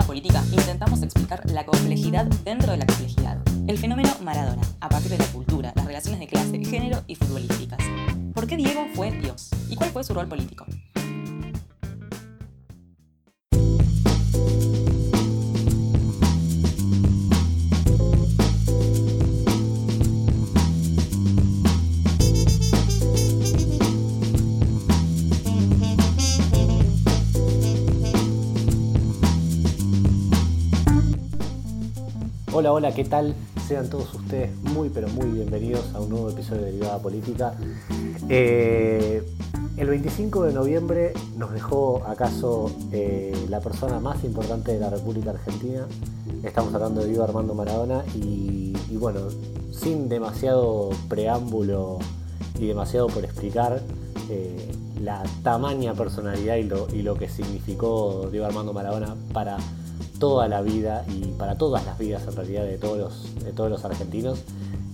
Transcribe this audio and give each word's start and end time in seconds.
Nada 0.00 0.06
Política 0.06 0.42
intentamos 0.50 1.02
explicar 1.02 1.42
la 1.50 1.66
complejidad 1.66 2.24
dentro 2.42 2.72
de 2.72 2.78
la 2.78 2.86
complejidad. 2.86 3.36
El 3.66 3.76
fenómeno 3.76 4.08
Maradona, 4.22 4.62
a 4.80 4.88
partir 4.88 5.10
de 5.10 5.18
la 5.18 5.26
cultura, 5.26 5.74
las 5.76 5.84
relaciones 5.84 6.20
de 6.20 6.26
clase, 6.26 6.64
género 6.64 7.02
y 7.06 7.16
futbolísticas. 7.16 7.80
¿Por 8.32 8.46
qué 8.46 8.56
Diego 8.56 8.86
fue 8.94 9.10
Dios? 9.10 9.50
¿Y 9.68 9.76
cuál 9.76 9.90
fue 9.90 10.02
su 10.02 10.14
rol 10.14 10.26
político? 10.26 10.64
Hola, 32.60 32.74
hola, 32.74 32.92
¿qué 32.92 33.04
tal? 33.04 33.34
Sean 33.66 33.88
todos 33.88 34.12
ustedes 34.12 34.54
muy, 34.60 34.90
pero 34.90 35.08
muy 35.08 35.30
bienvenidos 35.30 35.94
a 35.94 36.00
un 36.00 36.10
nuevo 36.10 36.28
episodio 36.28 36.60
de 36.60 36.72
Derivada 36.72 36.98
Política. 36.98 37.54
Eh, 38.28 39.26
el 39.78 39.88
25 39.88 40.42
de 40.44 40.52
noviembre 40.52 41.14
nos 41.38 41.54
dejó 41.54 42.04
acaso 42.06 42.70
eh, 42.92 43.34
la 43.48 43.60
persona 43.60 43.98
más 43.98 44.24
importante 44.24 44.74
de 44.74 44.78
la 44.78 44.90
República 44.90 45.30
Argentina. 45.30 45.86
Estamos 46.42 46.74
hablando 46.74 47.00
de 47.00 47.06
Diego 47.06 47.24
Armando 47.24 47.54
Maradona 47.54 48.04
y, 48.14 48.74
bueno, 48.90 49.20
sin 49.70 50.10
demasiado 50.10 50.90
preámbulo 51.08 51.98
y 52.58 52.66
demasiado 52.66 53.06
por 53.06 53.24
explicar, 53.24 53.80
eh, 54.28 54.70
la 55.00 55.22
tamaña 55.42 55.94
personalidad 55.94 56.56
y 56.56 56.64
lo, 56.64 56.86
y 56.92 57.00
lo 57.00 57.14
que 57.14 57.26
significó 57.30 58.28
Diego 58.30 58.44
Armando 58.44 58.74
Maradona 58.74 59.16
para 59.32 59.56
toda 60.20 60.46
la 60.46 60.60
vida 60.60 61.04
y 61.08 61.32
para 61.32 61.56
todas 61.56 61.84
las 61.84 61.98
vidas 61.98 62.22
en 62.28 62.36
realidad 62.36 62.64
de 62.64 62.78
todos 62.78 62.98
los, 62.98 63.42
de 63.42 63.52
todos 63.52 63.70
los 63.70 63.84
argentinos. 63.84 64.38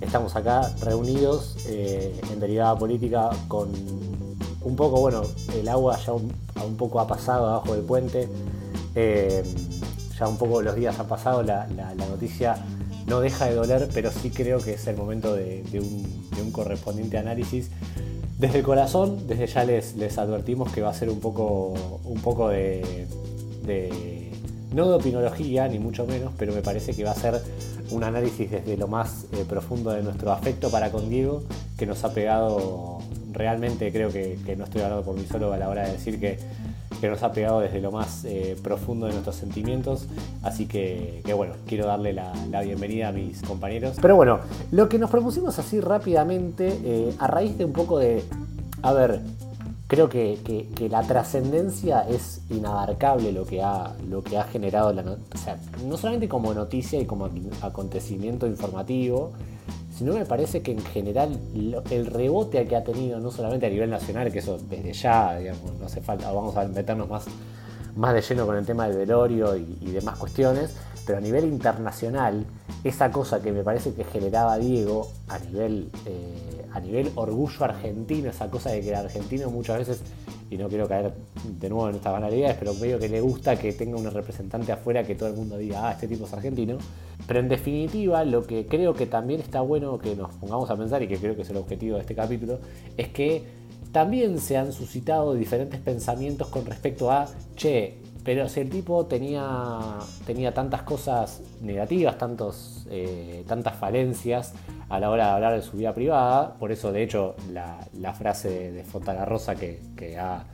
Estamos 0.00 0.36
acá 0.36 0.72
reunidos 0.80 1.56
eh, 1.66 2.18
en 2.32 2.40
derivada 2.40 2.78
política 2.78 3.30
con 3.48 3.70
un 4.62 4.76
poco, 4.76 5.00
bueno, 5.00 5.22
el 5.54 5.68
agua 5.68 5.98
ya 5.98 6.12
un, 6.12 6.76
poco 6.76 7.00
ha 7.00 7.06
pasado 7.06 7.46
abajo 7.46 7.74
del 7.74 7.84
puente, 7.84 8.28
eh, 8.94 9.42
ya 10.18 10.28
un 10.28 10.38
poco 10.38 10.62
los 10.62 10.74
días 10.74 10.98
han 10.98 11.06
pasado, 11.06 11.42
la, 11.42 11.66
noticia 12.08 12.56
no 13.06 13.20
deja 13.20 13.46
de 13.46 13.54
doler, 13.54 13.88
pero 13.92 14.10
sí 14.10 14.30
creo 14.30 14.58
que 14.58 14.74
es 14.74 14.86
el 14.86 14.96
momento 14.96 15.34
de, 15.34 15.64
un, 15.80 16.52
correspondiente 16.52 17.18
análisis. 17.18 17.70
Desde 18.38 18.58
el 18.58 18.64
corazón, 18.64 19.26
desde 19.26 19.46
ya 19.46 19.64
les, 19.64 19.96
les 19.96 20.18
advertimos 20.18 20.70
que 20.72 20.82
va 20.82 20.90
a 20.90 20.94
ser 20.94 21.10
un 21.10 21.20
poco, 21.20 21.74
un 22.04 22.20
poco 22.20 22.48
de 22.48 23.06
no 24.76 24.90
de 24.90 24.94
opinología, 24.94 25.66
ni 25.68 25.78
mucho 25.78 26.06
menos, 26.06 26.32
pero 26.38 26.52
me 26.52 26.60
parece 26.60 26.94
que 26.94 27.02
va 27.02 27.12
a 27.12 27.14
ser 27.14 27.40
un 27.90 28.04
análisis 28.04 28.50
desde 28.50 28.76
lo 28.76 28.88
más 28.88 29.24
eh, 29.32 29.44
profundo 29.48 29.90
de 29.90 30.02
nuestro 30.02 30.30
afecto 30.30 30.70
para 30.70 30.92
con 30.92 31.08
Diego, 31.08 31.42
que 31.78 31.86
nos 31.86 32.04
ha 32.04 32.12
pegado 32.12 32.98
realmente, 33.32 33.90
creo 33.90 34.10
que, 34.12 34.38
no 34.56 34.64
estoy 34.64 34.82
hablando 34.82 35.02
por 35.02 35.16
mí 35.16 35.24
solo 35.30 35.52
a 35.52 35.56
la 35.56 35.70
hora 35.70 35.86
de 35.86 35.92
decir 35.92 36.20
que, 36.20 36.38
nos 37.02 37.22
ha 37.22 37.30
pegado 37.32 37.60
desde 37.60 37.80
lo 37.80 37.92
más 37.92 38.24
eh, 38.24 38.56
profundo 38.62 39.06
de 39.06 39.12
nuestros 39.12 39.36
sentimientos. 39.36 40.08
Así 40.42 40.66
que, 40.66 41.22
bueno, 41.36 41.54
quiero 41.66 41.86
darle 41.86 42.12
la, 42.12 42.32
bienvenida 42.64 43.08
a 43.08 43.12
mis 43.12 43.42
compañeros. 43.42 43.96
Pero 44.02 44.16
bueno, 44.16 44.40
lo 44.72 44.88
que 44.88 44.98
nos 44.98 45.08
propusimos 45.10 45.58
así 45.58 45.78
rápidamente, 45.78 46.80
eh, 46.84 47.14
a 47.18 47.28
raíz 47.28 47.56
de 47.58 47.64
un 47.64 47.72
poco 47.72 47.98
de, 47.98 48.24
a 48.82 48.92
ver, 48.92 49.20
creo 49.86 50.08
que, 50.08 50.38
la 50.90 51.02
trascendencia 51.02 52.00
es 52.08 52.40
inabarcable 52.50 53.32
lo 53.32 53.46
que 53.46 53.62
ha, 53.62 53.94
lo 54.08 54.22
que 54.22 54.38
ha 54.38 54.44
generado 54.44 54.92
la 54.92 55.02
o 55.02 55.38
sea, 55.38 55.58
no 55.84 55.96
solamente 55.96 56.28
como 56.28 56.52
noticia 56.54 57.00
y 57.00 57.06
como 57.06 57.30
acontecimiento 57.62 58.46
informativo, 58.46 59.32
sino 59.96 60.12
me 60.12 60.26
parece 60.26 60.62
que 60.62 60.72
en 60.72 60.84
general 60.84 61.38
el 61.90 62.06
rebote 62.06 62.66
que 62.66 62.76
ha 62.76 62.84
tenido, 62.84 63.18
no 63.20 63.30
solamente 63.30 63.66
a 63.66 63.70
nivel 63.70 63.90
nacional, 63.90 64.30
que 64.30 64.40
eso 64.40 64.58
desde 64.68 64.92
ya, 64.92 65.36
digamos, 65.36 65.72
no 65.78 65.86
hace 65.86 66.00
falta, 66.00 66.30
vamos 66.32 66.56
a 66.56 66.66
meternos 66.68 67.08
más, 67.08 67.24
más 67.96 68.12
de 68.12 68.20
lleno 68.20 68.44
con 68.44 68.56
el 68.56 68.66
tema 68.66 68.88
del 68.88 68.98
velorio 68.98 69.56
y, 69.56 69.78
y 69.80 69.90
demás 69.92 70.18
cuestiones, 70.18 70.76
pero 71.06 71.18
a 71.18 71.20
nivel 71.20 71.44
internacional, 71.44 72.44
esa 72.82 73.12
cosa 73.12 73.40
que 73.40 73.52
me 73.52 73.62
parece 73.62 73.94
que 73.94 74.02
generaba 74.04 74.58
Diego 74.58 75.08
a 75.28 75.38
nivel, 75.38 75.88
eh, 76.04 76.66
a 76.72 76.80
nivel 76.80 77.12
orgullo 77.14 77.64
argentino, 77.64 78.30
esa 78.30 78.50
cosa 78.50 78.70
de 78.70 78.80
que 78.80 78.88
el 78.88 78.96
argentino 78.96 79.48
muchas 79.48 79.78
veces, 79.78 80.02
y 80.50 80.56
no 80.56 80.68
quiero 80.68 80.88
caer 80.88 81.12
de 81.44 81.68
nuevo 81.68 81.88
en 81.88 81.94
estas 81.94 82.12
banalidades, 82.12 82.56
pero 82.58 82.74
medio 82.74 82.98
que 82.98 83.08
le 83.08 83.20
gusta 83.20 83.56
que 83.56 83.72
tenga 83.72 83.96
un 83.96 84.10
representante 84.10 84.72
afuera 84.72 85.04
que 85.04 85.14
todo 85.14 85.28
el 85.28 85.36
mundo 85.36 85.56
diga, 85.56 85.88
ah, 85.88 85.92
este 85.92 86.08
tipo 86.08 86.26
es 86.26 86.32
argentino. 86.32 86.76
Pero 87.26 87.40
en 87.40 87.48
definitiva, 87.48 88.24
lo 88.24 88.44
que 88.44 88.66
creo 88.66 88.92
que 88.94 89.06
también 89.06 89.40
está 89.40 89.60
bueno 89.60 89.98
que 89.98 90.16
nos 90.16 90.32
pongamos 90.34 90.68
a 90.70 90.76
pensar, 90.76 91.02
y 91.04 91.08
que 91.08 91.18
creo 91.18 91.36
que 91.36 91.42
es 91.42 91.50
el 91.50 91.56
objetivo 91.56 91.96
de 91.96 92.02
este 92.02 92.16
capítulo, 92.16 92.58
es 92.96 93.08
que 93.08 93.44
también 93.92 94.40
se 94.40 94.56
han 94.56 94.72
suscitado 94.72 95.34
diferentes 95.34 95.80
pensamientos 95.80 96.48
con 96.48 96.66
respecto 96.66 97.10
a, 97.10 97.28
che, 97.54 97.98
pero 98.26 98.48
si 98.48 98.58
el 98.58 98.68
tipo 98.68 99.06
tenía, 99.06 99.78
tenía 100.26 100.52
tantas 100.52 100.82
cosas 100.82 101.40
negativas, 101.60 102.18
tantos, 102.18 102.84
eh, 102.90 103.44
tantas 103.46 103.76
falencias 103.76 104.52
a 104.88 104.98
la 104.98 105.10
hora 105.10 105.26
de 105.26 105.30
hablar 105.30 105.54
de 105.54 105.62
su 105.62 105.76
vida 105.76 105.94
privada, 105.94 106.54
por 106.54 106.72
eso 106.72 106.90
de 106.90 107.04
hecho 107.04 107.36
la, 107.52 108.12
frase 108.14 108.72
de, 108.72 108.82
de 108.82 109.24
Rosa 109.24 109.54
que, 109.54 110.18
ha 110.18 110.44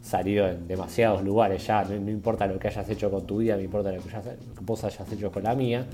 salido 0.00 0.48
en 0.48 0.66
demasiados 0.66 1.22
lugares 1.22 1.66
ya, 1.66 1.84
no, 1.84 2.10
importa 2.10 2.46
lo 2.46 2.58
que 2.58 2.68
hayas 2.68 2.88
hecho 2.88 3.10
con 3.10 3.26
tu 3.26 3.36
vida, 3.36 3.56
no 3.56 3.62
importa 3.62 3.92
lo 3.92 4.00
que, 4.00 4.08
vos 4.62 4.82
hayas 4.84 5.12
hecho 5.12 5.30
con 5.30 5.42
la 5.42 5.54
mía, 5.54 5.84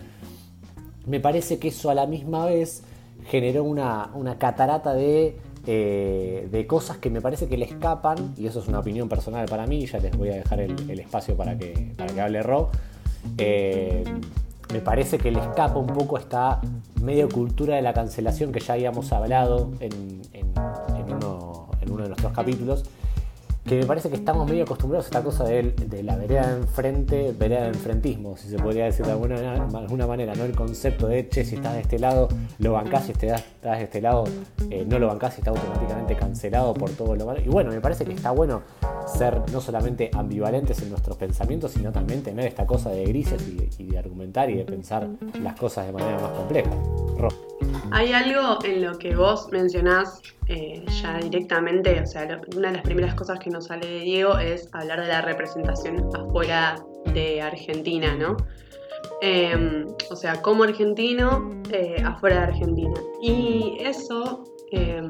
me 1.04 1.18
parece 1.18 1.58
que 1.58 1.66
eso 1.66 1.90
a 1.90 1.94
la 1.94 2.06
misma 2.06 2.46
vez 2.46 2.84
generó 3.26 3.64
una, 3.64 4.12
una 4.14 4.38
catarata 4.38 4.94
de 4.94 5.36
eh, 5.66 6.48
de 6.50 6.66
cosas 6.66 6.98
que 6.98 7.10
me 7.10 7.20
parece 7.20 7.48
que 7.48 7.56
le 7.56 7.64
escapan, 7.64 8.34
y 8.36 8.47
eso 8.47 8.60
es 8.60 8.69
una 8.69 8.80
opinión 8.80 9.08
personal 9.08 9.47
para 9.47 9.66
mí, 9.66 9.86
ya 9.86 9.98
les 9.98 10.16
voy 10.16 10.30
a 10.30 10.34
dejar 10.34 10.60
el, 10.60 11.00
espacio 11.00 11.36
para 11.36 11.56
que, 11.56 11.92
para 11.97 12.12
que 12.12 12.20
hable 12.20 12.42
Ro. 12.42 12.70
Eh, 13.38 14.04
me 14.72 14.80
parece 14.80 15.19
que 15.19 15.30
le 15.30 15.41
escapa 15.41 15.78
un 15.78 15.86
poco 15.86 16.19
esta 16.19 16.60
medio 17.02 17.28
cultura 17.28 17.76
de 17.76 17.82
la 17.82 17.92
cancelación 17.92 18.52
que 18.52 18.60
ya 18.60 18.75
habíamos 18.75 19.12
hablado 19.12 19.70
en, 19.80 20.22
en 20.32 20.52
uno 21.92 22.02
de 22.02 22.08
nuestros 22.08 22.32
capítulos 22.32 22.84
que 23.64 23.76
me 23.76 23.86
parece 23.86 24.10
que 24.10 24.16
estamos 24.16 24.48
medio 24.48 24.64
acostumbrados 24.64 25.06
a 25.06 25.08
esta 25.08 25.22
cosa 25.22 25.44
de, 25.44 26.02
la 26.02 26.16
vereda 26.16 26.48
de 26.48 26.56
enfrente, 26.58 27.34
vereda 27.38 27.62
de 27.62 27.69
enfrentismo, 27.69 28.36
si 28.36 28.48
se 28.48 28.58
podría 28.58 28.84
decir 28.84 29.06
de 29.06 29.12
alguna, 29.12 29.54
alguna, 29.54 30.06
manera, 30.06 30.34
¿no? 30.34 30.44
El 30.44 30.54
concepto 30.54 31.06
de, 31.06 31.28
che, 31.30 31.44
si 31.44 31.56
estás 31.56 31.75
de 31.75 31.80
este 31.80 31.98
lado, 31.98 32.28
lo 32.58 32.72
bancás, 32.72 33.06
si 33.06 33.12
estás 33.12 33.42
de 33.62 33.82
este 33.82 34.02
lado, 34.02 34.25
eh, 34.69 34.84
no 34.86 34.98
lo 34.98 35.06
bancás 35.06 35.36
y 35.36 35.41
está 35.41 35.50
automáticamente 35.50 36.14
cancelado 36.14 36.75
por 36.75 36.91
todo 36.91 37.16
lo 37.16 37.25
malo. 37.25 37.41
Y 37.41 37.48
bueno, 37.48 37.70
me 37.70 37.80
parece 37.80 38.04
que 38.04 38.12
está 38.12 38.32
bueno 38.32 38.62
ser 39.06 39.41
no 39.50 39.60
solamente 39.60 40.10
ambivalentes 40.12 40.82
en 40.82 40.91
nuestros 40.91 41.16
pensamientos, 41.16 41.72
sino 41.72 41.91
también 41.91 42.22
tener 42.22 42.46
esta 42.46 42.66
cosa 42.66 42.91
de 42.91 43.04
grises 43.04 43.42
y, 43.78 43.84
de 43.84 43.98
argumentar 43.98 44.50
y 44.50 44.56
de 44.56 44.64
pensar 44.64 45.08
las 45.42 45.58
cosas 45.58 45.86
de 45.86 45.92
manera 45.92 46.19
más 46.19 46.32
compleja. 46.32 46.70
Hay 47.91 48.12
algo 48.12 48.58
en 48.64 48.82
lo 48.82 48.98
que 48.98 49.14
vos 49.14 49.48
mencionás 49.50 50.20
eh, 50.46 50.84
ya 51.02 51.19
directamente, 51.19 52.00
o 52.00 52.06
sea, 52.06 52.41
una 52.56 52.69
de 52.69 52.75
las 52.75 52.82
primeras 52.82 53.14
cosas 53.14 53.38
que 53.38 53.50
nos 53.54 53.66
sale 53.66 53.87
de 53.87 54.00
Diego 54.00 54.37
es 54.38 54.69
hablar 54.72 55.00
de 55.00 55.06
la 55.06 55.22
representación 55.22 56.09
afuera 56.12 56.84
de 57.15 57.41
Argentina, 57.41 58.16
¿no? 58.16 58.37
Em, 59.22 59.87
o 60.10 60.16
sea, 60.16 60.42
como 60.42 60.65
argentino, 60.65 61.62
eh, 61.70 62.03
afuera 62.04 62.38
de 62.38 62.43
Argentina. 62.43 63.00
Y 63.22 63.76
eso 63.78 64.44
em, 64.72 65.09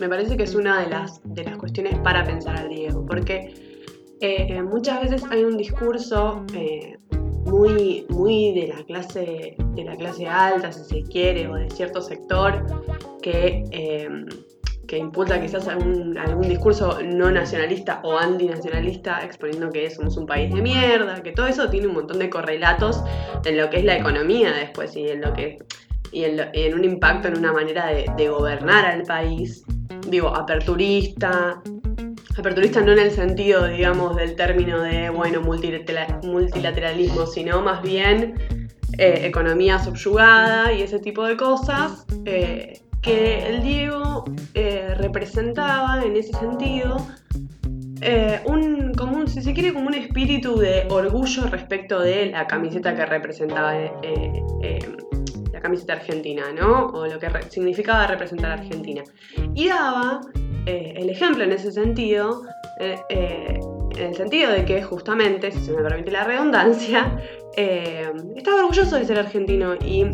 me 0.00 0.08
parece 0.08 0.36
que 0.36 0.42
es 0.42 0.56
una 0.56 0.82
de 0.82 0.90
las, 0.90 1.20
de 1.24 1.44
las 1.44 1.56
cuestiones 1.56 1.96
para 2.00 2.24
pensar 2.24 2.56
al 2.56 2.68
Diego, 2.68 3.06
porque 3.06 3.54
eh, 4.20 4.60
muchas 4.62 5.02
veces 5.02 5.22
hay 5.30 5.44
un 5.44 5.56
discurso 5.56 6.44
muy, 7.46 8.06
muy 8.08 8.52
de 8.52 8.68
la 8.68 8.82
clase, 8.84 9.54
de 9.74 9.84
la 9.84 9.94
clase 9.96 10.26
alta, 10.26 10.72
si 10.72 10.82
se 10.84 11.02
quiere, 11.08 11.46
o 11.46 11.54
de 11.54 11.70
cierto 11.70 12.00
sector, 12.00 12.66
que 13.22 13.64
em, 13.70 14.26
que 14.94 15.00
impulsa 15.00 15.40
quizás 15.40 15.66
algún, 15.66 16.14
discurso 16.42 17.00
no 17.02 17.28
nacionalista 17.28 18.00
o 18.04 18.16
antinacionalista, 18.16 19.24
exponiendo 19.24 19.68
que 19.70 19.90
somos 19.90 20.16
un 20.16 20.24
país 20.24 20.54
de 20.54 20.62
mierda, 20.62 21.20
que 21.20 21.32
todo 21.32 21.48
eso 21.48 21.68
tiene 21.68 21.88
un 21.88 21.94
montón 21.94 22.20
de 22.20 22.30
correlatos 22.30 23.02
en 23.44 23.56
lo 23.56 23.68
que 23.70 23.78
es 23.78 23.84
la 23.84 23.96
economía 23.96 24.52
después 24.52 24.94
y 24.94 25.08
en 25.08 25.20
lo 25.20 25.32
que 25.32 25.58
y 26.12 26.22
en, 26.22 26.74
un 26.74 26.84
impacto 26.84 27.26
en 27.26 27.38
una 27.38 27.52
manera 27.52 27.86
de, 27.86 28.28
gobernar 28.28 28.86
al 28.86 29.02
país, 29.02 29.64
digo, 30.08 30.28
aperturista, 30.28 31.60
aperturista 32.38 32.80
no 32.80 32.92
en 32.92 33.00
el 33.00 33.10
sentido, 33.10 33.66
digamos, 33.66 34.14
del 34.14 34.36
término 34.36 34.80
de, 34.80 35.10
bueno, 35.10 35.40
multilateralismo, 35.40 37.26
sino 37.26 37.62
más 37.62 37.82
bien 37.82 38.34
eh, 38.98 39.22
economía 39.24 39.80
subyugada 39.80 40.72
y 40.72 40.82
ese 40.82 41.00
tipo 41.00 41.24
de 41.24 41.36
cosas. 41.36 42.06
Eh, 42.26 42.83
que 43.04 43.46
el 43.46 43.62
Diego 43.62 44.24
eh, 44.54 44.94
representaba 44.96 46.02
en 46.02 46.16
ese 46.16 46.32
sentido 46.32 46.96
eh, 48.00 48.40
un, 48.46 48.92
como 48.94 49.18
un, 49.18 49.28
se 49.28 49.52
quiere, 49.52 49.72
como 49.72 49.88
un 49.88 49.94
espíritu 49.94 50.56
de 50.56 50.86
orgullo 50.88 51.46
respecto 51.46 52.00
de 52.00 52.26
la 52.26 52.46
camiseta 52.46 52.94
que 52.94 53.04
representaba 53.04 53.76
eh, 53.76 54.80
la 55.52 55.60
camiseta 55.60 55.94
argentina, 55.94 56.44
¿no? 56.52 56.86
O 56.86 57.06
lo 57.06 57.18
que 57.18 57.28
significaba 57.50 58.06
representar 58.06 58.50
a 58.50 58.54
Argentina. 58.54 59.04
Y 59.54 59.68
daba 59.68 60.20
el 60.66 61.10
ejemplo 61.10 61.44
en 61.44 61.52
ese 61.52 61.72
sentido, 61.72 62.42
en 62.80 64.02
el 64.02 64.14
sentido 64.14 64.50
de 64.50 64.64
que 64.64 64.82
justamente, 64.82 65.52
si 65.52 65.60
se 65.60 65.72
me 65.72 65.82
permite 65.82 66.10
la 66.10 66.24
redundancia, 66.24 67.18
estaba 67.56 68.58
orgulloso 68.60 68.96
de 68.96 69.04
ser 69.04 69.18
argentino 69.18 69.74
y 69.74 70.06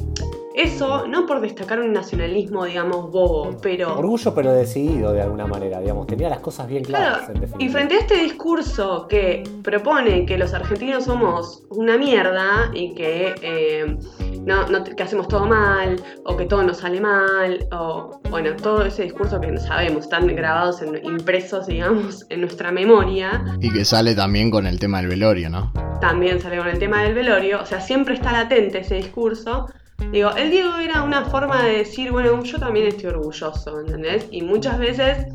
eso, 0.55 1.07
no 1.07 1.27
por 1.27 1.41
destacar 1.41 1.81
un 1.81 1.93
nacionalismo, 1.93 2.65
digamos, 2.65 3.11
bobo, 3.11 3.57
pero... 3.63 3.97
Orgullo 3.97 4.35
pero 4.35 4.53
decidido 4.53 5.13
de 5.13 5.23
alguna 5.23 5.47
manera, 5.47 5.81
digamos, 5.81 6.07
tenía 6.09 6.29
las 6.29 6.41
cosas 6.41 6.67
bien 6.67 6.83
claras. 6.83 7.29
Claro, 7.31 7.47
y 7.59 7.69
frente 7.69 7.95
a 7.95 7.99
este 8.01 8.17
discurso 8.17 9.07
que 9.09 9.45
propone 9.63 10.27
que 10.27 10.37
los 10.37 10.53
argentinos 10.53 11.05
somos 11.05 11.63
una 11.71 11.97
mierda 11.97 12.71
y 12.75 12.95
que, 12.95 13.35
eh, 13.43 13.97
no, 14.45 14.67
que 14.85 15.03
hacemos 15.03 15.29
todo 15.29 15.47
mal, 15.47 16.03
o 16.25 16.37
que 16.37 16.47
todo 16.47 16.65
nos 16.65 16.79
sale 16.79 17.01
mal, 17.01 17.67
o 17.73 18.21
bueno, 18.31 18.51
todo 18.57 18.85
ese 18.85 19.05
discurso 19.05 19.41
que 19.41 19.57
sabemos, 19.59 20.05
están 20.05 20.27
grabados, 20.27 20.83
en, 20.83 21.05
impresos, 21.05 21.69
digamos, 21.69 22.27
en 22.29 22.41
nuestra 22.41 22.73
memoria. 22.73 23.45
Y 23.61 23.71
que 23.73 23.85
sale 23.85 24.17
también 24.17 24.51
con 24.51 24.67
el 24.67 24.81
tema 24.81 24.99
del 24.99 25.09
velorio, 25.09 25.49
¿no? 25.49 25.73
También 26.01 26.41
sale 26.41 26.59
con 26.59 26.69
el 26.69 26.79
tema 26.79 27.03
del 27.03 27.15
velorio, 27.15 27.61
o 27.63 27.67
sea, 27.67 27.81
siempre 27.81 28.15
está 28.15 28.33
latente 28.33 28.81
ese 28.81 28.97
discurso 28.97 29.67
Digo, 30.13 30.31
el 30.37 30.51
Diego 30.51 30.77
era 30.79 31.03
una 31.03 31.25
forma 31.27 31.63
de 31.63 31.79
decir, 31.79 32.11
bueno, 32.11 32.43
yo 32.43 32.59
también 32.59 32.87
estoy 32.87 33.11
orgulloso, 33.11 33.81
¿entendés? 33.81 34.27
Y 34.31 34.43
muchas 34.43 34.79
veces 34.79 35.27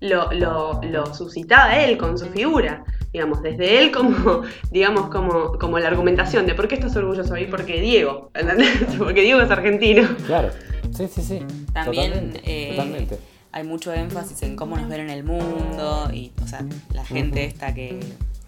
lo, 0.00 0.30
lo, 0.32 1.14
suscitaba 1.14 1.78
él 1.78 1.96
con 1.96 2.18
su 2.18 2.26
figura, 2.26 2.84
digamos, 3.12 3.42
desde 3.42 3.80
él 3.80 3.92
como, 3.92 4.42
digamos, 4.70 5.08
como, 5.08 5.58
como 5.58 5.78
la 5.78 5.88
argumentación 5.88 6.46
de 6.46 6.54
por 6.54 6.68
qué 6.68 6.74
estás 6.74 6.96
orgulloso 6.96 7.36
y 7.36 7.46
porque 7.46 7.80
Diego, 7.80 8.30
¿entendés? 8.34 8.70
Porque 8.98 9.22
Diego 9.22 9.40
es 9.40 9.50
argentino. 9.50 10.08
Claro, 10.26 10.50
sí, 10.92 11.06
sí, 11.08 11.22
sí. 11.22 11.40
También 11.72 12.40
eh, 12.44 13.08
hay 13.52 13.64
mucho 13.64 13.92
énfasis 13.92 14.42
en 14.42 14.56
cómo 14.56 14.76
nos 14.76 14.88
ven 14.88 15.02
en 15.02 15.10
el 15.10 15.24
mundo 15.24 16.08
y, 16.12 16.32
o 16.42 16.46
sea, 16.46 16.64
la 16.92 17.04
gente 17.04 17.44
esta 17.44 17.72
que 17.72 18.00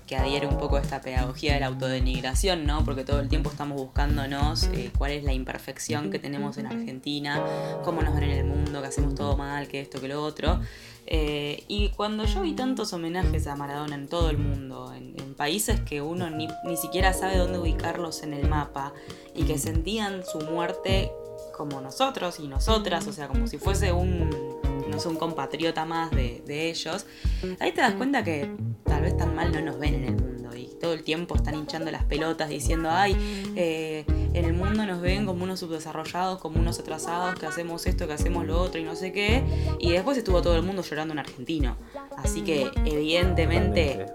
que 0.06 0.16
adhiere 0.16 0.46
un 0.46 0.58
poco 0.58 0.76
a 0.76 0.80
esta 0.80 1.00
pedagogía 1.00 1.54
de 1.54 1.60
la 1.60 1.66
autodenigración, 1.66 2.64
¿no? 2.64 2.84
Porque 2.84 3.04
todo 3.04 3.20
el 3.20 3.28
tiempo 3.28 3.50
estamos 3.50 3.76
buscándonos 3.76 4.64
eh, 4.64 4.90
cuál 4.96 5.12
es 5.12 5.24
la 5.24 5.32
imperfección 5.32 6.10
que 6.10 6.18
tenemos 6.18 6.58
en 6.58 6.66
Argentina, 6.66 7.44
cómo 7.84 8.02
nos 8.02 8.14
ven 8.14 8.24
en 8.24 8.38
el 8.38 8.44
mundo, 8.44 8.80
que 8.80 8.88
hacemos 8.88 9.14
todo 9.14 9.36
mal, 9.36 9.68
que 9.68 9.80
esto, 9.80 10.00
que 10.00 10.08
lo 10.08 10.22
otro. 10.22 10.60
Eh, 11.08 11.64
y 11.68 11.90
cuando 11.90 12.24
yo 12.24 12.42
vi 12.42 12.54
tantos 12.54 12.92
homenajes 12.92 13.46
a 13.46 13.56
Maradona 13.56 13.94
en 13.94 14.08
todo 14.08 14.30
el 14.30 14.38
mundo, 14.38 14.92
en, 14.92 15.16
países 15.36 15.80
que 15.80 16.00
uno 16.00 16.30
ni, 16.30 16.48
ni 16.64 16.78
siquiera 16.78 17.12
sabe 17.12 17.36
dónde 17.36 17.58
ubicarlos 17.58 18.22
en 18.22 18.32
el 18.32 18.48
mapa, 18.48 18.94
y 19.34 19.44
que 19.44 19.58
sentían 19.58 20.24
su 20.24 20.38
muerte 20.40 21.12
como 21.54 21.80
nosotros 21.80 22.38
y 22.40 22.48
nosotras, 22.48 23.06
o 23.06 23.12
sea, 23.12 23.28
como 23.28 23.46
si 23.46 23.58
fuese 23.58 23.92
un, 23.92 24.30
no 24.96 25.02
sé, 25.02 25.08
un 25.08 25.16
compatriota 25.16 25.84
más 25.84 26.10
de, 26.10 26.42
de 26.46 26.70
ellos, 26.70 27.06
ahí 27.60 27.72
te 27.72 27.80
das 27.80 27.94
cuenta 27.94 28.24
que 28.24 28.50
tal 28.84 29.02
vez 29.02 29.16
tan 29.16 29.34
mal 29.34 29.52
no 29.52 29.60
nos 29.60 29.78
ven 29.78 29.94
en 29.94 30.04
el 30.04 30.14
mundo 30.16 30.56
y 30.56 30.68
todo 30.80 30.92
el 30.94 31.02
tiempo 31.02 31.34
están 31.34 31.54
hinchando 31.54 31.90
las 31.90 32.04
pelotas 32.04 32.48
diciendo, 32.48 32.88
ay, 32.90 33.16
eh, 33.56 34.04
en 34.32 34.44
el 34.44 34.54
mundo 34.54 34.86
nos 34.86 35.00
ven 35.00 35.26
como 35.26 35.44
unos 35.44 35.60
subdesarrollados, 35.60 36.40
como 36.40 36.60
unos 36.60 36.78
atrasados, 36.78 37.38
que 37.38 37.46
hacemos 37.46 37.86
esto, 37.86 38.06
que 38.06 38.14
hacemos 38.14 38.46
lo 38.46 38.60
otro 38.60 38.80
y 38.80 38.84
no 38.84 38.96
sé 38.96 39.12
qué, 39.12 39.42
y 39.78 39.92
después 39.92 40.16
estuvo 40.16 40.42
todo 40.42 40.56
el 40.56 40.62
mundo 40.62 40.82
llorando 40.82 41.12
en 41.12 41.18
argentino. 41.18 41.76
Así 42.16 42.42
que 42.42 42.70
evidentemente 42.84 44.06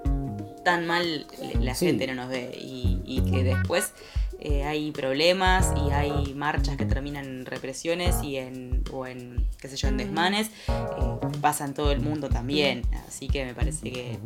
tan 0.63 0.85
mal 0.85 1.25
la 1.59 1.73
gente 1.75 2.07
no 2.07 2.15
nos 2.15 2.29
ve 2.29 2.57
y, 2.59 3.21
que 3.29 3.43
después 3.43 3.93
eh, 4.43 4.63
hay 4.63 4.91
problemas 4.91 5.71
y 5.85 5.91
hay 5.91 6.33
marchas 6.33 6.75
que 6.75 6.85
terminan 6.85 7.25
en 7.25 7.45
represiones 7.45 8.23
y 8.23 8.37
en, 8.37 8.83
o 8.91 9.05
en, 9.05 9.45
qué 9.59 9.67
sé 9.67 9.75
yo, 9.75 9.87
en 9.87 9.97
desmanes, 9.97 10.49
eh, 10.67 11.27
pasa 11.39 11.63
en 11.63 11.75
todo 11.75 11.91
el 11.91 12.01
mundo 12.01 12.27
también. 12.27 12.81
Así 13.07 13.27
que 13.27 13.45
me 13.45 13.53
parece 13.53 13.91
que, 13.91 14.17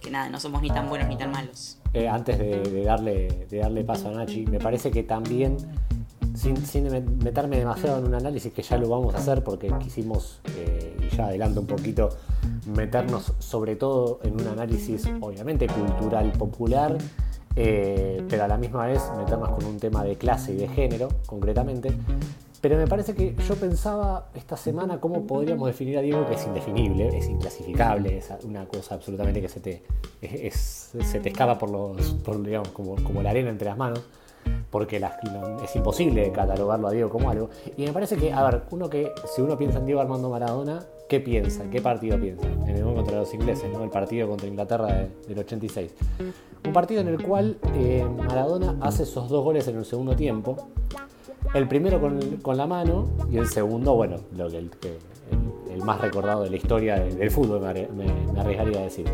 que 0.00 0.10
nada, 0.10 0.30
no 0.30 0.40
somos 0.40 0.62
ni 0.62 0.70
tan 0.70 0.88
buenos 0.88 1.06
ni 1.06 1.18
tan 1.18 1.32
malos. 1.32 1.78
Eh, 1.92 2.08
antes 2.08 2.38
de, 2.38 2.82
darle, 2.82 3.46
de 3.50 3.58
darle 3.58 3.84
paso 3.84 4.08
a 4.08 4.12
Nachi, 4.12 4.46
me 4.46 4.58
parece 4.58 4.90
que 4.90 5.02
también, 5.02 5.58
sin, 6.34 6.56
sin, 6.56 6.84
meterme 7.22 7.58
demasiado 7.58 7.98
en 7.98 8.06
un 8.06 8.14
análisis, 8.14 8.54
que 8.54 8.62
ya 8.62 8.78
lo 8.78 8.88
vamos 8.88 9.14
a 9.14 9.18
hacer 9.18 9.44
porque 9.44 9.70
quisimos, 9.80 10.40
y 10.98 11.14
ya 11.14 11.26
adelanto 11.26 11.60
un 11.60 11.66
poquito, 11.66 12.08
meternos 12.74 13.34
sobre 13.38 13.76
todo 13.76 14.20
en 14.22 14.40
un 14.40 14.46
análisis 14.46 15.06
obviamente 15.20 15.66
cultural 15.66 16.32
popular 16.32 16.96
eh, 17.56 18.24
pero 18.28 18.44
a 18.44 18.48
la 18.48 18.56
misma 18.56 18.86
vez 18.86 19.02
meternos 19.16 19.50
con 19.50 19.64
un 19.64 19.78
tema 19.78 20.04
de 20.04 20.16
clase 20.16 20.52
y 20.52 20.56
de 20.56 20.68
género, 20.68 21.08
concretamente. 21.26 21.92
Pero 22.60 22.76
me 22.76 22.86
parece 22.86 23.14
que 23.14 23.34
yo 23.48 23.54
pensaba 23.56 24.28
esta 24.34 24.56
semana 24.56 25.00
cómo 25.00 25.26
podríamos 25.26 25.66
definir 25.66 25.96
a 25.96 26.02
Diego 26.02 26.26
que 26.26 26.34
es 26.34 26.46
indefinible, 26.46 27.08
es 27.16 27.26
inclasificable, 27.28 28.18
es 28.18 28.30
una 28.44 28.66
cosa 28.66 28.96
absolutamente 28.96 29.40
que 29.40 29.48
se 29.48 29.60
te, 29.60 29.82
se 30.52 31.20
te 31.20 31.28
escapa 31.30 31.58
por 31.58 31.70
los, 31.70 32.22
digamos, 32.42 32.68
como, 32.68 32.96
como 32.96 33.22
la 33.22 33.30
arena 33.30 33.48
entre 33.48 33.66
las 33.68 33.78
manos 33.78 34.02
porque 34.70 35.02
es 35.64 35.76
imposible 35.76 36.30
catalogarlo 36.32 36.88
a 36.88 36.90
Diego 36.92 37.10
como 37.10 37.30
algo. 37.30 37.50
Y 37.76 37.84
me 37.84 37.92
parece 37.92 38.16
que, 38.16 38.32
a 38.32 38.42
ver, 38.44 38.62
uno 38.70 38.88
que, 38.88 39.12
si 39.34 39.42
uno 39.42 39.58
piensa 39.58 39.78
en 39.78 39.86
Diego 39.86 40.00
Armando 40.00 40.30
Maradona, 40.30 40.84
¿qué 41.08 41.20
piensa? 41.20 41.68
¿Qué 41.70 41.80
partido 41.80 42.18
piensa? 42.20 42.46
En 42.46 42.76
el 42.76 42.82
contra 42.82 43.16
los 43.16 43.34
ingleses, 43.34 43.70
¿no? 43.72 43.82
El 43.82 43.90
partido 43.90 44.28
contra 44.28 44.46
Inglaterra 44.46 45.08
del 45.26 45.38
86. 45.38 45.92
Un 46.64 46.72
partido 46.72 47.00
en 47.00 47.08
el 47.08 47.22
cual 47.22 47.58
eh, 47.74 48.06
Maradona 48.16 48.76
hace 48.80 49.04
esos 49.04 49.28
dos 49.28 49.42
goles 49.42 49.66
en 49.68 49.78
el 49.78 49.84
segundo 49.84 50.14
tiempo. 50.14 50.56
El 51.54 51.66
primero 51.68 52.00
con, 52.00 52.56
la 52.56 52.66
mano 52.66 53.08
y 53.30 53.38
el 53.38 53.48
segundo, 53.48 53.94
bueno, 53.94 54.16
lo 54.36 54.48
que, 54.48 54.98
el, 55.72 55.82
más 55.82 56.00
recordado 56.00 56.42
de 56.42 56.50
la 56.50 56.56
historia 56.56 56.96
del, 57.00 57.30
fútbol, 57.30 57.60
me 57.60 58.40
arriesgaría 58.40 58.80
a 58.80 58.82
decir. 58.82 59.06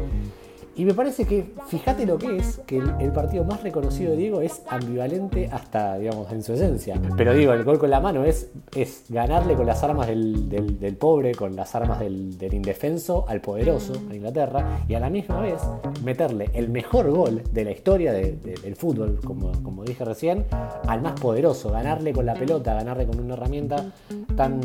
Y 0.76 0.84
me 0.84 0.92
parece 0.92 1.24
que, 1.24 1.54
fíjate 1.68 2.04
lo 2.04 2.18
que 2.18 2.36
es, 2.36 2.60
que 2.66 2.76
el, 2.76 3.10
partido 3.12 3.44
más 3.44 3.62
reconocido 3.62 4.10
de 4.10 4.18
Diego 4.18 4.42
es 4.42 4.60
ambivalente 4.68 5.48
hasta, 5.50 5.96
digamos, 5.96 6.30
en 6.30 6.42
su 6.42 6.52
esencia. 6.52 7.00
Pero 7.16 7.32
digo, 7.32 7.54
el 7.54 7.64
gol 7.64 7.78
con 7.78 7.88
la 7.88 7.98
mano 7.98 8.24
es, 8.24 8.50
es 8.74 9.04
ganarle 9.08 9.54
con 9.54 9.64
las 9.64 9.82
armas 9.82 10.06
del, 10.06 10.96
pobre, 11.00 11.34
con 11.34 11.56
las 11.56 11.74
armas 11.74 11.98
del, 12.00 12.36
indefenso 12.52 13.24
al 13.26 13.40
poderoso, 13.40 13.94
a 14.10 14.14
Inglaterra, 14.14 14.80
y 14.86 14.92
a 14.92 15.00
la 15.00 15.08
misma 15.08 15.40
vez 15.40 15.62
meterle 16.04 16.50
el 16.52 16.68
mejor 16.68 17.10
gol 17.10 17.42
de 17.50 17.64
la 17.64 17.70
historia 17.70 18.12
del 18.12 18.76
fútbol, 18.76 19.18
como, 19.24 19.52
como 19.62 19.82
dije 19.82 20.04
recién, 20.04 20.44
al 20.86 21.00
más 21.00 21.18
poderoso, 21.18 21.70
ganarle 21.70 22.12
con 22.12 22.26
la 22.26 22.34
pelota, 22.34 22.74
ganarle 22.74 23.06
con 23.06 23.18
una 23.18 23.32
herramienta 23.32 23.92
tan 24.36 24.60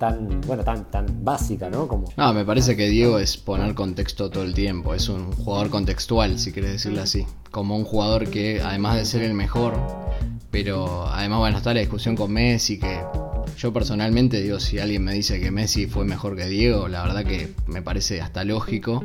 tan, 0.00 0.40
bueno, 0.46 0.64
tan, 0.64 0.90
tan 0.90 1.22
básica, 1.22 1.68
¿no? 1.68 1.86
Como... 1.86 2.10
No, 2.16 2.32
me 2.32 2.44
parece 2.46 2.74
que 2.74 2.88
Diego 2.88 3.18
es 3.18 3.36
poner 3.36 3.74
contexto 3.74 4.30
todo 4.30 4.42
el 4.44 4.54
tiempo, 4.54 4.94
es 4.94 5.10
un 5.10 5.30
jugador 5.30 5.68
contextual, 5.68 6.38
si 6.38 6.52
quieres 6.52 6.72
decirlo 6.72 7.02
así, 7.02 7.26
como 7.50 7.76
un 7.76 7.84
jugador 7.84 8.30
que 8.30 8.62
además 8.62 8.96
de 8.96 9.04
ser 9.04 9.22
el 9.22 9.34
mejor, 9.34 9.74
pero 10.50 11.06
además, 11.06 11.40
bueno, 11.40 11.58
está 11.58 11.74
la 11.74 11.80
discusión 11.80 12.16
con 12.16 12.32
Messi, 12.32 12.78
que 12.78 12.98
yo 13.58 13.74
personalmente 13.74 14.40
digo, 14.40 14.58
si 14.58 14.78
alguien 14.78 15.04
me 15.04 15.12
dice 15.12 15.38
que 15.38 15.50
Messi 15.50 15.86
fue 15.86 16.06
mejor 16.06 16.34
que 16.34 16.46
Diego, 16.46 16.88
la 16.88 17.02
verdad 17.02 17.26
que 17.26 17.52
me 17.66 17.82
parece 17.82 18.22
hasta 18.22 18.42
lógico, 18.42 19.04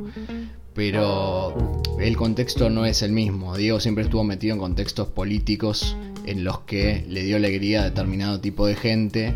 pero 0.74 1.82
el 2.00 2.16
contexto 2.16 2.70
no 2.70 2.86
es 2.86 3.02
el 3.02 3.12
mismo. 3.12 3.58
Diego 3.58 3.82
siempre 3.82 4.06
estuvo 4.06 4.24
metido 4.24 4.54
en 4.54 4.60
contextos 4.60 5.10
políticos 5.10 5.98
en 6.26 6.46
los 6.46 6.60
que 6.62 7.06
le 7.10 7.24
dio 7.24 7.36
alegría 7.36 7.82
a 7.82 7.84
determinado 7.84 8.40
tipo 8.40 8.66
de 8.66 8.76
gente 8.76 9.36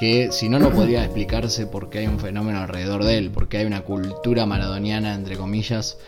que 0.00 0.32
si 0.32 0.48
no, 0.48 0.58
no 0.58 0.70
podría 0.70 1.04
explicarse 1.04 1.66
por 1.66 1.90
qué 1.90 1.98
hay 1.98 2.06
un 2.06 2.18
fenómeno 2.18 2.60
alrededor 2.60 3.04
de 3.04 3.18
él, 3.18 3.30
porque 3.30 3.58
hay 3.58 3.66
una 3.66 3.82
cultura 3.82 4.46
maradoniana, 4.46 5.14
entre 5.14 5.36
comillas, 5.36 5.98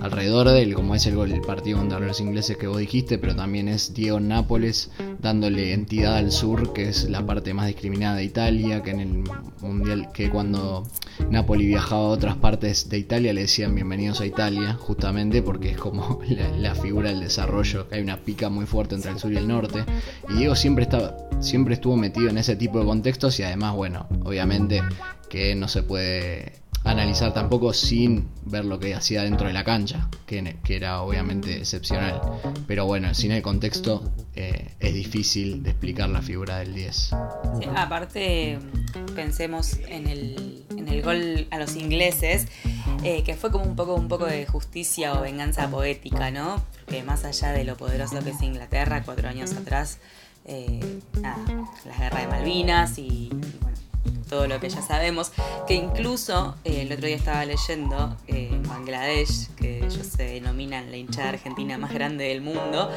alrededor 0.00 0.48
de 0.48 0.62
él, 0.62 0.74
como 0.74 0.94
es 0.94 1.06
el, 1.06 1.16
partido 1.40 1.78
contra 1.78 1.98
los 1.98 2.20
ingleses 2.20 2.56
que 2.56 2.66
vos 2.66 2.78
dijiste, 2.78 3.18
pero 3.18 3.34
también 3.34 3.68
es 3.68 3.94
Diego 3.94 4.20
Nápoles 4.20 4.90
dándole 5.18 5.72
entidad 5.72 6.16
al 6.16 6.30
sur, 6.30 6.72
que 6.72 6.88
es 6.88 7.08
la 7.10 7.24
parte 7.26 7.54
más 7.54 7.66
discriminada 7.66 8.16
de 8.16 8.24
Italia, 8.24 8.82
que 8.82 8.90
en 8.90 9.00
el 9.00 9.24
mundial, 9.60 10.10
que 10.12 10.30
cuando 10.30 10.84
Nápoles 11.30 11.66
viajaba 11.66 12.02
a 12.02 12.08
otras 12.08 12.36
partes 12.36 12.88
de 12.88 12.98
Italia 12.98 13.32
le 13.32 13.42
decían 13.42 13.74
bienvenidos 13.74 14.20
a 14.20 14.26
Italia, 14.26 14.74
justamente 14.74 15.42
porque 15.42 15.70
es 15.70 15.76
como 15.76 16.20
la, 16.58 16.74
figura 16.74 17.10
del 17.10 17.20
desarrollo, 17.20 17.86
hay 17.90 18.00
una 18.00 18.18
pica 18.18 18.48
muy 18.48 18.66
fuerte 18.66 18.94
entre 18.94 19.10
el 19.10 19.18
sur 19.18 19.32
y 19.32 19.36
el 19.36 19.48
norte, 19.48 19.84
y 20.28 20.34
Diego 20.34 20.54
siempre 20.54 20.84
estaba, 20.84 21.16
siempre 21.40 21.74
estuvo 21.74 21.96
metido 21.96 22.28
en 22.28 22.38
ese 22.38 22.56
tipo 22.56 22.78
de 22.78 22.86
contextos 22.86 23.38
y 23.40 23.42
además, 23.42 23.74
bueno, 23.74 24.06
obviamente 24.24 24.82
que 25.28 25.54
no 25.54 25.68
se 25.68 25.82
puede 25.82 26.52
analizar 26.84 27.34
tampoco 27.34 27.72
sin 27.72 28.28
ver 28.44 28.64
lo 28.64 28.78
que 28.78 28.94
hacía 28.94 29.22
dentro 29.22 29.46
de 29.46 29.52
la 29.52 29.64
cancha, 29.64 30.08
que, 30.26 30.56
era 30.68 31.02
obviamente 31.02 31.58
excepcional. 31.58 32.20
Pero 32.66 32.86
bueno, 32.86 33.12
sin 33.14 33.32
el 33.32 33.42
contexto 33.42 34.12
eh, 34.34 34.74
es 34.80 34.94
difícil 34.94 35.62
de 35.62 35.70
explicar 35.70 36.08
la 36.08 36.22
figura 36.22 36.58
del 36.58 36.74
10. 36.74 37.12
aparte, 37.76 38.58
pensemos 39.14 39.78
en 39.88 40.06
el, 40.06 40.64
en 40.76 40.88
el 40.88 41.02
gol 41.02 41.46
a 41.50 41.58
los 41.58 41.76
ingleses. 41.76 42.46
eh, 43.04 43.22
que 43.22 43.34
fue 43.36 43.52
como 43.52 43.64
un 43.64 43.76
poco, 43.76 43.94
un 43.94 44.08
poco 44.08 44.26
de 44.26 44.46
justicia 44.46 45.14
o 45.14 45.20
venganza 45.20 45.70
poética, 45.70 46.30
¿no? 46.30 46.62
Porque 46.84 47.02
más 47.02 47.24
allá 47.24 47.52
de 47.52 47.64
lo 47.64 47.76
poderoso 47.76 48.18
que 48.24 48.30
es 48.30 48.42
Inglaterra, 48.42 49.02
cuatro 49.04 49.28
años 49.28 49.52
atrás, 49.52 49.98
eh, 50.44 51.00
nada, 51.20 51.38
las 51.84 51.98
guerras 51.98 52.22
de 52.22 52.26
Malvinas 52.28 52.98
y, 52.98 53.28
bueno, 53.60 53.76
todo 54.28 54.46
lo 54.46 54.60
que 54.60 54.68
ya 54.68 54.82
sabemos, 54.82 55.32
que 55.66 55.74
incluso 55.74 56.54
eh, 56.64 56.82
el 56.82 56.92
otro 56.92 57.06
día 57.06 57.16
estaba 57.16 57.44
leyendo 57.44 58.16
en 58.26 58.62
Bangladesh, 58.62 59.48
que 59.56 59.78
ellos 59.78 60.06
se 60.06 60.24
denominan 60.24 60.90
la 60.90 60.96
hinchada 60.96 61.30
argentina 61.30 61.78
más 61.78 61.92
grande 61.92 62.24
del 62.24 62.40
mundo, 62.40 62.90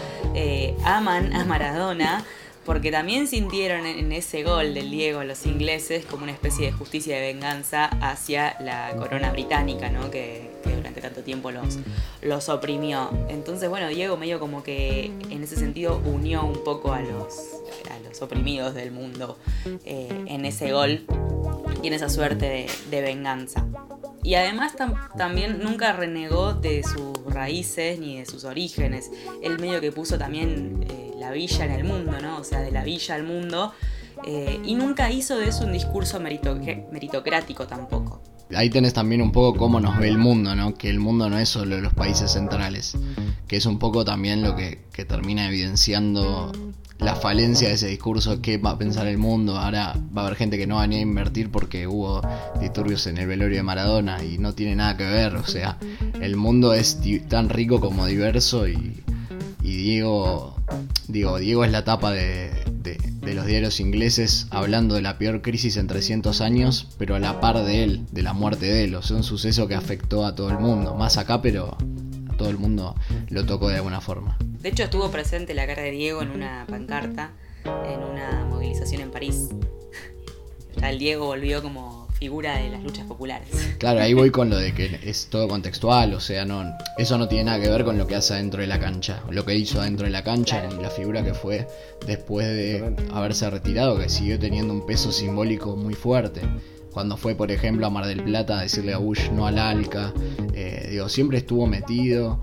aman 0.83 1.33
a 1.33 1.45
Maradona 1.45 2.25
porque 2.65 2.91
también 2.91 3.27
sintieron 3.27 3.85
en 3.85 4.11
ese 4.11 4.43
gol 4.43 4.73
del 4.73 4.91
Diego 4.91 5.23
los 5.23 5.45
ingleses 5.45 6.05
como 6.05 6.23
una 6.23 6.31
especie 6.31 6.67
de 6.67 6.71
justicia 6.71 7.15
de 7.15 7.33
venganza 7.33 7.85
hacia 7.85 8.55
la 8.59 8.95
corona 8.97 9.31
británica, 9.31 9.89
¿no? 9.89 10.11
que, 10.11 10.51
durante 10.63 11.01
tanto 11.01 11.21
tiempo 11.21 11.51
los, 11.51 11.79
los 12.21 12.49
oprimió. 12.49 13.09
Entonces, 13.29 13.69
bueno, 13.69 13.87
Diego 13.87 14.17
medio 14.17 14.39
como 14.39 14.63
que 14.63 15.05
en 15.29 15.43
ese 15.43 15.55
sentido 15.55 16.01
unió 16.05 16.43
un 16.43 16.63
poco 16.63 16.93
a 16.93 17.01
los, 17.01 17.35
a 17.89 17.99
los 18.07 18.21
oprimidos 18.21 18.75
del 18.75 18.91
mundo 18.91 19.37
eh, 19.85 20.09
en 20.27 20.45
ese 20.45 20.71
gol 20.71 21.05
en 21.87 21.93
esa 21.93 22.09
suerte 22.09 22.67
de, 22.89 23.01
venganza. 23.01 23.65
Y 24.23 24.35
además 24.35 24.73
también 25.17 25.59
nunca 25.63 25.93
renegó 25.93 26.53
de 26.53 26.83
sus 26.83 27.33
raíces 27.33 27.99
ni 27.99 28.19
de 28.19 28.25
sus 28.25 28.43
orígenes. 28.43 29.09
Él 29.41 29.59
medio 29.59 29.81
que 29.81 29.91
puso 29.91 30.17
también... 30.17 30.85
Eh, 30.89 31.01
la 31.21 31.31
villa 31.31 31.65
en 31.65 31.71
el 31.71 31.83
mundo, 31.83 32.13
¿no? 32.19 32.39
O 32.39 32.43
sea, 32.43 32.59
de 32.61 32.71
la 32.71 32.83
villa 32.83 33.15
al 33.15 33.23
mundo. 33.23 33.71
Eh, 34.25 34.59
y 34.65 34.75
nunca 34.75 35.09
hizo 35.11 35.37
de 35.37 35.47
eso 35.47 35.63
un 35.63 35.71
discurso 35.71 36.19
meritocrático 36.19 37.67
tampoco. 37.67 38.21
Ahí 38.53 38.69
tenés 38.69 38.93
también 38.93 39.21
un 39.21 39.31
poco 39.31 39.57
cómo 39.57 39.79
nos 39.79 39.97
ve 39.97 40.09
el 40.09 40.17
mundo, 40.17 40.55
¿no? 40.55 40.73
Que 40.73 40.89
el 40.89 40.99
mundo 40.99 41.29
no 41.29 41.37
es 41.37 41.47
solo 41.47 41.79
los 41.79 41.93
países 41.93 42.31
centrales, 42.31 42.97
que 43.47 43.55
es 43.55 43.65
un 43.65 43.79
poco 43.79 44.03
también 44.03 44.41
lo 44.41 44.55
que, 44.55 44.81
termina 45.07 45.47
evidenciando 45.47 46.51
la 47.01 47.15
falencia 47.15 47.67
de 47.67 47.73
ese 47.73 47.87
discurso, 47.87 48.41
qué 48.41 48.57
va 48.57 48.71
a 48.71 48.77
pensar 48.77 49.07
el 49.07 49.17
mundo, 49.17 49.57
ahora 49.57 49.95
va 50.15 50.21
a 50.21 50.25
haber 50.25 50.37
gente 50.37 50.57
que 50.57 50.67
no 50.67 50.75
va 50.75 50.87
ni 50.87 50.97
a 50.97 51.01
invertir 51.01 51.51
porque 51.51 51.87
hubo 51.87 52.21
disturbios 52.59 53.07
en 53.07 53.17
el 53.17 53.27
velorio 53.27 53.57
de 53.57 53.63
Maradona 53.63 54.23
y 54.23 54.37
no 54.37 54.53
tiene 54.53 54.75
nada 54.75 54.95
que 54.95 55.05
ver, 55.05 55.35
o 55.35 55.45
sea, 55.45 55.77
el 56.21 56.35
mundo 56.35 56.73
es 56.73 56.99
tan 57.27 57.49
rico 57.49 57.79
como 57.79 58.05
diverso 58.05 58.67
y, 58.67 59.03
y 59.63 59.75
Diego 59.75 60.55
Digo, 61.07 61.37
Diego 61.39 61.65
es 61.65 61.71
la 61.71 61.83
tapa 61.83 62.11
de, 62.11 62.51
los 63.33 63.45
diarios 63.45 63.79
ingleses 63.79 64.47
hablando 64.49 64.95
de 64.95 65.01
la 65.01 65.17
peor 65.17 65.41
crisis 65.41 65.77
en 65.77 65.87
300 65.87 66.41
años, 66.41 66.87
pero 66.97 67.15
a 67.15 67.19
la 67.19 67.39
par 67.39 67.63
de 67.63 67.83
él, 67.83 68.05
de 68.11 68.21
la 68.21 68.33
muerte 68.33 68.65
de 68.65 68.85
él. 68.85 68.95
O 68.95 69.01
sea, 69.01 69.17
un 69.17 69.23
suceso 69.23 69.67
que 69.67 69.75
afectó 69.75 70.25
a 70.25 70.35
todo 70.35 70.49
el 70.49 70.59
mundo. 70.59 70.95
Más 70.95 71.17
acá, 71.17 71.41
pero 71.41 71.77
todo 72.41 72.49
el 72.49 72.57
mundo 72.57 72.95
lo 73.29 73.45
tocó 73.45 73.69
de 73.69 73.75
alguna 73.75 74.01
forma. 74.01 74.35
De 74.39 74.69
hecho, 74.69 74.83
estuvo 74.83 75.11
presente 75.11 75.53
la 75.53 75.67
cara 75.67 75.83
de 75.83 75.91
Diego 75.91 76.23
en 76.23 76.31
una 76.31 76.65
pancarta, 76.67 77.33
en 77.63 78.01
una 78.03 78.45
movilización 78.45 79.01
en 79.01 79.11
París. 79.11 79.49
Ya 80.77 80.89
el 80.89 80.97
Diego 80.97 81.27
volvió 81.27 81.61
como 81.61 82.07
figura 82.13 82.57
de 82.57 82.69
las 82.69 82.81
luchas 82.81 83.05
populares. 83.05 83.49
Claro, 83.77 83.99
ahí 83.99 84.15
voy 84.15 84.31
con 84.31 84.49
lo 84.49 84.57
de 84.57 84.73
que 84.73 84.99
es 85.03 85.27
todo 85.27 85.47
contextual, 85.47 86.15
o 86.15 86.19
sea, 86.19 86.45
no 86.45 86.63
eso 86.97 87.19
no 87.19 87.27
tiene 87.27 87.43
nada 87.43 87.59
que 87.59 87.69
ver 87.69 87.83
con 87.83 87.99
lo 87.99 88.07
que 88.07 88.15
hace 88.15 88.33
adentro 88.33 88.61
de 88.61 88.67
la 88.67 88.79
cancha, 88.79 89.21
lo 89.29 89.45
que 89.45 89.55
hizo 89.55 89.79
adentro 89.79 90.05
de 90.05 90.11
la 90.11 90.23
cancha 90.23 90.67
la 90.81 90.89
figura 90.89 91.23
que 91.23 91.35
fue 91.35 91.67
después 92.07 92.47
de 92.47 92.95
haberse 93.13 93.47
retirado, 93.51 93.99
que 93.99 94.09
siguió 94.09 94.39
teniendo 94.39 94.73
un 94.73 94.85
peso 94.87 95.11
simbólico 95.11 95.75
muy 95.75 95.93
fuerte. 95.93 96.41
Cuando 96.91 97.17
fue, 97.17 97.35
por 97.35 97.51
ejemplo, 97.51 97.87
a 97.87 97.89
Mar 97.89 98.05
del 98.05 98.23
Plata 98.23 98.59
a 98.59 98.61
decirle 98.63 98.93
a 98.93 98.97
Bush 98.97 99.29
no 99.31 99.47
al 99.47 99.57
Alca, 99.57 100.13
eh, 100.53 100.87
digo, 100.91 101.09
siempre 101.09 101.37
estuvo 101.37 101.67
metido, 101.67 102.41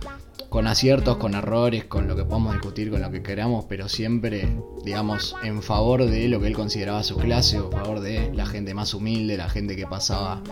con 0.48 0.66
aciertos, 0.66 1.18
con 1.18 1.34
errores, 1.34 1.84
con 1.84 2.08
lo 2.08 2.16
que 2.16 2.24
podamos 2.24 2.54
discutir, 2.54 2.90
con 2.90 3.02
lo 3.02 3.10
que 3.10 3.22
queramos, 3.22 3.66
pero 3.66 3.88
siempre, 3.88 4.48
digamos, 4.84 5.36
en 5.42 5.62
favor 5.62 6.06
de 6.06 6.28
lo 6.28 6.40
que 6.40 6.46
él 6.46 6.54
consideraba 6.54 7.02
su 7.02 7.16
clase, 7.16 7.60
o 7.60 7.68
a 7.68 7.70
favor 7.70 8.00
de 8.00 8.32
la 8.32 8.46
gente 8.46 8.72
más 8.74 8.94
humilde, 8.94 9.36
la 9.36 9.50
gente 9.50 9.76
que 9.76 9.86
pasaba 9.86 10.42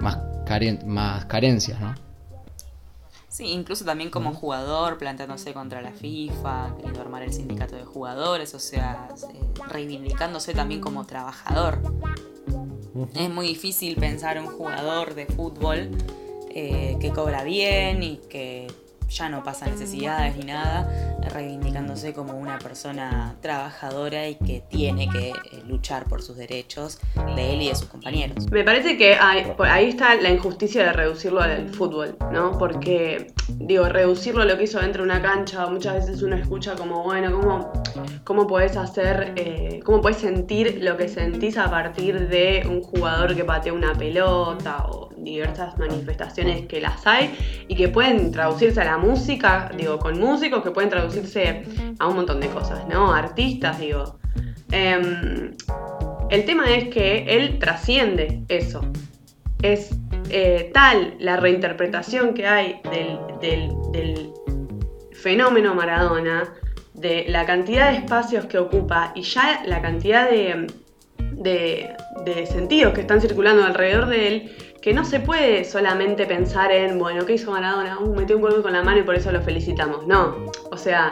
más, 0.00 0.18
más 0.86 1.24
carencias, 1.26 1.80
¿no? 1.80 1.94
Sí, 3.28 3.44
incluso 3.44 3.84
también 3.84 4.10
como 4.10 4.34
jugador, 4.34 4.98
planteándose 4.98 5.52
contra 5.52 5.80
la 5.80 5.92
FIFA, 5.92 6.74
queriendo 6.74 7.00
armar 7.00 7.22
el 7.22 7.32
sindicato 7.32 7.76
de 7.76 7.84
jugadores, 7.84 8.52
o 8.54 8.58
sea, 8.58 9.10
eh, 9.32 9.40
reivindicándose 9.68 10.54
también 10.54 10.80
como 10.80 11.04
trabajador. 11.06 11.80
Es 13.14 13.30
muy 13.30 13.48
difícil 13.48 13.96
pensar 13.96 14.38
un 14.40 14.46
jugador 14.46 15.14
de 15.14 15.26
fútbol 15.26 15.90
eh, 16.50 16.96
que 17.00 17.10
cobra 17.10 17.44
bien 17.44 18.02
y 18.02 18.16
que 18.28 18.66
ya 19.08 19.28
no 19.28 19.42
pasa 19.42 19.66
necesidades 19.66 20.36
ni 20.36 20.44
nada, 20.44 21.16
reivindicándose 21.32 22.12
como 22.12 22.34
una 22.34 22.58
persona 22.58 23.36
trabajadora 23.40 24.28
y 24.28 24.34
que 24.36 24.62
tiene 24.68 25.08
que 25.08 25.28
eh, 25.30 25.62
luchar 25.66 26.04
por 26.04 26.22
sus 26.22 26.36
derechos 26.36 27.00
de 27.36 27.54
él 27.54 27.62
y 27.62 27.68
de 27.68 27.74
sus 27.74 27.88
compañeros. 27.88 28.50
Me 28.50 28.64
parece 28.64 28.96
que 28.96 29.14
ahí 29.14 29.88
está 29.88 30.14
la 30.16 30.30
injusticia 30.30 30.84
de 30.84 30.92
reducirlo 30.92 31.40
al 31.40 31.68
fútbol, 31.70 32.16
¿no? 32.32 32.58
Porque, 32.58 33.32
digo, 33.48 33.88
reducirlo 33.88 34.42
a 34.42 34.44
lo 34.44 34.56
que 34.58 34.64
hizo 34.64 34.80
dentro 34.80 35.02
de 35.04 35.10
una 35.10 35.22
cancha, 35.22 35.66
muchas 35.66 35.94
veces 35.94 36.22
uno 36.22 36.36
escucha 36.36 36.74
como, 36.76 37.02
bueno, 37.02 37.40
¿cómo, 37.40 37.72
cómo 38.24 38.46
podés 38.46 38.76
hacer, 38.76 39.32
eh, 39.36 39.80
cómo 39.84 40.00
podés 40.00 40.18
sentir 40.18 40.78
lo 40.82 40.96
que 40.96 41.08
sentís 41.08 41.56
a 41.56 41.70
partir 41.70 42.28
de 42.28 42.66
un 42.68 42.82
jugador 42.82 43.34
que 43.34 43.44
patea 43.44 43.72
una 43.72 43.94
pelota 43.94 44.86
o 44.88 45.08
diversas 45.16 45.76
manifestaciones 45.78 46.66
que 46.66 46.80
las 46.80 47.06
hay 47.06 47.34
y 47.68 47.74
que 47.74 47.88
pueden 47.88 48.30
traducirse 48.32 48.80
a 48.80 48.84
la 48.84 48.97
música, 48.98 49.70
digo, 49.76 49.98
con 49.98 50.18
músicos 50.18 50.62
que 50.62 50.70
pueden 50.70 50.90
traducirse 50.90 51.64
a 51.98 52.06
un 52.06 52.16
montón 52.16 52.40
de 52.40 52.48
cosas, 52.48 52.86
¿no? 52.88 53.12
Artistas, 53.12 53.78
digo. 53.80 54.18
Em, 54.70 55.52
el 56.30 56.44
tema 56.44 56.70
es 56.74 56.88
que 56.88 57.24
él 57.36 57.58
trasciende 57.58 58.42
eso. 58.48 58.82
Es 59.62 59.90
eh, 60.30 60.70
tal 60.74 61.14
la 61.18 61.36
reinterpretación 61.36 62.34
que 62.34 62.46
hay 62.46 62.80
del, 63.40 64.32
fenómeno 65.12 65.74
Maradona, 65.74 66.54
de 66.94 67.24
la 67.28 67.44
cantidad 67.44 67.90
de 67.90 67.98
espacios 67.98 68.46
que 68.46 68.58
ocupa 68.58 69.12
y 69.16 69.22
ya 69.22 69.62
la 69.66 69.82
cantidad 69.82 70.30
de, 70.30 70.68
de, 71.32 71.90
de 72.24 72.46
sentidos 72.46 72.92
que 72.92 73.00
están 73.00 73.20
circulando 73.20 73.64
alrededor 73.64 74.06
de 74.06 74.28
él, 74.28 74.52
que 74.88 74.94
no 74.94 75.04
se 75.04 75.20
puede 75.20 75.66
solamente 75.66 76.24
pensar 76.24 76.72
en, 76.72 76.98
bueno, 76.98 77.26
¿qué 77.26 77.34
hizo 77.34 77.50
Maradona? 77.50 77.98
Uh, 77.98 78.14
metió 78.14 78.36
un 78.36 78.40
gol 78.40 78.62
con 78.62 78.72
la 78.72 78.82
mano 78.82 79.00
y 79.00 79.02
por 79.02 79.16
eso 79.16 79.30
lo 79.30 79.42
felicitamos. 79.42 80.06
No, 80.06 80.46
o 80.70 80.78
sea, 80.78 81.10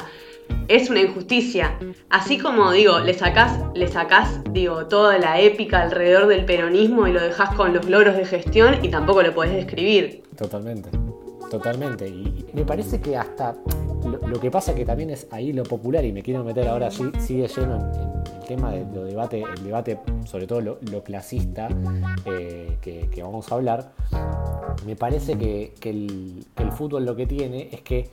es 0.67 0.89
una 0.89 1.03
injusticia. 1.03 1.79
Así 2.09 2.39
como 2.39 2.73
digo, 2.73 3.01
le 3.01 3.13
sacás, 3.13 3.61
le 3.75 3.89
sacás, 3.89 4.41
digo, 4.51 4.87
toda 4.87 5.19
la 5.19 5.41
épica 5.43 5.83
alrededor 5.83 6.27
del 6.27 6.47
peronismo 6.47 7.07
y 7.07 7.13
lo 7.13 7.21
dejás 7.21 7.55
con 7.55 7.75
los 7.75 7.87
logros 7.87 8.17
de 8.17 8.25
gestión 8.25 8.83
y 8.83 8.89
tampoco 8.89 9.21
lo 9.21 9.35
podés 9.35 9.53
describir. 9.53 10.23
Totalmente, 10.39 10.89
totalmente. 11.51 12.09
Y 12.09 12.47
me 12.55 12.65
parece 12.65 12.99
que 12.99 13.15
hasta 13.15 13.57
lo, 14.05 14.41
que 14.41 14.51
pasa 14.51 14.75
que 14.75 14.85
también 14.85 15.11
es 15.11 15.27
ahí 15.31 15.53
lo 15.53 15.63
popular, 15.63 16.05
y 16.05 16.13
me 16.13 16.23
quiero 16.23 16.45
meter 16.45 16.69
ahora, 16.69 16.91
sí, 16.91 17.05
sigue 17.19 17.49
lleno 17.49 17.77
en 17.77 18.41
tema 18.47 18.71
de 18.71 18.87
lo 18.95 19.05
debate, 19.05 19.43
el 19.43 19.65
debate, 19.65 19.99
sobre 20.25 20.47
todo 20.47 20.61
lo, 20.61 21.05
clasista 21.05 21.69
eh, 22.25 22.79
que, 22.81 23.23
vamos 23.23 23.51
a 23.51 23.57
hablar, 23.57 23.93
me 24.87 24.97
parece 24.97 25.37
que, 25.37 25.75
el, 25.83 26.45
fútbol 26.73 27.05
lo 27.05 27.17
que 27.17 27.27
tiene 27.27 27.69
es 27.73 27.81
que, 27.83 28.09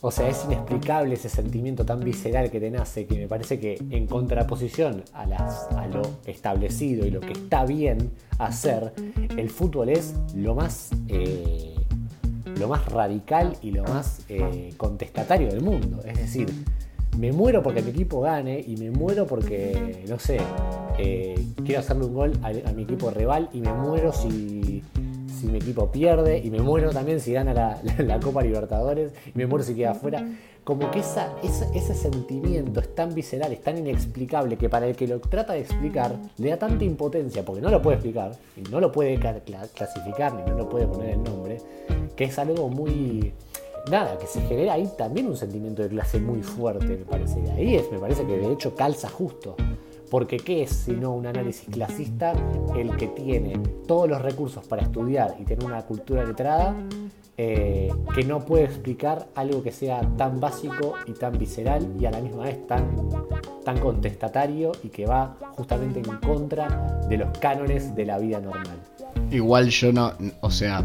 o 0.00 0.10
sea, 0.10 0.28
es 0.28 0.44
inexplicable 0.44 1.14
ese 1.14 1.28
sentimiento 1.28 1.84
tan 1.84 2.00
visceral 2.00 2.50
que 2.50 2.60
te 2.60 2.70
nace, 2.70 3.06
que 3.06 3.16
me 3.18 3.28
parece 3.28 3.58
que 3.58 3.78
en 3.90 4.06
contraposición 4.06 5.02
a, 5.12 5.26
las, 5.26 5.68
a 5.72 5.86
lo 5.86 6.02
establecido 6.26 7.06
y 7.06 7.10
lo 7.10 7.20
que 7.20 7.32
está 7.32 7.64
bien 7.64 8.12
hacer, 8.38 8.92
el 9.36 9.50
fútbol 9.50 9.88
es 9.88 10.14
lo 10.34 10.54
más... 10.54 10.90
Eh, 11.08 11.81
lo 12.58 12.68
más 12.68 12.86
radical 12.86 13.56
y 13.62 13.70
lo 13.70 13.84
más 13.84 14.22
eh, 14.28 14.74
contestatario 14.76 15.48
del 15.48 15.60
mundo. 15.60 16.02
Es 16.04 16.18
decir, 16.18 16.48
me 17.18 17.32
muero 17.32 17.62
porque 17.62 17.82
mi 17.82 17.90
equipo 17.90 18.20
gane 18.20 18.62
y 18.66 18.76
me 18.76 18.90
muero 18.90 19.26
porque, 19.26 20.04
no 20.08 20.18
sé, 20.18 20.38
eh, 20.98 21.46
quiero 21.64 21.80
hacerle 21.80 22.06
un 22.06 22.14
gol 22.14 22.32
a, 22.42 22.72
mi 22.72 22.82
equipo 22.82 23.10
rival 23.10 23.50
y 23.52 23.60
me 23.60 23.72
muero 23.72 24.12
si, 24.12 24.82
si, 25.42 25.46
mi 25.46 25.58
equipo 25.58 25.90
pierde 25.90 26.38
y 26.38 26.50
me 26.50 26.60
muero 26.60 26.90
también 26.90 27.20
si 27.20 27.32
gana 27.32 27.52
la, 27.52 28.20
Copa 28.22 28.42
Libertadores 28.42 29.12
y 29.26 29.38
me 29.38 29.46
muero 29.46 29.64
si 29.64 29.74
queda 29.74 29.92
afuera. 29.92 30.24
Como 30.64 30.92
que 30.92 31.00
esa, 31.00 31.34
ese 31.42 31.94
sentimiento 31.94 32.78
es 32.80 32.94
tan 32.94 33.12
visceral, 33.14 33.52
es 33.52 33.62
tan 33.62 33.78
inexplicable 33.78 34.56
que 34.56 34.68
para 34.68 34.86
el 34.86 34.94
que 34.94 35.08
lo 35.08 35.18
trata 35.20 35.54
de 35.54 35.60
explicar 35.60 36.16
le 36.38 36.50
da 36.50 36.56
tanta 36.56 36.84
impotencia 36.84 37.44
porque 37.44 37.60
no 37.60 37.68
lo 37.68 37.82
puede 37.82 37.96
explicar 37.96 38.36
y 38.56 38.60
no 38.70 38.78
lo 38.78 38.92
puede 38.92 39.18
clasificar 39.74 40.32
ni 40.34 40.42
no 40.48 40.56
lo 40.56 40.68
puede 40.68 40.86
poner 40.86 41.10
el 41.10 41.22
nombre, 41.24 41.58
que 42.14 42.24
es 42.24 42.38
algo 42.38 42.68
muy 42.68 43.32
nada, 43.90 44.16
que 44.18 44.26
se 44.26 44.40
genera 44.42 44.74
ahí 44.74 44.88
también 44.96 45.26
un 45.26 45.36
sentimiento 45.36 45.82
de 45.82 45.88
clase 45.88 46.18
muy 46.18 46.42
fuerte, 46.42 46.86
me 46.86 47.04
parece. 47.04 47.40
Y 47.40 47.50
ahí 47.50 47.74
es, 47.76 47.90
me 47.90 47.98
parece 47.98 48.24
que 48.24 48.36
de 48.36 48.52
hecho 48.52 48.74
calza 48.74 49.08
justo. 49.08 49.56
Porque 50.12 50.36
¿qué 50.36 50.64
es 50.64 50.70
sino 50.72 51.12
un 51.12 51.26
análisis 51.26 51.66
clasista 51.70 52.34
el 52.76 52.94
que 52.98 53.06
tiene 53.06 53.58
todos 53.88 54.06
los 54.06 54.20
recursos 54.20 54.62
para 54.66 54.82
estudiar 54.82 55.36
y 55.40 55.44
tener 55.44 55.64
una 55.64 55.86
cultura 55.86 56.22
letrada 56.22 56.76
eh, 57.38 57.90
que 58.14 58.22
no 58.22 58.44
puede 58.44 58.64
explicar 58.64 59.26
algo 59.34 59.62
que 59.62 59.72
sea 59.72 60.02
tan 60.18 60.38
básico 60.38 60.96
y 61.06 61.12
tan 61.12 61.38
visceral 61.38 61.88
y 61.98 62.04
a 62.04 62.10
la 62.10 62.20
misma 62.20 62.42
vez 62.42 62.66
tan, 62.66 62.94
tan 63.64 63.78
contestatario 63.78 64.72
y 64.82 64.90
que 64.90 65.06
va 65.06 65.34
justamente 65.56 66.00
en 66.00 66.18
contra 66.18 67.00
de 67.08 67.16
los 67.16 67.38
cánones 67.38 67.96
de 67.96 68.04
la 68.04 68.18
vida 68.18 68.38
normal? 68.38 68.76
Igual 69.30 69.70
yo 69.70 69.94
no, 69.94 70.12
o 70.42 70.50
sea, 70.50 70.84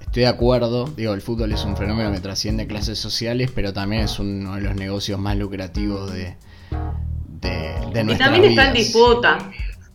Estoy 0.00 0.24
de 0.24 0.28
acuerdo, 0.28 0.86
digo, 0.96 1.14
el 1.14 1.22
fútbol 1.22 1.52
es 1.52 1.64
un 1.64 1.76
fenómeno 1.76 2.12
que 2.12 2.18
trasciende 2.18 2.66
clases 2.66 2.98
sociales, 2.98 3.52
pero 3.54 3.72
también 3.72 4.02
es 4.02 4.18
uno 4.18 4.56
de 4.56 4.62
los 4.62 4.74
negocios 4.74 5.18
más 5.18 5.38
lucrativos 5.38 6.12
de, 6.12 6.36
de, 7.42 8.06
Y 8.08 8.16
también 8.16 8.44
está 8.44 8.68
en 8.68 8.74
disputa. 8.74 9.38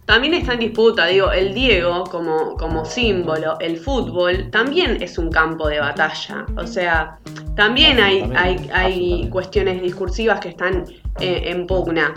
También 0.05 0.35
está 0.35 0.53
en 0.53 0.59
disputa, 0.59 1.07
digo, 1.07 1.33
el 1.33 1.53
Diego 1.53 2.05
como, 2.05 2.55
como 2.55 2.85
símbolo, 2.85 3.59
el 3.59 3.75
fútbol 3.75 4.49
también 4.51 5.03
es 5.03 5.17
un 5.17 5.29
campo 5.29 5.67
de 5.67 5.81
batalla. 5.81 6.45
O 6.55 6.65
sea, 6.65 7.17
también 7.57 7.99
hay, 7.99 8.31
hay, 8.33 8.69
hay 8.73 9.29
cuestiones 9.29 9.81
discursivas 9.81 10.39
que 10.39 10.49
están 10.49 10.85
eh, 11.19 11.41
en 11.47 11.67
pugna. 11.67 12.13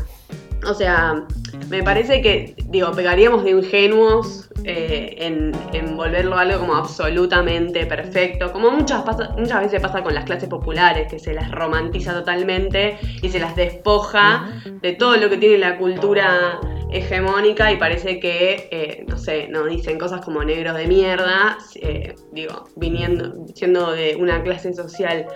O 0.68 0.74
sea, 0.74 1.24
me 1.68 1.82
parece 1.82 2.20
que, 2.20 2.54
digo, 2.66 2.92
pegaríamos 2.92 3.44
de 3.44 3.50
ingenuos 3.50 4.48
eh, 4.64 5.16
en, 5.18 5.96
volverlo 5.96 6.36
algo 6.36 6.60
como 6.60 6.76
absolutamente 6.76 7.84
perfecto, 7.86 8.52
como 8.52 8.70
muchas, 8.70 9.04
muchas 9.36 9.60
veces 9.60 9.80
pasa 9.80 10.02
con 10.02 10.14
las 10.14 10.24
clases 10.24 10.48
populares, 10.48 11.08
que 11.10 11.18
se 11.18 11.34
las 11.34 11.50
romantiza 11.50 12.14
totalmente 12.14 12.98
y 13.22 13.28
se 13.28 13.38
las 13.38 13.54
despoja 13.54 14.62
de 14.80 14.92
todo 14.92 15.16
lo 15.16 15.28
que 15.28 15.36
tiene 15.36 15.58
la 15.58 15.76
cultura 15.76 16.58
hegemónica 16.90 17.70
y 17.70 17.76
parece 17.76 18.18
que, 18.18 18.68
eh, 18.70 19.04
no 19.06 19.18
sé, 19.18 19.48
nos 19.48 19.68
dicen 19.68 19.98
cosas 19.98 20.24
como 20.24 20.42
negros 20.42 20.76
de 20.76 20.86
mierda, 20.86 21.58
eh, 21.76 22.14
digo, 22.32 22.64
viniendo, 22.76 23.46
siendo 23.54 23.92
de 23.92 24.16
una 24.16 24.42
clase 24.42 24.72
social 24.72 25.26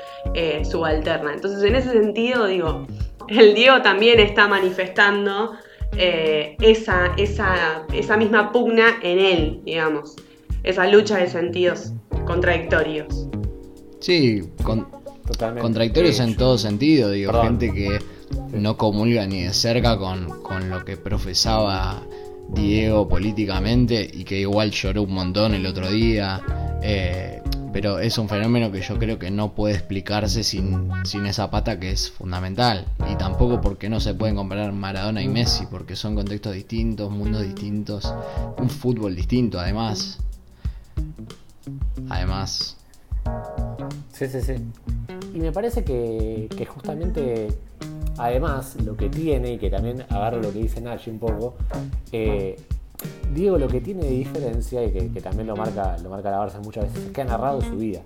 subalterna. 0.64 1.33
Entonces, 1.35 1.62
en 1.62 1.76
ese 1.76 1.93
sentido, 1.93 2.47
digo, 2.47 2.87
el 3.28 3.54
Diego 3.54 3.83
también 3.83 4.21
está 4.21 4.49
manifestando 4.49 5.52
eh, 5.97 6.57
esa, 6.61 7.14
esa, 7.16 7.87
esa 7.93 8.16
misma 8.16 8.52
pugna 8.52 8.99
en 9.02 9.19
él, 9.19 9.61
digamos. 9.64 10.16
Esa 10.62 10.87
lucha 10.87 11.19
de 11.19 11.28
sentidos 11.28 11.93
contradictorios. 12.26 13.28
Sí, 14.00 14.43
contradictorios 15.61 16.21
en 16.21 16.37
todo 16.37 16.59
sentido, 16.59 17.11
digo, 17.11 17.33
gente 17.43 17.73
que 17.73 17.99
no 18.52 18.76
comulga 18.76 19.26
ni 19.26 19.43
de 19.43 19.52
cerca 19.52 19.99
con, 19.99 20.43
con, 20.43 20.69
lo 20.69 20.85
que 20.85 20.97
profesaba 20.97 22.02
Diego 22.50 23.09
políticamente 23.09 24.09
y 24.12 24.25
que 24.25 24.40
igual 24.40 24.71
lloró 24.71 25.02
un 25.02 25.14
montón 25.14 25.54
el 25.54 25.66
otro 25.66 25.90
día. 25.90 26.43
Eh, 26.83 27.40
pero 27.75 27.99
es 27.99 28.19
un 28.19 28.28
fenómeno 28.28 28.71
que 28.71 28.81
yo 28.81 28.97
creo 29.00 29.19
que 29.19 29.33
no 29.33 29.52
puede 29.52 29.75
explicarse 29.75 30.45
sin, 30.45 30.93
esa 31.26 31.50
pata 31.50 31.81
que 31.81 31.90
es 31.90 32.09
fundamental. 32.09 32.87
Y 33.11 33.16
tampoco 33.16 33.61
porque 33.61 33.88
no 33.88 33.99
se 33.99 34.14
pueden 34.14 34.37
comparar 34.37 34.71
Maradona 34.71 35.21
y 35.23 35.26
Messi, 35.26 35.66
porque 35.66 35.97
son 35.97 36.14
contextos 36.14 36.54
distintos, 36.54 37.11
mundos 37.11 37.43
distintos, 37.43 38.14
un 38.59 38.71
fútbol 38.71 39.16
distinto 39.16 39.59
además. 39.59 40.21
Además. 42.09 42.76
Sí, 44.12 44.28
sí, 44.28 44.40
sí. 44.40 44.54
Y 45.35 45.40
me 45.40 45.50
parece 45.50 45.83
que, 45.83 46.49
que 46.57 46.66
justamente 46.66 47.49
además 48.19 48.76
lo 48.85 48.97
que 48.97 49.09
tiene, 49.09 49.54
y 49.54 49.59
que 49.59 49.69
también 49.69 50.02
agarro 50.11 50.40
lo 50.40 50.52
que 50.52 50.61
dice 50.61 50.81
Nachi 50.81 51.11
un 51.11 51.19
poco, 51.19 51.57
eh, 52.12 52.54
Diego 53.35 53.59
lo 53.59 53.69
que 53.69 53.81
tiene 53.81 54.05
de 54.05 54.11
diferencia, 54.11 54.85
y 54.85 54.91
que, 54.91 55.21
también 55.21 55.47
lo 55.47 55.57
marca, 55.57 55.97
lo 56.03 56.11
marca 56.11 56.31
la 56.31 56.39
Barça 56.39 56.63
muchas 56.63 56.85
veces, 56.85 57.07
es 57.07 57.13
que 57.13 57.23
ha 57.23 57.25
narrado 57.25 57.61
su 57.61 57.77
vida. 57.77 58.01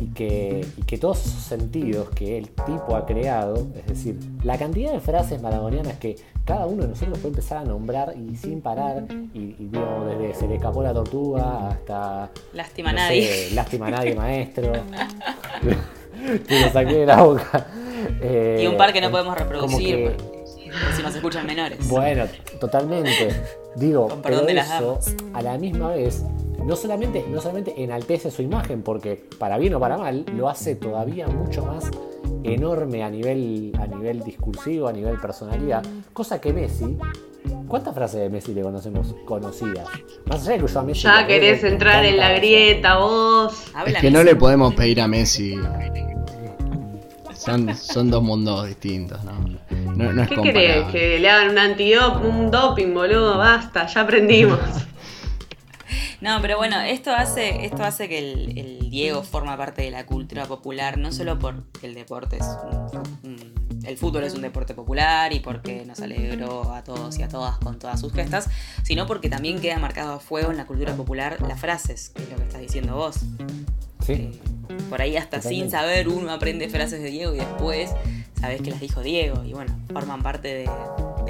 Y 0.00 0.06
que, 0.14 0.66
que 0.86 0.96
todos 0.96 1.26
esos 1.26 1.42
sentidos 1.42 2.08
que 2.10 2.38
el 2.38 2.48
tipo 2.48 2.96
ha 2.96 3.04
creado, 3.04 3.66
es 3.76 3.86
decir, 3.86 4.18
la 4.42 4.56
cantidad 4.56 4.92
de 4.92 5.00
frases 5.00 5.42
maradonianas 5.42 5.98
que 5.98 6.16
cada 6.46 6.66
uno 6.66 6.82
de 6.82 6.88
nosotros 6.88 7.18
puede 7.18 7.28
empezar 7.28 7.58
a 7.58 7.64
nombrar 7.64 8.14
y 8.16 8.34
sin 8.36 8.62
parar, 8.62 9.04
y, 9.34 9.52
desde 9.68 10.34
se 10.34 10.48
le 10.48 10.54
escapó 10.56 10.82
la 10.82 10.94
tortuga 10.94 11.68
hasta. 11.68 12.30
Lástima 12.54 12.90
a 12.90 12.94
nadie. 12.94 13.50
lástima 13.52 13.88
a 13.88 13.90
nadie, 13.90 14.14
maestro. 14.14 14.72
que 16.48 16.60
lo 16.60 16.70
saqué 16.72 16.94
de 16.94 17.06
la 17.06 17.22
boca. 17.22 17.66
y 18.60 18.66
un 18.66 18.76
par 18.76 18.92
que 18.92 19.00
no 19.02 19.08
eh, 19.08 19.10
podemos 19.10 19.38
reproducir. 19.38 20.16
si 20.96 21.02
nos 21.02 21.14
escuchan 21.14 21.46
menores. 21.46 21.86
Bueno, 21.88 22.24
totalmente. 22.58 23.59
Digo, 23.76 24.08
pero 24.22 24.46
eso, 24.46 24.98
a 25.32 25.42
la 25.42 25.56
misma 25.56 25.90
vez, 25.90 26.24
no 26.64 26.76
solamente, 26.76 27.24
no 27.28 27.40
solamente 27.40 27.82
enaltece 27.82 28.30
su 28.30 28.42
imagen, 28.42 28.82
porque 28.82 29.22
para 29.38 29.58
bien 29.58 29.74
o 29.74 29.80
para 29.80 29.96
mal, 29.96 30.24
lo 30.36 30.48
hace 30.48 30.74
todavía 30.74 31.26
mucho 31.28 31.64
más 31.64 31.90
enorme 32.42 33.02
a 33.02 33.10
nivel, 33.10 33.72
a 33.78 33.86
nivel 33.86 34.20
discursivo, 34.20 34.88
a 34.88 34.92
nivel 34.92 35.18
personalidad, 35.18 35.84
cosa 36.12 36.40
que 36.40 36.52
Messi, 36.52 36.96
¿cuántas 37.68 37.94
frases 37.94 38.20
de 38.20 38.30
Messi 38.30 38.54
le 38.54 38.62
conocemos 38.62 39.14
conocidas? 39.24 39.86
Más 40.26 40.42
allá 40.42 40.58
de 40.58 40.66
que 40.66 40.78
a 40.78 40.82
Messi. 40.82 41.02
Ya 41.02 41.26
querés 41.26 41.64
entrar 41.64 42.04
en 42.04 42.16
la 42.16 42.32
grieta, 42.32 42.98
vos. 42.98 43.72
es 43.86 43.96
que 43.98 44.10
no 44.10 44.22
le 44.22 44.36
podemos 44.36 44.74
pedir 44.74 45.00
a 45.00 45.08
Messi. 45.08 45.54
Son, 47.40 47.74
son 47.74 48.10
dos 48.10 48.22
mundos 48.22 48.66
distintos, 48.66 49.24
¿no? 49.24 50.26
¿Qué 50.28 50.36
querés? 50.42 50.84
Que 50.92 51.18
le 51.18 51.30
hagan 51.30 51.50
un 51.52 51.58
antidop, 51.58 52.22
un 52.22 52.50
doping, 52.50 52.92
boludo, 52.92 53.38
basta, 53.38 53.86
ya 53.86 54.02
aprendimos. 54.02 54.58
No, 56.20 56.38
pero 56.42 56.58
bueno, 56.58 56.78
esto 56.82 57.10
hace, 57.10 57.64
esto 57.64 57.82
hace 57.82 58.06
que 58.06 58.18
el, 58.18 58.90
Diego 58.90 59.22
forma 59.22 59.56
parte 59.56 59.82
de 59.82 59.90
la 59.90 60.04
cultura 60.04 60.44
popular, 60.44 60.98
no 60.98 61.12
solo 61.12 61.38
porque 61.38 61.86
el 61.86 61.94
deporte 61.94 62.36
es 62.36 62.46
el 63.84 63.96
fútbol 63.96 64.24
es 64.24 64.34
un 64.34 64.42
deporte 64.42 64.74
popular 64.74 65.32
y 65.32 65.40
porque 65.40 65.84
nos 65.84 66.00
alegró 66.00 66.72
a 66.74 66.82
todos 66.84 67.18
y 67.18 67.22
a 67.22 67.28
todas 67.28 67.58
con 67.58 67.78
todas 67.78 68.00
sus 68.00 68.12
gestas, 68.12 68.48
sino 68.82 69.06
porque 69.06 69.28
también 69.28 69.60
queda 69.60 69.78
marcado 69.78 70.14
a 70.14 70.20
fuego 70.20 70.50
en 70.50 70.56
la 70.56 70.66
cultura 70.66 70.94
popular 70.94 71.40
las 71.40 71.60
frases, 71.60 72.10
que 72.10 72.22
es 72.22 72.30
lo 72.30 72.36
que 72.36 72.42
estás 72.44 72.60
diciendo 72.60 72.96
vos. 72.96 73.16
Sí. 74.04 74.12
Eh, 74.12 74.40
por 74.88 75.00
ahí 75.00 75.16
hasta 75.16 75.40
sin 75.42 75.70
saber 75.70 76.08
uno 76.08 76.30
aprende 76.30 76.68
frases 76.68 77.02
de 77.02 77.10
Diego 77.10 77.34
y 77.34 77.38
después 77.38 77.90
sabes 78.40 78.62
que 78.62 78.70
las 78.70 78.80
dijo 78.80 79.02
Diego 79.02 79.44
y 79.44 79.52
bueno, 79.52 79.76
forman 79.92 80.22
parte 80.22 80.48
de, 80.48 80.70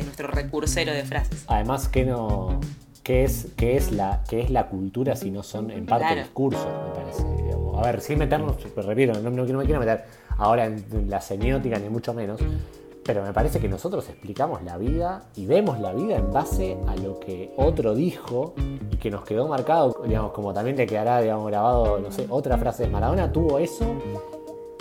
nuestro 0.05 0.29
recursero 0.29 0.93
de 0.93 1.05
frases. 1.05 1.45
Además, 1.47 1.89
que 1.89 2.05
no. 2.05 2.59
¿Qué 3.03 3.25
es, 3.25 3.49
qué 3.57 3.77
es, 3.77 3.93
la, 3.93 4.23
qué 4.29 4.41
es 4.41 4.51
la 4.51 4.69
cultura 4.69 5.17
si 5.17 5.31
no 5.31 5.43
son 5.43 5.71
en 5.71 5.87
parte 5.87 6.15
discursos, 6.15 6.65
me 6.65 6.95
parece? 6.95 7.23
A 7.77 7.83
ver, 7.83 8.01
sin 8.03 8.19
meternos, 8.19 8.57
repito, 8.77 9.15
no, 9.15 9.31
no, 9.31 9.45
me 9.45 9.65
quiero 9.65 9.81
meter 9.81 10.05
ahora 10.41 10.67
en 10.67 11.09
la 11.09 11.21
semiótica 11.21 11.79
ni 11.79 11.89
mucho 11.89 12.13
menos, 12.13 12.41
pero 13.05 13.23
me 13.23 13.33
parece 13.33 13.61
que 13.61 13.69
nosotros 13.69 14.09
explicamos 14.09 14.63
la 14.63 14.77
vida 14.77 15.25
y 15.37 15.47
vemos 15.47 15.79
la 15.81 15.93
vida 15.93 16.17
en 16.17 16.33
base 16.33 16.77
a 16.89 16.97
lo 16.97 17.21
que 17.21 17.53
otro 17.57 17.95
dijo 17.95 18.55
y 18.91 18.97
que 18.97 19.11
nos 19.11 19.25
quedó 19.25 19.49
marcado, 19.49 20.03
digamos, 20.05 20.33
como 20.33 20.53
también 20.53 20.77
te 20.77 20.87
quedará, 20.87 21.21
digamos, 21.21 21.47
grabado, 21.47 21.99
no 21.99 22.11
sé, 22.11 22.27
otra 22.29 22.59
frase 22.59 22.85
de 22.85 22.89
Maradona 22.89 23.31
tuvo 23.31 23.59
eso 23.59 23.87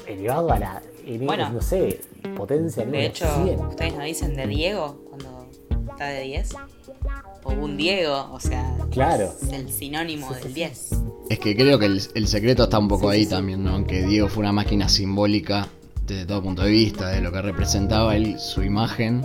elevado 0.07 0.51
a 0.51 0.59
la, 0.59 0.81
bueno, 1.21 1.49
no 1.49 1.61
sé, 1.61 2.01
potencia 2.35 2.85
De 2.85 3.05
hecho, 3.05 3.25
ustedes 3.69 3.93
nos 3.95 4.05
dicen 4.05 4.35
de 4.35 4.47
Diego 4.47 4.97
cuando 5.09 5.47
está 5.91 6.07
de 6.07 6.21
10. 6.21 6.55
O 7.43 7.51
un 7.51 7.77
Diego, 7.77 8.29
o 8.31 8.39
sea, 8.39 8.75
claro. 8.91 9.33
es 9.41 9.51
el 9.51 9.71
sinónimo 9.71 10.31
del 10.33 10.53
10. 10.53 11.08
Es 11.29 11.39
que 11.39 11.55
creo 11.55 11.77
que 11.77 11.85
el, 11.85 12.27
secreto 12.27 12.63
está 12.63 12.79
un 12.79 12.87
poco 12.87 13.09
ahí 13.09 13.27
también, 13.27 13.63
¿no? 13.63 13.85
Que 13.85 14.03
Diego 14.03 14.27
fue 14.27 14.41
una 14.41 14.51
máquina 14.51 14.89
simbólica 14.89 15.67
desde 16.07 16.25
todo 16.25 16.41
punto 16.41 16.63
de 16.63 16.71
vista, 16.71 17.09
de 17.09 17.21
lo 17.21 17.31
que 17.31 17.41
representaba 17.41 18.15
él, 18.15 18.39
su 18.39 18.63
imagen, 18.63 19.23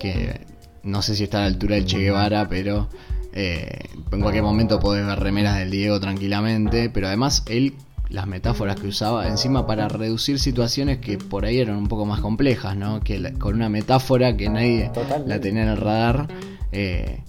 que 0.00 0.40
no 0.82 1.00
sé 1.00 1.14
si 1.14 1.24
está 1.24 1.38
a 1.38 1.40
la 1.42 1.46
altura 1.46 1.76
del 1.76 1.86
Che 1.86 1.98
Guevara, 1.98 2.48
pero 2.48 2.88
eh, 3.32 3.78
en 4.10 4.20
cualquier 4.20 4.42
momento 4.42 4.80
podés 4.80 5.06
ver 5.06 5.20
remeras 5.20 5.58
del 5.58 5.70
Diego 5.70 6.00
tranquilamente, 6.00 6.90
pero 6.90 7.06
además 7.06 7.44
él 7.46 7.74
las 8.08 8.26
metáforas 8.26 8.80
que 8.80 8.88
usaba 8.88 9.28
encima 9.28 9.66
para 9.66 9.86
reducir 9.86 10.40
situaciones 10.40 10.98
que 10.98 11.18
por 11.18 11.44
ahí 11.44 11.60
eran 11.60 11.76
un 11.76 11.88
poco 11.88 12.04
más 12.04 12.20
complejas, 12.20 12.76
¿no? 12.76 13.00
Que 13.00 13.34
con 13.34 13.54
una 13.54 13.68
metáfora 13.68 14.36
que 14.36 14.48
nadie 14.48 14.90
la 15.26 15.40
tenía 15.40 15.62
en 15.62 15.68
el 15.68 15.76
radar, 15.76 16.28
eh, 16.72 17.20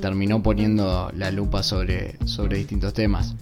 terminó 0.00 0.42
poniendo 0.42 1.10
la 1.14 1.30
lupa 1.30 1.62
sobre, 1.62 2.16
sobre 2.26 2.58
distintos 2.58 2.94
temas. 2.94 3.34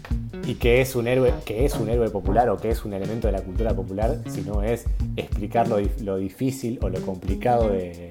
Y 0.47 0.55
que 0.55 0.81
es 0.81 0.97
un 0.97 1.07
héroe, 1.07 1.35
que 1.45 1.65
es 1.65 1.75
un 1.75 1.89
héroe 1.89 2.09
popular 2.11 2.49
o 2.49 2.57
que 2.57 2.71
es 2.71 2.85
un 2.85 2.95
elemento 2.95 3.27
de 3.27 3.33
la 3.33 3.43
cultura 3.43 3.75
popular, 3.75 4.19
sino 4.29 4.63
es 4.63 4.87
explicar 5.17 5.69
lo, 5.69 6.17
difícil 6.17 6.79
o 6.83 6.89
lo 6.89 7.01
complicado 7.03 7.69
de, 7.69 8.11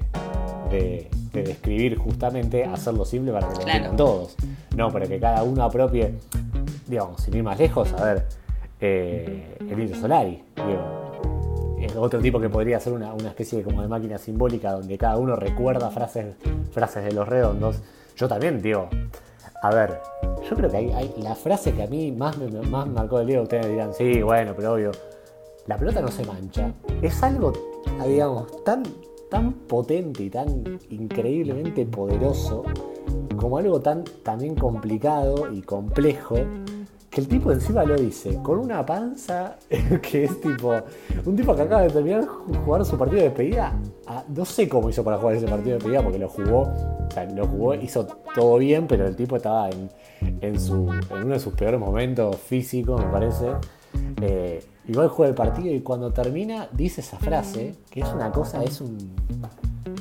describir 1.34 1.98
justamente, 1.98 2.66
hacerlo 2.66 3.06
simple 3.06 3.32
para 3.32 3.48
que 3.48 3.56
lo 3.56 3.62
entiendan 3.62 3.96
todos. 3.96 4.36
No, 4.76 4.92
para 4.92 5.08
que 5.08 5.20
cada 5.20 5.44
uno 5.44 5.64
apropie, 5.64 6.14
digamos, 6.88 7.22
sin 7.22 7.36
ir 7.36 7.44
más 7.44 7.58
lejos, 7.58 7.94
a 7.94 8.04
ver, 8.04 8.26
eh, 8.82 9.58
el 9.60 9.96
Solari. 9.96 10.44
Digo, 10.56 11.08
otro 11.96 12.20
tipo 12.20 12.40
que 12.40 12.50
podría 12.50 12.80
ser 12.80 12.94
una, 12.94 13.16
especie 13.28 13.60
de, 13.60 13.64
como 13.64 13.82
de 13.82 13.88
máquina 13.88 14.18
simbólica 14.18 14.72
donde 14.72 14.98
cada 14.98 15.18
uno 15.18 15.36
recuerda 15.36 15.90
frases, 15.90 16.36
frases 16.72 17.04
de 17.04 17.12
los 17.14 17.28
redondos. 17.28 17.82
Yo 18.18 18.28
también, 18.28 18.60
digo, 18.64 18.90
a 19.62 19.70
ver, 19.70 20.02
yo 20.50 20.56
creo 20.56 20.72
que 20.72 20.78
hay, 20.78 21.14
la 21.18 21.36
frase 21.36 21.72
que 21.74 21.84
a 21.84 21.88
mí 21.88 22.12
más 22.12 22.36
me 22.40 22.50
más 22.68 22.88
marcó 22.88 23.20
el 23.20 23.28
día, 23.28 23.40
ustedes 23.40 23.68
dirán, 23.68 23.94
sí, 23.94 24.24
bueno, 24.24 24.54
pero 24.56 24.74
obvio, 24.74 24.92
la 25.68 25.78
pelota 25.78 26.02
no 26.02 26.08
se 26.08 26.26
mancha. 26.26 26.74
Es 27.04 27.22
algo, 27.22 27.54
digamos, 28.08 28.64
tan, 28.64 28.82
tan 29.30 29.54
potente 29.54 30.24
y 30.24 30.30
tan 30.32 30.80
increíblemente 30.90 31.86
poderoso 31.86 32.64
como 33.38 33.60
algo 33.60 33.80
tan 33.80 34.04
también 34.24 34.56
complicado 34.56 35.54
y 35.54 35.62
complejo 35.62 36.38
el 37.18 37.28
tipo 37.28 37.52
encima 37.52 37.84
lo 37.84 37.96
dice 37.96 38.40
con 38.44 38.60
una 38.60 38.86
panza 38.86 39.58
que 40.02 40.26
es 40.26 40.42
tipo 40.42 40.74
un 41.26 41.36
tipo 41.36 41.56
que 41.56 41.62
acaba 41.62 41.82
de 41.84 41.90
terminar 41.90 42.26
jugar 42.26 42.86
su 42.86 42.98
partido 42.98 43.22
de 43.22 43.30
despedida 43.30 43.74
no 44.28 44.46
sé 44.46 44.70
cómo 44.70 44.90
hizo 44.90 45.04
para 45.04 45.18
jugar 45.18 45.36
ese 45.36 45.48
partido 45.48 45.70
de 45.70 45.76
despedida 45.76 46.04
porque 46.04 46.20
lo 46.20 46.30
jugó 46.30 46.72
lo 47.36 47.48
jugó 47.48 47.74
hizo 47.76 48.06
todo 48.36 48.58
bien 48.58 48.88
pero 48.88 49.08
el 49.08 49.16
tipo 49.16 49.36
estaba 49.36 49.70
en, 49.70 49.90
en, 50.42 50.60
su, 50.60 50.92
en 51.10 51.24
uno 51.24 51.34
de 51.34 51.40
sus 51.40 51.54
peores 51.54 51.80
momentos 51.80 52.36
físicos 52.38 53.04
me 53.04 53.12
parece. 53.12 53.48
Eh, 54.22 54.64
igual 54.88 55.08
juega 55.08 55.30
el 55.30 55.36
partido 55.36 55.74
y 55.74 55.80
cuando 55.80 56.12
termina 56.12 56.68
dice 56.72 57.02
esa 57.02 57.18
frase 57.18 57.76
que 57.90 58.02
es 58.02 58.08
una 58.10 58.32
cosa 58.32 58.64
es 58.64 58.82
un 58.82 58.98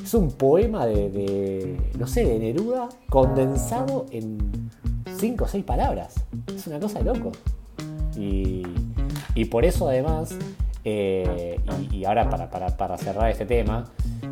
es 0.03 0.13
un 0.13 0.31
poema 0.31 0.85
de, 0.85 1.77
no 1.97 2.07
sé, 2.07 2.25
de 2.25 2.39
Neruda 2.39 2.89
condensado 3.09 4.05
en 4.11 4.69
cinco 5.17 5.45
o 5.45 5.47
seis 5.47 5.63
palabras. 5.63 6.15
Es 6.53 6.67
una 6.67 6.79
cosa 6.79 6.99
de 6.99 7.05
loco. 7.05 7.31
Y, 8.15 8.63
por 9.45 9.65
eso 9.65 9.87
además, 9.87 10.35
eh, 10.83 11.59
y, 11.91 12.05
ahora 12.05 12.29
para, 12.29 12.97
cerrar 12.97 13.29
este 13.29 13.45
tema, 13.45 13.85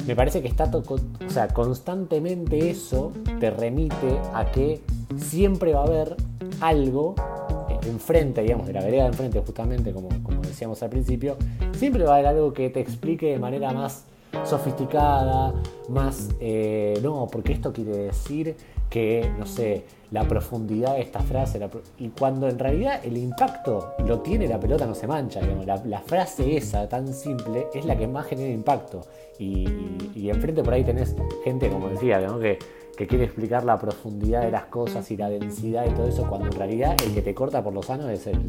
me 0.07 0.15
parece 0.15 0.41
que 0.41 0.47
está, 0.47 0.65
o 0.65 1.29
sea, 1.29 1.47
constantemente 1.49 2.69
eso 2.69 3.11
te 3.39 3.51
remite 3.51 4.19
a 4.33 4.51
que 4.51 4.81
siempre 5.17 5.73
va 5.73 5.81
a 5.81 5.85
haber 5.85 6.15
algo 6.61 7.15
enfrente, 7.87 8.41
digamos, 8.41 8.67
de 8.67 8.73
la 8.73 8.81
vereda 8.81 9.03
de 9.03 9.09
enfrente, 9.09 9.39
justamente 9.45 9.93
como, 9.93 10.09
como 10.23 10.41
decíamos 10.41 10.81
al 10.81 10.89
principio, 10.89 11.37
siempre 11.77 12.03
va 12.03 12.11
a 12.11 12.15
haber 12.15 12.27
algo 12.27 12.53
que 12.53 12.69
te 12.69 12.79
explique 12.79 13.27
de 13.27 13.39
manera 13.39 13.71
más 13.71 14.05
sofisticada, 14.43 15.53
más, 15.89 16.29
eh, 16.39 16.99
no, 17.01 17.27
porque 17.31 17.53
esto 17.53 17.71
quiere 17.71 17.95
decir 17.97 18.55
que, 18.89 19.29
no 19.37 19.45
sé, 19.45 19.85
la 20.11 20.23
profundidad 20.23 20.95
de 20.95 21.01
esta 21.01 21.19
frase, 21.19 21.59
y 21.97 22.09
cuando 22.09 22.47
en 22.47 22.59
realidad 22.59 23.01
el 23.03 23.17
impacto 23.17 23.95
lo 24.05 24.19
tiene 24.19 24.47
la 24.47 24.59
pelota 24.59 24.85
no 24.85 24.95
se 24.95 25.07
mancha, 25.07 25.41
la, 25.65 26.01
frase 26.01 26.55
esa 26.55 26.87
tan 26.87 27.13
simple 27.13 27.67
es 27.73 27.85
la 27.85 27.97
que 27.97 28.07
más 28.07 28.27
genera 28.27 28.53
impacto. 28.53 29.01
Y, 29.37 30.29
enfrente 30.29 30.63
por 30.63 30.73
ahí 30.73 30.83
tenés 30.83 31.15
gente, 31.43 31.69
como 31.69 31.89
decía, 31.89 32.25
que, 32.41 32.59
que 32.95 33.07
quiere 33.07 33.25
explicar 33.25 33.63
la 33.63 33.77
profundidad 33.77 34.41
de 34.41 34.51
las 34.51 34.65
cosas 34.65 35.09
y 35.11 35.17
la 35.17 35.29
densidad 35.29 35.85
y 35.85 35.93
todo 35.93 36.07
eso, 36.07 36.27
cuando 36.27 36.47
en 36.47 36.53
realidad 36.53 36.95
el 37.03 37.13
que 37.13 37.21
te 37.21 37.33
corta 37.33 37.63
por 37.63 37.73
lo 37.73 37.83
sano 37.83 38.09
es 38.09 38.27
el, 38.27 38.39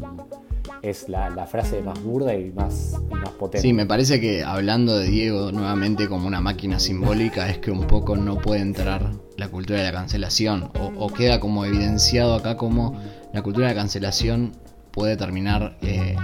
es 0.81 1.09
la, 1.09 1.45
frase 1.47 1.81
más 1.81 2.01
burda 2.01 2.33
y 2.33 2.51
más, 2.51 2.99
potente. 3.37 3.61
Sí, 3.61 3.73
me 3.73 3.85
parece 3.85 4.19
que 4.19 4.43
hablando 4.43 4.97
de 4.97 5.07
Diego 5.07 5.51
nuevamente 5.51 6.07
como 6.07 6.27
una 6.27 6.41
máquina 6.41 6.79
simbólica, 6.79 7.49
es 7.49 7.59
que 7.59 7.71
un 7.71 7.87
poco 7.87 8.15
no 8.15 8.37
puede 8.37 8.61
entrar 8.61 9.11
la 9.35 9.49
cultura 9.49 9.79
de 9.79 9.85
la 9.85 9.91
cancelación, 9.91 10.71
o, 10.97 11.07
queda 11.09 11.39
como 11.39 11.65
evidenciado 11.65 12.33
acá 12.33 12.57
como 12.57 12.99
la 13.33 13.41
cultura 13.41 13.67
de 13.67 13.73
la 13.73 13.79
cancelación 13.79 14.53
puede 14.91 15.15
terminar 15.17 15.77
eh, 15.81 16.15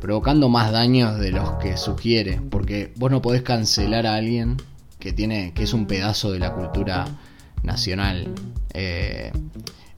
provocando 0.00 0.48
más 0.48 0.72
daños 0.72 1.18
de 1.18 1.30
los 1.30 1.52
que 1.54 1.76
sugiere, 1.76 2.40
porque 2.50 2.92
vos 2.96 3.10
no 3.10 3.22
podés 3.22 3.42
cancelar 3.42 4.06
a 4.06 4.16
alguien 4.16 4.56
que 4.98 5.12
tiene 5.12 5.52
que 5.54 5.62
es 5.62 5.72
un 5.72 5.86
pedazo 5.86 6.32
de 6.32 6.38
la 6.38 6.52
cultura 6.54 7.06
nacional. 7.64 8.28
Eh, 8.72 9.32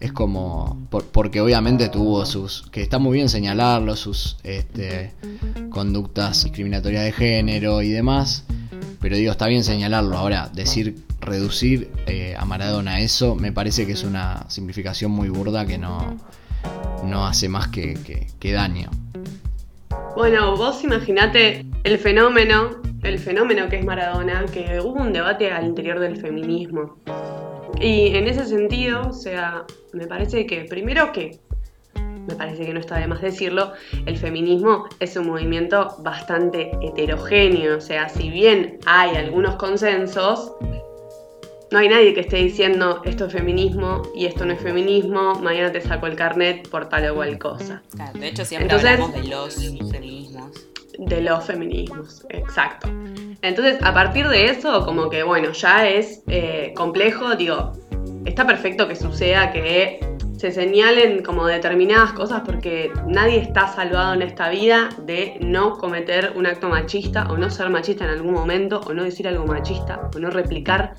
es 0.00 0.12
como 0.12 0.88
porque 0.90 1.40
obviamente 1.40 1.88
tuvo 1.88 2.26
sus 2.26 2.68
que 2.70 2.82
está 2.82 2.98
muy 2.98 3.14
bien 3.14 3.28
señalarlo 3.28 3.96
sus 3.96 4.36
este, 4.44 5.12
conductas 5.70 6.44
discriminatorias 6.44 7.04
de 7.04 7.12
género 7.12 7.80
y 7.80 7.90
demás 7.90 8.44
pero 9.00 9.16
digo 9.16 9.32
está 9.32 9.46
bien 9.46 9.64
señalarlo 9.64 10.16
ahora 10.18 10.50
decir 10.52 10.96
reducir 11.20 11.90
eh, 12.06 12.34
a 12.38 12.44
Maradona 12.44 13.00
eso 13.00 13.34
me 13.34 13.52
parece 13.52 13.86
que 13.86 13.92
es 13.92 14.04
una 14.04 14.44
simplificación 14.50 15.10
muy 15.10 15.30
burda 15.30 15.64
que 15.64 15.78
no 15.78 16.18
no 17.04 17.26
hace 17.26 17.48
más 17.48 17.68
que, 17.68 17.94
que, 17.94 18.26
que 18.38 18.52
daño 18.52 18.90
bueno 20.14 20.56
vos 20.56 20.84
imaginate 20.84 21.64
el 21.84 21.98
fenómeno 21.98 22.82
el 23.02 23.18
fenómeno 23.18 23.70
que 23.70 23.78
es 23.78 23.84
Maradona 23.84 24.44
que 24.52 24.78
hubo 24.80 25.00
un 25.00 25.14
debate 25.14 25.50
al 25.50 25.64
interior 25.64 26.00
del 26.00 26.18
feminismo 26.18 26.98
y 27.80 28.16
en 28.16 28.26
ese 28.26 28.44
sentido, 28.44 29.08
o 29.08 29.12
sea, 29.12 29.64
me 29.92 30.06
parece 30.06 30.46
que 30.46 30.64
primero 30.64 31.12
que, 31.12 31.38
me 31.94 32.34
parece 32.34 32.66
que 32.66 32.72
no 32.72 32.80
está 32.80 32.98
de 32.98 33.06
más 33.06 33.20
decirlo, 33.20 33.72
el 34.06 34.16
feminismo 34.16 34.88
es 34.98 35.16
un 35.16 35.26
movimiento 35.26 35.96
bastante 36.00 36.70
heterogéneo, 36.82 37.76
o 37.76 37.80
sea, 37.80 38.08
si 38.08 38.30
bien 38.30 38.78
hay 38.86 39.16
algunos 39.16 39.56
consensos, 39.56 40.52
no 41.70 41.78
hay 41.78 41.88
nadie 41.88 42.14
que 42.14 42.20
esté 42.20 42.36
diciendo 42.36 43.02
esto 43.04 43.26
es 43.26 43.32
feminismo 43.32 44.02
y 44.14 44.26
esto 44.26 44.44
no 44.46 44.52
es 44.52 44.60
feminismo, 44.60 45.34
mañana 45.34 45.72
te 45.72 45.80
saco 45.80 46.06
el 46.06 46.16
carnet 46.16 46.68
por 46.68 46.88
tal 46.88 47.10
o 47.10 47.14
cual 47.16 47.38
cosa. 47.38 47.82
Claro, 47.94 48.18
de 48.18 48.28
hecho 48.28 48.44
siempre 48.44 48.74
hablamos 48.74 49.12
de 49.12 49.24
los 49.24 49.54
feminismos. 49.54 50.52
De 50.98 51.20
los 51.20 51.44
feminismos, 51.44 52.24
exacto. 52.30 52.88
Entonces, 53.42 53.78
a 53.82 53.92
partir 53.92 54.28
de 54.28 54.46
eso, 54.46 54.84
como 54.84 55.10
que, 55.10 55.22
bueno, 55.22 55.52
ya 55.52 55.86
es 55.86 56.22
eh, 56.26 56.72
complejo, 56.74 57.36
digo, 57.36 57.72
está 58.24 58.46
perfecto 58.46 58.88
que 58.88 58.96
suceda 58.96 59.52
que 59.52 60.00
se 60.36 60.52
señalen 60.52 61.22
como 61.22 61.46
determinadas 61.46 62.12
cosas 62.12 62.42
porque 62.44 62.92
nadie 63.06 63.38
está 63.38 63.68
salvado 63.68 64.14
en 64.14 64.22
esta 64.22 64.50
vida 64.50 64.90
de 65.02 65.38
no 65.40 65.78
cometer 65.78 66.32
un 66.36 66.46
acto 66.46 66.68
machista 66.68 67.26
o 67.30 67.38
no 67.38 67.48
ser 67.50 67.70
machista 67.70 68.04
en 68.04 68.10
algún 68.10 68.34
momento 68.34 68.80
o 68.86 68.92
no 68.92 69.04
decir 69.04 69.26
algo 69.28 69.46
machista 69.46 70.10
o 70.14 70.18
no 70.18 70.30
replicar 70.30 70.94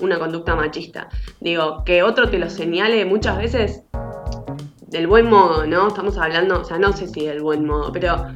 una 0.00 0.18
conducta 0.18 0.56
machista. 0.56 1.08
Digo, 1.40 1.84
que 1.84 2.02
otro 2.02 2.30
te 2.30 2.38
lo 2.38 2.50
señale 2.50 3.04
muchas 3.04 3.38
veces 3.38 3.82
del 4.88 5.06
buen 5.06 5.28
modo, 5.28 5.66
¿no? 5.66 5.88
Estamos 5.88 6.18
hablando, 6.18 6.60
o 6.60 6.64
sea, 6.64 6.78
no 6.78 6.92
sé 6.92 7.06
si 7.06 7.26
del 7.26 7.42
buen 7.42 7.64
modo, 7.64 7.92
pero 7.92 8.26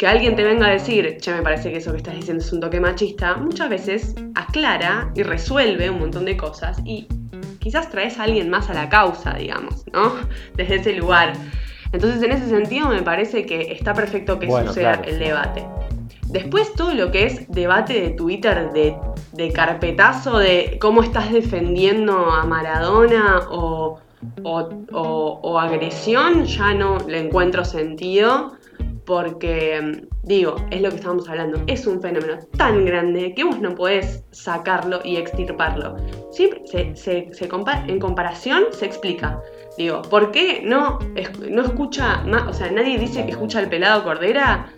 que 0.00 0.06
alguien 0.06 0.34
te 0.34 0.44
venga 0.44 0.66
a 0.66 0.70
decir, 0.70 1.18
che, 1.20 1.30
me 1.34 1.42
parece 1.42 1.70
que 1.70 1.76
eso 1.76 1.90
que 1.90 1.98
estás 1.98 2.14
diciendo 2.14 2.42
es 2.42 2.50
un 2.54 2.60
toque 2.60 2.80
machista, 2.80 3.36
muchas 3.36 3.68
veces 3.68 4.14
aclara 4.34 5.12
y 5.14 5.22
resuelve 5.22 5.90
un 5.90 5.98
montón 5.98 6.24
de 6.24 6.38
cosas 6.38 6.80
y 6.86 7.06
quizás 7.58 7.90
traes 7.90 8.18
a 8.18 8.22
alguien 8.22 8.48
más 8.48 8.70
a 8.70 8.72
la 8.72 8.88
causa, 8.88 9.34
digamos, 9.34 9.84
¿no? 9.92 10.14
Desde 10.56 10.76
ese 10.76 10.94
lugar. 10.94 11.34
Entonces, 11.92 12.22
en 12.22 12.32
ese 12.32 12.48
sentido, 12.48 12.88
me 12.88 13.02
parece 13.02 13.44
que 13.44 13.72
está 13.72 13.92
perfecto 13.92 14.38
que 14.38 14.50
suceda 14.50 15.02
el 15.04 15.18
debate. 15.18 15.66
Después, 16.28 16.72
todo 16.72 16.94
lo 16.94 17.10
que 17.10 17.26
es 17.26 17.46
debate 17.50 18.00
de 18.00 18.10
Twitter, 18.12 18.72
de, 18.72 18.96
de 19.32 19.52
carpetazo, 19.52 20.38
de 20.38 20.78
cómo 20.80 21.02
estás 21.02 21.30
defendiendo 21.30 22.30
a 22.30 22.46
Maradona 22.46 23.48
o, 23.50 23.98
o 24.44 25.58
agresión, 25.58 26.46
ya 26.46 26.72
no 26.72 26.96
le 27.06 27.18
encuentro 27.18 27.66
sentido 27.66 28.58
porque, 29.04 30.06
digo, 30.22 30.56
es 30.70 30.80
lo 30.80 30.90
que 30.90 30.96
estábamos 30.96 31.28
hablando, 31.28 31.62
es 31.66 31.86
un 31.86 32.00
fenómeno 32.00 32.38
tan 32.56 32.84
grande 32.84 33.34
que 33.34 33.44
vos 33.44 33.60
no 33.60 33.74
podés 33.74 34.24
sacarlo 34.30 35.00
y 35.04 35.16
extirparlo. 35.16 35.96
Siempre 36.30 36.96
se, 36.96 37.32
en 37.86 37.98
comparación 37.98 38.64
se 38.70 38.86
explica. 38.86 39.40
Digo, 39.76 40.02
¿por 40.02 40.30
qué 40.30 40.62
no, 40.64 40.98
no 41.48 41.62
escucha, 41.62 42.22
o 42.48 42.52
sea, 42.52 42.70
nadie 42.70 42.98
dice 42.98 43.24
que 43.24 43.32
escucha 43.32 43.58
al 43.58 43.68
pelado 43.68 44.04
Cordera? 44.04 44.72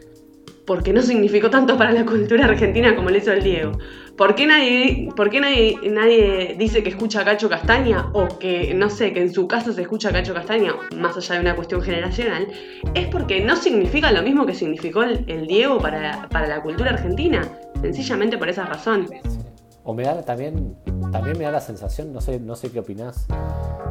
Porque 0.67 0.93
no 0.93 1.03
significó 1.03 1.51
tanto 1.51 1.77
para 1.77 1.93
la 1.93 2.05
cultura 2.05 2.47
argentina 2.47 2.95
como 2.95 3.11
lo 3.11 3.17
hizo 3.17 3.33
el 3.33 3.43
Diego. 3.43 3.73
¿Por 4.17 4.35
qué, 4.35 4.47
nadie, 4.47 5.09
por 5.17 5.35
nadie, 5.35 5.79
nadie 5.91 6.55
dice 6.59 6.83
que 6.83 6.91
escucha 6.91 7.23
a 7.23 7.25
Cacho 7.25 7.49
Castaña 7.49 8.11
o 8.13 8.29
que, 8.39 8.75
no 8.75 8.91
sé, 8.91 9.13
que 9.13 9.23
en 9.23 9.33
su 9.33 9.49
casa 9.49 9.73
se 9.73 9.83
escucha 9.83 10.11
a 10.11 10.13
Cacho 10.13 10.35
Castaña, 10.35 10.75
más 10.97 11.17
allá 11.17 11.37
de 11.37 11.41
una 11.41 11.57
cuestión 11.57 11.81
generacional? 11.81 12.47
Es 12.95 13.09
porque 13.09 13.43
no 13.43 13.57
significa 13.57 14.13
lo 14.13 14.23
mismo 14.23 14.45
que 14.45 14.55
significó 14.55 15.03
el, 15.03 15.47
Diego 15.47 15.79
para, 15.79 16.29
la 16.31 16.63
cultura 16.63 16.91
argentina, 16.91 17.49
sencillamente 17.81 18.37
por 18.37 18.51
esa 18.51 18.67
razón. 18.67 19.09
O 19.83 19.95
me 19.95 20.03
da 20.05 20.23
también, 20.23 20.77
también 21.11 21.39
me 21.39 21.45
da 21.45 21.51
la 21.51 21.61
sensación, 21.61 22.13
no 22.13 22.21
sé, 22.21 22.39
no 22.39 22.55
sé 22.55 22.71
qué 22.71 22.81
opinás, 22.81 23.27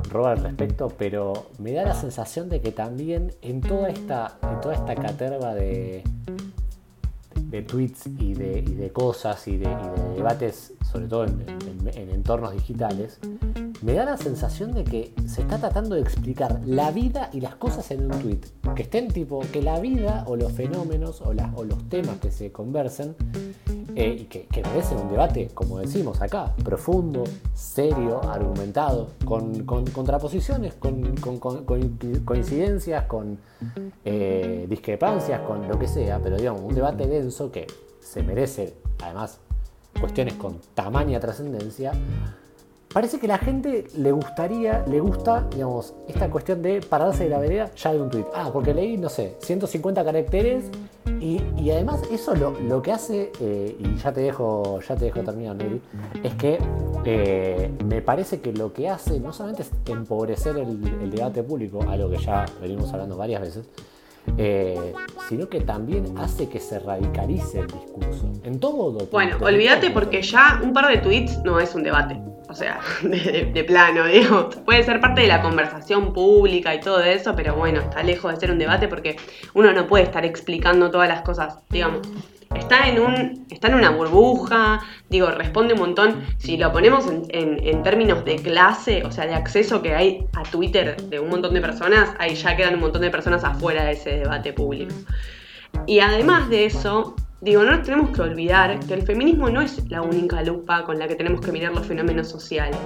Roba 0.10 0.32
al 0.32 0.44
respecto, 0.44 0.90
pero 0.98 1.50
me 1.58 1.74
da 1.74 1.84
la 1.84 1.94
sensación 1.94 2.48
de 2.50 2.62
que 2.62 2.72
también 2.72 3.34
en 3.42 3.62
toda 3.62 3.90
esta, 3.90 4.38
en 4.44 4.62
toda 4.62 4.76
esta 4.76 4.96
caterva 4.96 5.54
de, 5.54 6.04
de 7.52 7.62
tweets 7.64 8.08
y 8.08 8.34
de, 8.34 8.92
cosas 8.94 9.46
y 9.48 9.58
de, 9.58 9.68
debates, 10.16 10.74
sobre 10.90 11.08
todo 11.08 11.26
en, 11.26 11.46
entornos 11.96 12.54
digitales, 12.54 13.20
me 13.82 13.94
da 13.94 14.06
la 14.06 14.18
sensación 14.18 14.74
de 14.74 14.86
que 14.86 15.14
se 15.28 15.42
está 15.42 15.58
tratando 15.58 15.96
de 15.96 16.02
explicar 16.02 16.62
la 16.66 16.92
vida 16.92 17.30
y 17.34 17.42
las 17.42 17.56
cosas 17.56 17.92
en 17.92 18.06
un 18.06 18.20
tweet. 18.20 18.40
Que 18.76 18.84
estén 18.84 19.10
tipo, 19.10 19.42
que 19.52 19.62
la 19.62 19.80
vida 19.80 20.24
o 20.28 20.38
los 20.38 20.54
fenómenos 20.54 21.22
o, 21.22 21.34
o 21.56 21.64
los 21.66 21.90
temas 21.90 22.20
que 22.20 22.32
se 22.32 22.52
conversen 22.52 23.16
eh, 23.96 24.18
y 24.22 24.24
que, 24.26 24.48
que, 24.48 24.64
merecen 24.64 24.98
un 24.98 25.10
debate, 25.10 25.50
como 25.54 25.80
decimos 25.80 26.22
acá, 26.22 26.54
profundo, 26.64 27.24
serio, 27.54 28.22
argumentado, 28.30 29.10
con, 29.26 29.66
contraposiciones, 29.66 30.74
con, 30.76 31.16
coincidencias, 32.26 33.06
con 33.06 33.38
eh, 34.06 34.66
discrepancias, 34.70 35.42
con 35.42 35.68
lo 35.68 35.78
que 35.78 35.88
sea, 35.88 36.20
pero 36.22 36.38
digamos, 36.38 36.62
un 36.62 36.74
debate 36.74 37.08
denso 37.08 37.52
que 37.52 37.68
se 38.00 38.24
merece, 38.24 38.76
además, 39.02 39.40
cuestiones 40.00 40.36
con 40.36 40.60
tamaña 40.74 41.20
trascendencia, 41.20 41.94
parece 42.94 43.20
que 43.20 43.28
la 43.28 43.38
gente 43.38 43.86
le 43.96 44.12
gustaría, 44.12 44.86
le 44.88 45.00
gusta, 45.00 45.48
digamos, 45.52 45.94
esta 46.08 46.30
cuestión 46.30 46.62
de 46.62 46.82
pararse 46.82 47.24
de 47.24 47.30
la 47.30 47.40
vereda 47.40 47.72
ya 47.76 47.94
de 47.94 48.02
un 48.02 48.10
tweet. 48.10 48.26
Ah, 48.36 48.50
porque 48.52 48.74
leí, 48.74 48.98
no 48.98 49.10
sé, 49.10 49.38
150 49.40 50.04
caracteres 50.04 50.66
y, 51.20 51.70
además 51.70 52.02
eso 52.12 52.36
lo, 52.36 52.82
que 52.82 52.92
hace, 52.92 53.32
eh, 53.40 53.76
y 53.80 53.96
ya 53.96 54.12
te 54.12 54.22
dejo, 54.22 54.80
ya 54.82 54.96
te 54.96 55.06
dejo 55.06 55.22
terminar, 55.22 55.56
Nelly, 55.56 55.82
es 56.24 56.34
que 56.36 56.58
eh, 57.06 57.72
me 57.86 58.02
parece 58.02 58.42
que 58.42 58.54
lo 58.54 58.74
que 58.74 58.90
hace 58.90 59.20
no 59.20 59.32
solamente 59.32 59.64
es 59.64 59.72
empobrecer 59.86 60.58
el 60.58 61.12
debate 61.12 61.44
público, 61.44 61.86
algo 61.88 62.10
que 62.10 62.18
ya 62.18 62.46
venimos 62.60 62.92
hablando 62.92 63.18
varias 63.18 63.42
veces, 63.42 63.66
eh, 64.38 64.94
sino 65.28 65.50
que 65.50 65.62
también 65.62 66.18
hace 66.18 66.48
que 66.50 66.60
se 66.60 66.80
radicalice 66.80 67.60
el 67.60 67.68
discurso. 67.68 68.32
En 68.44 68.60
todo 68.60 69.06
Bueno, 69.12 69.38
olvídate 69.42 69.92
porque 69.92 70.22
ya 70.22 70.60
un 70.64 70.74
par 70.74 70.88
de 70.88 70.98
tweets 70.98 71.44
no 71.44 71.60
es 71.60 71.76
un 71.76 71.84
debate. 71.84 72.20
O 72.50 72.54
sea, 72.54 72.82
de, 73.04 73.64
plano, 73.66 74.06
digo. 74.06 74.50
Puede 74.66 74.84
ser 74.84 75.00
parte 75.00 75.22
de 75.22 75.28
la 75.28 75.42
conversación 75.42 76.14
pública 76.14 76.76
y 76.76 76.80
todo 76.82 77.02
eso, 77.02 77.36
pero 77.36 77.56
bueno, 77.56 77.80
está 77.80 78.04
lejos 78.04 78.34
de 78.34 78.40
ser 78.40 78.52
un 78.52 78.60
debate 78.60 78.88
porque 78.88 79.16
uno 79.54 79.72
no 79.74 79.88
puede 79.88 80.04
estar 80.04 80.26
explicando 80.26 80.92
todas 80.92 81.08
las 81.08 81.22
cosas, 81.22 81.60
digamos 81.70 82.02
está 82.56 82.88
en, 82.88 83.00
un, 83.00 83.46
está 83.50 83.68
en 83.68 83.76
una 83.76 83.90
burbuja, 83.90 84.82
digo, 85.10 85.30
responde 85.32 85.74
un 85.74 85.80
montón. 85.80 86.24
Si 86.38 86.58
lo 86.58 86.72
ponemos 86.72 87.06
en, 87.08 87.84
términos 87.84 88.24
de 88.26 88.36
clase, 88.36 89.04
o 89.04 89.12
sea, 89.12 89.26
de 89.26 89.34
acceso 89.34 89.82
que 89.82 89.94
hay 89.96 90.26
a 90.34 90.44
Twitter 90.44 90.96
de 91.02 91.20
un 91.20 91.30
montón 91.30 91.54
de 91.54 91.62
personas, 91.62 92.14
ahí 92.20 92.36
ya 92.36 92.56
quedan 92.56 92.76
un 92.76 92.82
montón 92.82 93.02
de 93.02 93.10
personas 93.10 93.44
afuera 93.44 93.84
de 93.84 93.94
ese 93.94 94.12
debate 94.18 94.54
público. 94.54 94.94
Y 95.88 96.00
además 96.00 96.50
de 96.50 96.66
eso, 96.66 97.16
Digo, 97.42 97.64
no 97.64 97.82
tenemos 97.82 98.16
que 98.16 98.22
olvidar 98.22 98.80
que 98.82 98.94
el 98.94 99.02
feminismo 99.02 99.50
no 99.50 99.62
es 99.62 99.90
la 99.90 100.04
única 100.04 100.44
lupa 100.44 100.84
con 100.84 101.00
la 101.00 101.08
que 101.08 101.16
tenemos 101.16 101.42
que 101.42 101.52
mirar 101.52 101.74
los 101.74 101.88
fenómenos 101.88 102.30
sociales. 102.30 102.78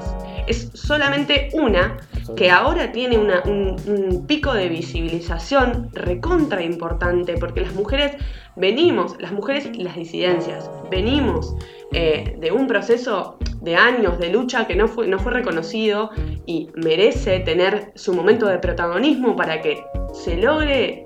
Es 0.47 0.71
solamente 0.73 1.49
una 1.51 1.97
que 2.37 2.49
ahora 2.49 2.93
tiene 2.93 3.17
un, 3.17 4.25
pico 4.27 4.53
de 4.53 4.69
visibilización 4.69 5.89
recontra 5.91 6.63
importante 6.63 7.35
porque 7.37 7.59
las 7.61 7.73
mujeres 7.73 8.15
venimos, 8.55 9.19
las 9.19 9.33
mujeres 9.33 9.69
y 9.73 9.83
las 9.83 9.97
disidencias, 9.97 10.69
venimos 10.89 11.53
eh, 11.91 12.37
de 12.39 12.51
un 12.53 12.67
proceso 12.67 13.37
de 13.61 13.75
años 13.75 14.17
de 14.19 14.29
lucha 14.29 14.67
que 14.67 14.75
no 14.77 14.87
fue, 14.87 15.05
no 15.07 15.19
fue 15.19 15.33
reconocido 15.33 16.11
y 16.45 16.69
merece 16.75 17.41
tener 17.41 17.91
su 17.95 18.13
momento 18.13 18.47
de 18.47 18.57
protagonismo 18.59 19.35
para 19.35 19.61
que 19.61 19.83
se 20.13 20.37
logre 20.37 21.03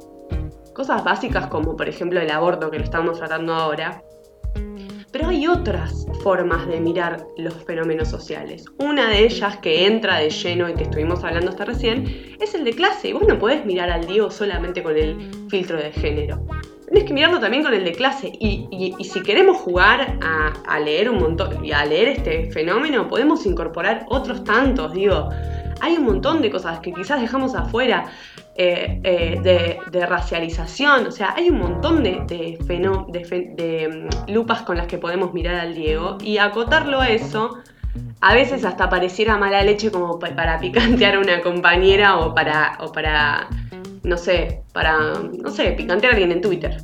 Cosas 0.79 1.03
básicas 1.03 1.47
como 1.47 1.75
por 1.75 1.89
ejemplo 1.89 2.21
el 2.21 2.31
aborto 2.31 2.71
que 2.71 2.77
lo 2.77 2.85
estamos 2.85 3.17
tratando 3.17 3.53
ahora. 3.53 4.01
Pero 5.11 5.27
hay 5.27 5.45
otras 5.45 6.07
formas 6.23 6.65
de 6.69 6.79
mirar 6.79 7.27
los 7.35 7.53
fenómenos 7.65 8.07
sociales. 8.07 8.63
Una 8.77 9.09
de 9.09 9.25
ellas 9.25 9.57
que 9.57 9.85
entra 9.87 10.19
de 10.19 10.29
lleno 10.29 10.69
y 10.69 10.75
que 10.75 10.83
estuvimos 10.83 11.21
hablando 11.25 11.49
hasta 11.49 11.65
recién 11.65 12.37
es 12.39 12.55
el 12.55 12.63
de 12.63 12.71
clase. 12.71 13.11
Vos 13.11 13.27
no 13.27 13.37
podés 13.37 13.65
mirar 13.65 13.89
al 13.89 14.07
Diego 14.07 14.31
solamente 14.31 14.81
con 14.81 14.95
el 14.95 15.29
filtro 15.49 15.75
de 15.75 15.91
género. 15.91 16.47
Tienes 16.85 17.03
que 17.03 17.13
mirarlo 17.13 17.41
también 17.41 17.61
con 17.61 17.73
el 17.73 17.83
de 17.83 17.91
clase. 17.91 18.31
Y, 18.39 18.95
si 19.03 19.21
queremos 19.21 19.57
jugar 19.57 20.17
a, 20.21 20.53
a, 20.65 20.79
leer 20.79 21.09
un 21.09 21.19
montón 21.19 21.65
y 21.65 21.73
a 21.73 21.83
leer 21.83 22.07
este 22.07 22.49
fenómeno, 22.51 23.05
podemos 23.09 23.45
incorporar 23.45 24.05
otros 24.07 24.45
tantos. 24.45 24.93
Digo, 24.93 25.27
hay 25.81 25.97
un 25.97 26.05
montón 26.05 26.41
de 26.41 26.49
cosas 26.49 26.79
que 26.79 26.93
quizás 26.93 27.19
dejamos 27.19 27.53
afuera. 27.53 28.05
Eh, 28.61 28.99
eh, 29.05 29.79
de, 29.89 30.05
racialización, 30.05 31.07
o 31.07 31.11
sea, 31.11 31.33
hay 31.33 31.49
un 31.49 31.59
montón 31.59 32.03
de, 32.03 32.25
de, 32.27 33.87
mm, 33.89 34.33
lupas 34.33 34.63
con 34.63 34.75
las 34.75 34.85
que 34.85 34.97
podemos 34.97 35.33
mirar 35.33 35.55
al 35.55 35.75
Diego 35.75 36.17
y 36.21 36.39
acotarlo 36.39 36.99
a 36.99 37.07
eso, 37.07 37.59
a 38.19 38.33
veces 38.33 38.65
hasta 38.65 38.89
pareciera 38.89 39.37
mala 39.37 39.63
leche 39.63 39.91
como 39.91 40.19
para 40.19 40.59
picantear 40.59 41.15
a 41.15 41.19
una 41.19 41.39
compañera 41.39 42.17
o 42.17 42.35
para, 42.35 42.77
o 42.81 42.91
para, 42.91 43.47
no 44.03 44.17
sé, 44.17 44.61
para, 44.73 45.13
no 45.41 45.51
sé, 45.51 45.71
picantear 45.71 46.11
a 46.11 46.15
alguien 46.17 46.33
en 46.33 46.41
Twitter. 46.41 46.83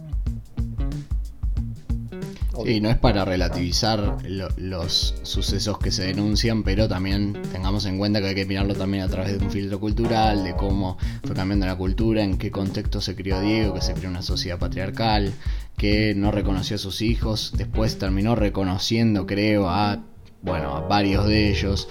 Sí, 2.63 2.79
no 2.79 2.89
es 2.89 2.97
para 2.97 3.25
relativizar 3.25 4.17
los 4.57 5.15
sucesos 5.23 5.77
que 5.79 5.91
se 5.91 6.03
denuncian, 6.05 6.63
pero 6.63 6.87
también 6.87 7.33
tengamos 7.51 7.85
en 7.85 7.97
cuenta 7.97 8.21
que 8.21 8.27
hay 8.27 8.35
que 8.35 8.45
mirarlo 8.45 8.75
también 8.75 9.03
a 9.03 9.07
través 9.07 9.37
de 9.37 9.45
un 9.45 9.51
filtro 9.51 9.79
cultural, 9.79 10.43
de 10.43 10.55
cómo 10.55 10.97
fue 11.23 11.35
cambiando 11.35 11.65
la 11.65 11.75
cultura, 11.75 12.23
en 12.23 12.37
qué 12.37 12.51
contexto 12.51 13.01
se 13.01 13.15
crió 13.15 13.39
Diego, 13.41 13.73
que 13.73 13.81
se 13.81 13.93
crió 13.93 14.09
una 14.09 14.21
sociedad 14.21 14.59
patriarcal, 14.59 15.33
que 15.77 16.13
no 16.15 16.31
reconoció 16.31 16.75
a 16.77 16.79
sus 16.79 17.01
hijos, 17.01 17.53
después 17.57 17.97
terminó 17.97 18.35
reconociendo, 18.35 19.25
creo, 19.25 19.69
a 19.69 20.03
bueno, 20.45 20.75
a 20.75 20.81
varios 20.81 21.25
de 21.25 21.49
ellos. 21.49 21.89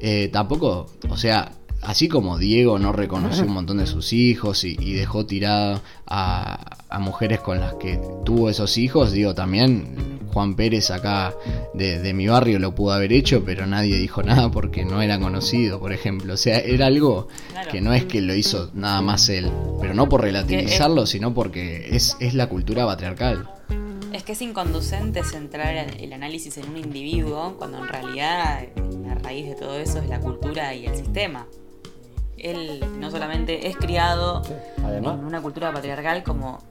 Eh, 0.00 0.30
tampoco, 0.32 0.86
o 1.08 1.16
sea, 1.16 1.52
así 1.82 2.08
como 2.08 2.38
Diego 2.38 2.78
no 2.78 2.92
reconoció 2.92 3.44
un 3.44 3.54
montón 3.54 3.78
de 3.78 3.86
sus 3.86 4.12
hijos 4.12 4.64
y, 4.64 4.94
dejó 4.94 5.26
tirada 5.26 5.82
a, 6.06 6.98
mujeres 7.00 7.40
con 7.40 7.60
las 7.60 7.74
que 7.74 7.98
tuvo 8.24 8.50
esos 8.50 8.76
hijos, 8.76 9.12
digo, 9.12 9.34
también 9.34 10.20
Juan 10.32 10.54
Pérez 10.54 10.90
acá 10.90 11.34
de, 11.74 12.12
mi 12.12 12.26
barrio 12.26 12.58
lo 12.58 12.74
pudo 12.74 12.92
haber 12.92 13.12
hecho, 13.12 13.44
pero 13.44 13.66
nadie 13.66 13.96
dijo 13.96 14.22
nada 14.22 14.50
porque 14.50 14.84
no 14.84 15.00
era 15.00 15.18
conocido, 15.18 15.80
por 15.80 15.92
ejemplo. 15.92 16.34
O 16.34 16.36
sea, 16.36 16.58
era 16.58 16.86
algo 16.86 17.28
que 17.70 17.80
no 17.80 17.94
es 17.94 18.04
que 18.04 18.20
lo 18.20 18.34
hizo 18.34 18.70
nada 18.74 19.00
más 19.00 19.28
él, 19.28 19.50
pero 19.80 19.94
no 19.94 20.08
por 20.08 20.22
relativizarlo, 20.22 21.06
sino 21.06 21.32
porque 21.32 21.88
es, 21.94 22.16
es 22.20 22.34
la 22.34 22.48
cultura 22.48 22.84
patriarcal. 22.86 23.48
Es 24.12 24.24
que 24.24 24.32
es 24.32 24.42
inconducente 24.42 25.22
centrar 25.24 25.94
el 25.98 26.12
análisis 26.12 26.58
en 26.58 26.68
un 26.68 26.76
individuo 26.76 27.54
cuando 27.56 27.78
en 27.78 27.88
realidad 27.88 28.66
la 29.06 29.14
raíz 29.14 29.46
de 29.46 29.54
todo 29.54 29.78
eso 29.78 29.98
es 29.98 30.08
la 30.08 30.20
cultura 30.20 30.74
y 30.74 30.86
el 30.86 30.96
sistema 30.96 31.46
él 32.42 32.84
no 32.98 33.10
solamente 33.10 33.68
es 33.68 33.76
criado 33.76 34.42
en 34.78 35.06
una 35.06 35.40
cultura 35.40 35.72
patriarcal 35.72 36.22
como, 36.22 36.62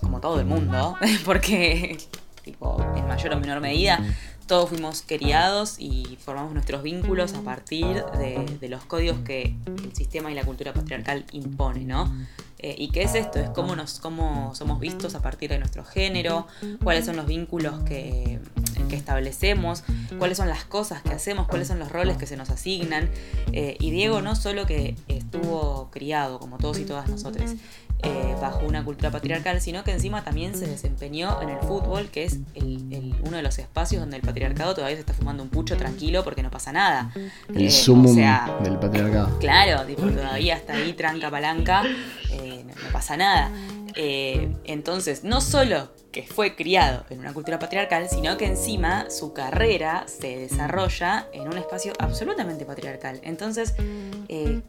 como 0.00 0.20
todo 0.20 0.40
el 0.40 0.46
mundo, 0.46 0.96
porque 1.24 1.98
tipo, 2.42 2.76
en 2.94 3.06
mayor 3.06 3.34
o 3.34 3.40
menor 3.40 3.60
medida 3.60 4.00
todos 4.46 4.68
fuimos 4.68 5.02
criados 5.04 5.76
y 5.78 6.16
formamos 6.20 6.52
nuestros 6.54 6.82
vínculos 6.82 7.34
a 7.34 7.42
partir 7.42 8.04
de, 8.18 8.68
los 8.68 8.84
códigos 8.84 9.18
que 9.20 9.56
el 9.66 9.94
sistema 9.94 10.30
y 10.30 10.34
la 10.34 10.44
cultura 10.44 10.72
patriarcal 10.72 11.24
impone, 11.32 11.84
¿no? 11.84 12.14
Eh, 12.58 12.74
¿Y 12.78 12.90
qué 12.90 13.02
es 13.02 13.14
esto? 13.14 13.38
Es 13.38 13.50
cómo, 13.50 13.76
nos, 13.76 13.98
cómo 13.98 14.54
somos 14.54 14.80
vistos 14.80 15.14
a 15.14 15.20
partir 15.20 15.50
de 15.50 15.58
nuestro 15.58 15.84
género, 15.84 16.46
cuáles 16.82 17.04
son 17.04 17.16
los 17.16 17.26
vínculos 17.26 17.80
que, 17.80 18.40
que 18.88 18.96
establecemos, 18.96 19.84
cuáles 20.18 20.38
son 20.38 20.48
las 20.48 20.64
cosas 20.64 21.02
que 21.02 21.10
hacemos, 21.10 21.46
cuáles 21.48 21.68
son 21.68 21.78
los 21.78 21.90
roles 21.90 22.16
que 22.16 22.26
se 22.26 22.36
nos 22.36 22.50
asignan. 22.50 23.10
Eh, 23.52 23.76
y 23.80 23.90
Diego 23.90 24.20
no 24.22 24.36
solo 24.36 24.66
que 24.66 24.96
estuvo 25.08 25.90
criado, 25.90 26.38
como 26.38 26.58
todos 26.58 26.78
y 26.78 26.84
todas 26.84 27.08
nosotros, 27.08 27.52
eh, 28.02 28.36
bajo 28.40 28.66
una 28.66 28.84
cultura 28.84 29.10
patriarcal, 29.10 29.60
sino 29.62 29.82
que 29.82 29.90
encima 29.90 30.22
también 30.22 30.54
se 30.54 30.66
desempeñó 30.66 31.40
en 31.40 31.48
el 31.48 31.58
fútbol, 31.60 32.08
que 32.10 32.24
es 32.24 32.38
uno 33.24 33.36
de 33.36 33.42
los 33.42 33.58
espacios 33.58 34.00
donde 34.00 34.16
el 34.16 34.22
patriarcado 34.22 34.74
todavía 34.74 34.96
se 34.96 35.00
está 35.00 35.14
fumando 35.14 35.42
un 35.42 35.48
pucho 35.48 35.76
tranquilo 35.76 36.22
porque 36.22 36.42
no 36.42 36.50
pasa 36.50 36.72
nada. 36.72 37.10
El 37.54 37.70
sumo 37.72 38.12
del 38.62 38.78
patriarcado. 38.78 39.38
Claro, 39.38 39.82
todavía 39.96 40.56
está 40.56 40.74
ahí 40.74 40.92
tranca 40.92 41.30
palanca, 41.30 41.84
eh, 42.30 42.64
no, 42.64 42.74
pasa 42.92 43.16
nada. 43.16 43.50
entonces, 43.94 45.24
no 45.24 45.40
solo 45.40 45.88
que 46.16 46.22
fue 46.22 46.56
criado 46.56 47.04
en 47.10 47.18
una 47.18 47.34
cultura 47.34 47.58
patriarcal, 47.58 48.08
sino 48.08 48.38
que 48.38 48.46
encima 48.46 49.10
su 49.10 49.34
carrera 49.34 50.06
se 50.08 50.38
desarrolla 50.38 51.28
en 51.34 51.46
un 51.46 51.58
espacio 51.58 51.92
absolutamente 51.98 52.64
patriarcal. 52.64 53.20
Entonces, 53.22 53.74
eh, 54.28 54.62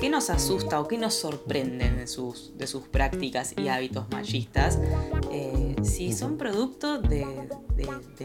¿qué 0.00 0.10
nos 0.10 0.30
asusta 0.30 0.80
o 0.80 0.88
qué 0.88 0.98
nos 0.98 1.14
sorprende 1.14 1.90
de 1.90 2.08
sus, 2.08 2.58
de 2.58 2.66
sus 2.66 2.88
prácticas 2.88 3.54
y 3.56 3.68
hábitos 3.68 4.08
machistas? 4.10 4.80
Eh, 5.84 5.86
si 5.86 6.12
son 6.12 6.38
producto 6.38 6.98
de, 6.98 7.26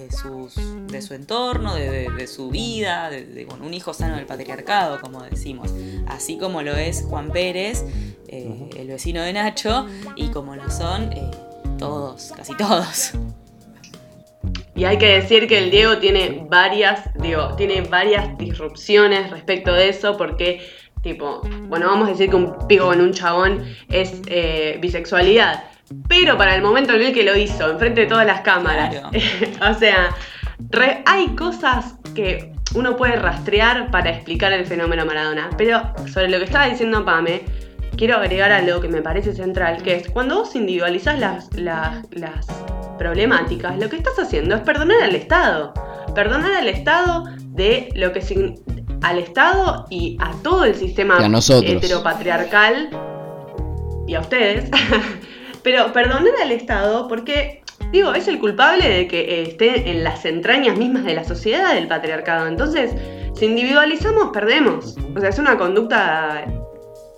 sus, 0.10 0.56
de 0.88 1.02
su 1.02 1.14
entorno, 1.14 1.76
de, 1.76 2.28
su 2.28 2.50
vida, 2.50 3.10
de, 3.10 3.48
un 3.62 3.74
hijo 3.74 3.94
sano 3.94 4.16
del 4.16 4.26
patriarcado, 4.26 5.00
como 5.02 5.22
decimos. 5.24 5.74
Así 6.08 6.38
como 6.38 6.62
lo 6.62 6.76
es 6.76 7.04
Juan 7.04 7.32
Pérez, 7.32 7.86
eh, 8.28 8.70
el 8.78 8.88
vecino 8.88 9.22
de 9.22 9.34
Nacho, 9.34 9.88
y 10.16 10.30
como 10.30 10.56
lo 10.56 10.70
son 10.70 11.12
todos, 11.78 12.34
casi 12.36 12.56
todos. 12.56 13.14
Y 14.76 14.86
hay 14.86 14.98
que 14.98 15.08
decir 15.08 15.48
que 15.48 15.58
el 15.58 15.72
Diego 15.72 15.98
tiene 15.98 16.46
varias, 16.50 17.10
digo, 17.16 17.56
tiene 17.58 17.82
varias 17.82 18.38
disrupciones 18.38 19.30
respecto 19.30 19.74
de 19.74 19.90
eso, 19.90 20.16
porque, 20.16 20.62
tipo, 21.02 21.42
bueno, 21.68 21.88
vamos 21.88 22.08
a 22.08 22.12
decir 22.12 22.30
que 22.30 22.38
un 22.38 22.68
pico 22.68 22.94
en 22.94 23.02
un 23.02 23.12
chabón 23.12 23.66
es 23.90 24.22
eh, 24.28 24.78
bisexualidad. 24.82 25.69
Pero 26.08 26.38
para 26.38 26.56
el 26.56 26.62
momento 26.62 26.94
en 26.94 27.02
el 27.02 27.14
que 27.14 27.24
lo 27.24 27.36
hizo, 27.36 27.70
enfrente 27.70 28.02
de 28.02 28.08
todas 28.08 28.26
las 28.26 28.42
cámaras, 28.42 28.96
o 29.62 29.74
sea, 29.74 30.16
hay 31.06 31.28
cosas 31.36 31.96
que 32.14 32.54
uno 32.76 32.96
puede 32.96 33.16
rastrear 33.16 33.90
para 33.92 34.12
explicar 34.12 34.52
el 34.54 34.66
fenómeno 34.66 35.06
Maradona. 35.06 35.50
Pero 35.58 35.82
sobre 36.08 36.30
lo 36.30 36.38
que 36.38 36.46
estaba 36.46 36.68
diciendo 36.68 37.04
Pame, 37.04 37.42
quiero 37.98 38.18
agregar 38.18 38.52
algo 38.52 38.80
que 38.80 38.88
me 38.88 39.02
parece 39.02 39.34
central, 39.34 39.82
que 39.82 39.96
es 39.96 40.10
cuando 40.10 40.40
vos 40.40 40.56
individualizás 40.56 41.20
las, 41.20 41.50
las, 41.56 42.48
problemáticas, 42.98 43.80
lo 43.80 43.90
que 43.90 43.96
estás 43.96 44.20
haciendo 44.20 44.56
es 44.56 44.62
perdonar 44.62 45.02
al 45.02 45.16
Estado. 45.16 45.74
Perdonar 46.14 46.52
al 46.52 46.68
Estado 46.68 47.24
de 47.46 47.90
lo 47.96 48.12
que 48.12 48.22
al 49.02 49.20
Estado 49.20 49.86
y 49.90 50.18
a 50.20 50.32
todo 50.44 50.66
el 50.66 50.76
sistema 50.76 51.18
heteropatriarcal 51.18 52.90
y 54.06 54.16
a 54.16 54.20
ustedes. 54.20 54.70
Pero 55.64 55.92
perdonar 55.94 56.34
al 56.42 56.52
Estado 56.52 57.08
porque, 57.08 57.64
digo, 57.92 58.14
es 58.14 58.28
el 58.28 58.40
culpable 58.40 58.88
de 58.88 59.08
que 59.08 59.44
esté 59.44 59.90
en 59.90 60.04
las 60.04 60.26
entrañas 60.26 60.78
mismas 60.78 61.04
de 61.04 61.14
la 61.14 61.24
sociedad 61.24 61.74
del 61.74 61.88
patriarcado. 61.88 62.48
Entonces, 62.48 62.92
si 63.34 63.46
individualizamos, 63.46 64.30
perdemos. 64.32 64.98
O 65.16 65.20
sea, 65.20 65.30
es 65.30 65.40
una 65.40 65.58
conducta 65.58 66.46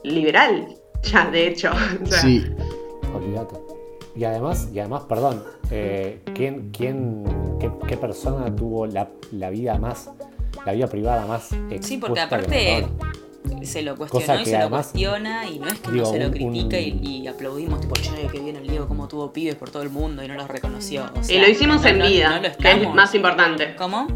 liberal, 0.04 0.68
ya, 1.04 1.30
de 1.30 1.48
hecho. 1.48 1.72
Sí. 2.06 2.46
Olvídate. 3.14 3.56
Y 4.16 4.24
además, 4.26 4.70
y 4.74 4.80
además, 4.80 5.04
perdón, 5.08 5.44
eh, 5.70 6.20
¿quién, 6.34 6.72
quién, 6.72 7.24
qué, 7.88 7.98
persona 7.98 8.54
tuvo 8.54 8.86
la, 8.86 9.10
vida 9.50 9.78
más, 9.78 10.10
la 10.66 10.74
vida 10.74 10.88
privada 10.88 11.26
más 11.26 11.50
Sí, 11.80 11.98
porque 11.98 12.20
aparte 12.20 12.86
se 13.66 13.82
lo 13.82 13.96
cuestionó 13.96 14.42
y 14.42 14.46
se 14.46 14.60
lo 14.60 14.70
cuestiona 14.70 15.48
y 15.48 15.60
no 15.60 15.68
es 15.68 15.80
que 15.80 15.92
no 15.92 16.06
se 16.06 16.20
lo 16.20 16.32
critica 16.32 16.80
y, 16.80 17.28
aplaudimos 17.28 17.82
tipo, 17.82 17.94
che, 17.96 18.28
que 18.32 18.40
bien 18.40 18.56
el 18.56 18.68
Diego 18.68 18.88
como 18.88 19.08
tuvo 19.08 19.32
pibes 19.32 19.56
por 19.56 19.70
todo 19.70 19.84
el 19.84 19.90
mundo 19.90 20.24
y 20.24 20.28
no 20.28 20.36
los 20.36 20.48
reconoció. 20.48 21.12
y 21.28 21.40
lo 21.40 21.48
hicimos 21.48 21.86
en 21.86 22.00
vida, 22.00 22.42
que 22.58 22.72
es 22.72 22.94
más 22.94 23.14
importante. 23.16 23.76
¿Cómo? 23.76 24.08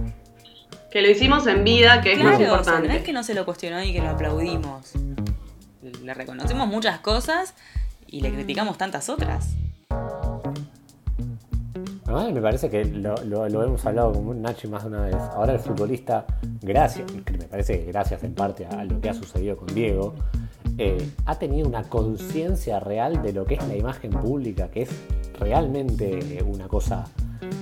Que 0.91 1.01
lo 1.01 1.09
hicimos 1.09 1.45
en 1.47 1.63
vida, 1.63 2.01
que 2.01 2.13
es 2.13 2.23
más 2.23 2.39
importante. 2.39 2.87
no 2.87 2.93
es 2.93 3.03
que 3.03 3.13
no 3.13 3.23
se 3.23 3.33
lo 3.33 3.45
cuestionó 3.45 3.83
y 3.83 3.91
que 3.93 3.99
lo 3.99 4.09
aplaudimos 4.09 4.93
le 6.03 6.13
reconocemos 6.13 6.67
muchas 6.67 6.99
cosas 6.99 7.53
y 8.07 8.21
le 8.21 8.31
criticamos 8.31 8.77
tantas 8.77 9.09
otras. 9.09 9.49
Me 12.05 12.41
parece 12.41 12.69
que 12.69 12.85
lo, 12.85 13.45
hemos 13.45 13.85
hablado 13.85 14.13
con 14.13 14.41
Nachi 14.41 14.67
más 14.67 14.83
de 14.83 14.89
una 14.89 15.01
vez. 15.01 15.15
Ahora 15.15 15.53
el 15.53 15.59
futbolista, 15.59 16.25
gracias, 16.61 17.11
me 17.13 17.45
parece 17.45 17.79
que 17.79 17.91
gracias 17.91 18.23
en 18.23 18.33
parte 18.33 18.65
a 18.65 18.83
lo 18.83 19.01
que 19.01 19.09
ha 19.09 19.13
sucedido 19.13 19.57
con 19.57 19.73
Diego, 19.73 20.13
eh, 20.77 21.09
ha 21.25 21.35
tenido 21.39 21.67
una 21.67 21.83
conciencia 21.83 22.79
real 22.79 23.21
de 23.23 23.33
lo 23.33 23.45
que 23.45 23.55
es 23.55 23.67
la 23.67 23.75
imagen 23.75 24.11
pública, 24.11 24.69
que 24.69 24.83
es 24.83 24.89
realmente 25.39 26.43
una 26.45 26.67
cosa, 26.67 27.05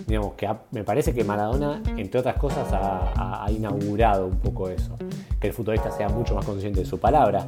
digamos, 0.07 0.33
que 0.33 0.49
me 0.71 0.83
parece 0.83 1.13
que 1.13 1.23
Maradona, 1.23 1.81
entre 1.95 2.19
otras 2.19 2.35
cosas, 2.35 2.71
ha, 2.73 3.45
ha, 3.45 3.51
inaugurado 3.51 4.27
un 4.27 4.39
poco 4.39 4.67
eso, 4.67 4.95
que 5.39 5.47
el 5.47 5.53
futbolista 5.53 5.91
sea 5.91 6.09
mucho 6.09 6.35
más 6.35 6.45
consciente 6.45 6.81
de 6.81 6.85
su 6.85 6.99
palabra, 6.99 7.47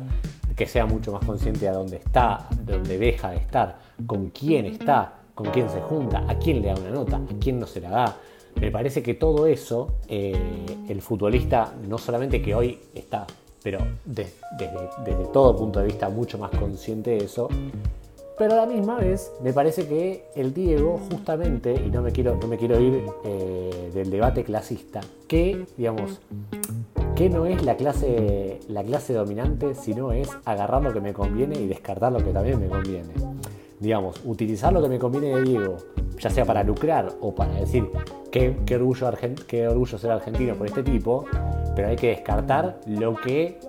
que 0.56 0.66
sea 0.66 0.86
mucho 0.86 1.12
más 1.12 1.26
consciente 1.26 1.66
de 1.66 1.72
dónde 1.72 1.98
está, 1.98 2.48
de 2.64 2.74
dónde 2.74 2.98
deja 2.98 3.32
de 3.32 3.38
estar, 3.38 3.80
con 4.06 4.30
quién 4.30 4.66
está, 4.66 5.25
con 5.36 5.52
quién 5.52 5.70
se 5.70 5.82
junta, 5.82 6.26
a 6.28 6.40
quién 6.40 6.62
le 6.62 6.70
da 6.70 6.76
una 6.76 6.90
nota, 6.90 7.18
a 7.18 7.40
quién 7.40 7.60
no 7.60 7.68
se 7.68 7.82
la 7.82 7.90
da. 7.90 8.18
Me 8.60 8.72
parece 8.72 9.04
que 9.04 9.14
todo 9.16 9.46
eso, 9.46 9.96
eh, 10.08 10.34
el 10.88 11.02
futbolista 11.02 11.74
no 11.88 11.98
solamente 11.98 12.42
que 12.42 12.56
hoy 12.56 12.80
está, 12.96 13.28
pero 13.62 13.80
desde, 14.06 14.32
todo 15.34 15.56
punto 15.58 15.80
de 15.80 15.88
vista 15.88 16.08
mucho 16.08 16.38
más 16.38 16.52
consciente 16.52 17.12
de 17.12 17.18
eso, 17.18 17.50
pero 18.38 18.54
a 18.54 18.58
la 18.58 18.66
misma 18.66 18.98
vez 18.98 19.32
me 19.44 19.52
parece 19.52 19.88
que 19.88 20.26
el 20.36 20.54
Diego 20.54 21.00
justamente, 21.10 21.74
y 21.74 21.90
no 21.90 22.02
me 22.02 22.12
quiero, 22.12 22.36
no 22.36 22.48
me 22.48 22.58
quiero 22.58 22.80
ir 22.80 23.04
eh, 23.26 23.92
del 23.94 24.10
debate 24.10 24.46
clasista, 24.46 25.02
que, 25.28 25.66
digamos, 25.76 26.22
que 27.16 27.30
no 27.30 27.46
es 27.46 27.64
la 27.64 27.76
clase, 27.76 28.60
la 28.70 28.84
clase 28.84 29.14
dominante, 29.14 29.76
sino 29.76 30.14
es 30.14 30.30
agarrar 30.46 30.82
lo 30.82 30.94
que 30.94 31.02
me 31.02 31.14
conviene 31.14 31.60
y 31.60 31.68
descartar 31.68 32.14
lo 32.14 32.20
que 32.20 32.32
también 32.32 32.60
me 32.60 32.68
conviene. 32.68 33.14
Digamos, 33.80 34.22
utilizar 34.24 34.72
lo 34.72 34.82
que 34.82 34.90
me 34.90 35.00
conviene 35.00 35.36
de 35.36 35.44
Diego, 35.44 35.78
ya 36.18 36.30
sea 36.30 36.46
para 36.46 36.64
lucrar 36.64 37.12
o 37.22 37.36
para 37.36 37.54
decir 37.56 37.90
qué, 38.32 38.58
qué 38.66 38.76
orgullo, 38.76 39.12
qué 39.48 39.68
orgullo 39.68 39.98
ser 39.98 40.12
argentino 40.12 40.56
por 40.56 40.68
este 40.68 40.84
tipo, 40.84 41.26
pero 41.76 41.90
hay 41.90 41.96
que 41.96 42.08
descartar 42.08 42.80
lo 42.88 43.16
que 43.16 43.60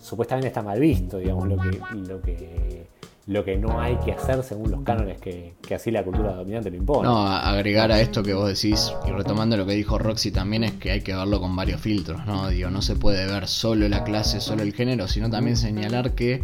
supuestamente 0.00 0.48
está 0.48 0.62
mal 0.62 0.78
visto, 0.78 1.18
digamos, 1.18 1.48
lo 1.48 1.56
que, 1.56 1.80
lo 1.94 2.20
que 2.20 2.88
lo 3.28 3.44
que 3.44 3.58
no 3.58 3.78
hay 3.78 3.96
que 3.96 4.12
hacer 4.12 4.42
según 4.42 4.70
los 4.70 4.80
cánones 4.80 5.20
que, 5.20 5.54
así 5.74 5.90
la 5.90 6.02
cultura 6.02 6.32
dominante 6.32 6.70
lo 6.70 6.76
impone. 6.76 7.06
No, 7.06 7.26
agregar 7.26 7.92
a 7.92 8.00
esto 8.00 8.22
que 8.22 8.32
vos 8.32 8.48
decís, 8.48 8.90
y 9.06 9.10
retomando 9.10 9.56
lo 9.58 9.66
que 9.66 9.74
dijo 9.74 9.98
Roxy 9.98 10.30
también, 10.30 10.64
es 10.64 10.72
que 10.72 10.90
hay 10.90 11.02
que 11.02 11.14
verlo 11.14 11.38
con 11.38 11.54
varios 11.54 11.80
filtros, 11.80 12.24
¿no? 12.26 12.48
Digo, 12.48 12.70
no 12.70 12.80
se 12.80 12.96
puede 12.96 13.26
ver 13.26 13.46
solo 13.46 13.86
la 13.86 14.02
clase, 14.02 14.40
solo 14.40 14.62
el 14.62 14.72
género, 14.72 15.08
sino 15.08 15.28
también 15.28 15.58
señalar 15.58 16.14
que 16.14 16.42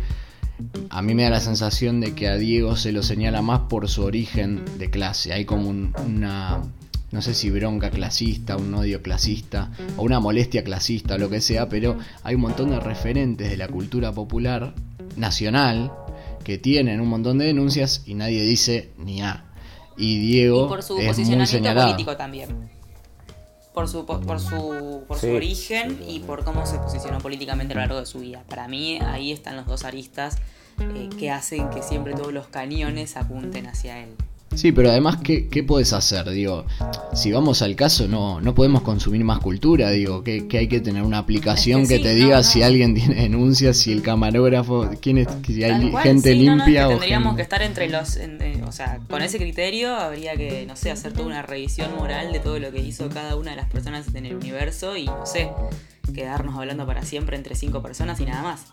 a 0.90 1.02
mí 1.02 1.14
me 1.14 1.24
da 1.24 1.30
la 1.30 1.40
sensación 1.40 2.00
de 2.00 2.14
que 2.14 2.28
a 2.28 2.36
Diego 2.36 2.76
se 2.76 2.92
lo 2.92 3.02
señala 3.02 3.42
más 3.42 3.60
por 3.68 3.88
su 3.88 4.02
origen 4.04 4.64
de 4.78 4.90
clase. 4.90 5.32
Hay 5.32 5.44
como 5.44 5.68
una, 5.68 6.62
no 7.10 7.22
sé 7.22 7.34
si 7.34 7.50
bronca 7.50 7.90
clasista, 7.90 8.56
un 8.56 8.74
odio 8.74 9.02
clasista, 9.02 9.70
o 9.96 10.02
una 10.02 10.20
molestia 10.20 10.62
clasista 10.62 11.14
o 11.14 11.18
lo 11.18 11.28
que 11.28 11.40
sea, 11.40 11.68
pero 11.68 11.98
hay 12.22 12.36
un 12.36 12.42
montón 12.42 12.70
de 12.70 12.80
referentes 12.80 13.50
de 13.50 13.56
la 13.56 13.68
cultura 13.68 14.12
popular 14.12 14.74
nacional 15.16 15.92
que 16.44 16.58
tienen 16.58 17.00
un 17.00 17.08
montón 17.08 17.38
de 17.38 17.46
denuncias 17.46 18.02
y 18.06 18.14
nadie 18.14 18.42
dice 18.42 18.90
ni 18.98 19.22
a. 19.22 19.44
Y 19.96 20.18
Diego 20.18 20.68
por 20.68 20.82
su 20.82 20.96
posicionamiento 20.96 21.74
político 21.74 22.16
también. 22.16 22.73
Por 23.74 23.88
su, 23.88 24.06
por, 24.06 24.40
su, 24.40 25.04
por 25.06 25.18
su 25.18 25.32
origen 25.32 26.00
y 26.08 26.20
por 26.20 26.44
cómo 26.44 26.64
se 26.64 26.78
posicionó 26.78 27.18
políticamente 27.18 27.74
a 27.74 27.76
lo 27.76 27.80
largo 27.80 27.98
de 27.98 28.06
su 28.06 28.20
vida. 28.20 28.44
Para 28.48 28.68
mí 28.68 29.00
ahí 29.00 29.32
están 29.32 29.56
los 29.56 29.66
dos 29.66 29.84
aristas 29.84 30.38
eh, 30.78 31.10
que 31.18 31.30
hacen 31.30 31.68
que 31.70 31.82
siempre 31.82 32.14
todos 32.14 32.32
los 32.32 32.46
cañones 32.46 33.16
apunten 33.16 33.66
hacia 33.66 33.98
él. 33.98 34.14
Sí, 34.54 34.72
pero 34.72 34.90
además, 34.90 35.18
¿qué, 35.22 35.48
qué 35.48 35.62
puedes 35.62 35.92
hacer? 35.92 36.28
Digo, 36.30 36.66
si 37.14 37.32
vamos 37.32 37.62
al 37.62 37.76
caso, 37.76 38.08
no, 38.08 38.40
no 38.40 38.54
podemos 38.54 38.82
consumir 38.82 39.24
más 39.24 39.38
cultura, 39.40 39.90
digo, 39.90 40.22
que, 40.22 40.46
hay 40.52 40.68
que 40.68 40.80
tener 40.80 41.02
una 41.02 41.18
aplicación 41.18 41.86
que, 41.86 41.98
te 41.98 42.14
diga 42.14 42.42
si 42.42 42.62
alguien 42.62 42.94
tiene 42.94 43.14
denuncias, 43.14 43.76
si 43.76 43.92
el 43.92 44.02
camarógrafo, 44.02 44.90
quién 45.00 45.18
es, 45.18 45.28
si 45.46 45.62
hay 45.64 45.92
gente 46.02 46.34
limpia 46.34 46.88
o 46.88 46.90
tendríamos 46.90 47.36
que 47.36 47.42
estar 47.42 47.62
entre 47.62 47.88
los, 47.88 48.16
eh, 48.16 48.62
o 48.66 48.72
sea, 48.72 49.00
con 49.08 49.22
ese 49.22 49.38
criterio 49.38 49.94
habría 49.94 50.36
que, 50.36 50.64
no 50.66 50.76
sé, 50.76 50.90
hacer 50.90 51.12
toda 51.12 51.26
una 51.26 51.42
revisión 51.42 51.94
moral 51.96 52.32
de 52.32 52.40
todo 52.40 52.58
lo 52.58 52.72
que 52.72 52.80
hizo 52.80 53.08
cada 53.08 53.36
una 53.36 53.52
de 53.52 53.56
las 53.56 53.70
personas 53.70 54.06
en 54.14 54.26
el 54.26 54.36
universo 54.36 54.96
y, 54.96 55.06
no 55.06 55.26
sé, 55.26 55.50
quedarnos 56.14 56.56
hablando 56.56 56.86
para 56.86 57.02
siempre 57.02 57.36
entre 57.36 57.54
cinco 57.54 57.82
personas 57.82 58.20
y 58.20 58.26
nada 58.26 58.42
más. 58.42 58.66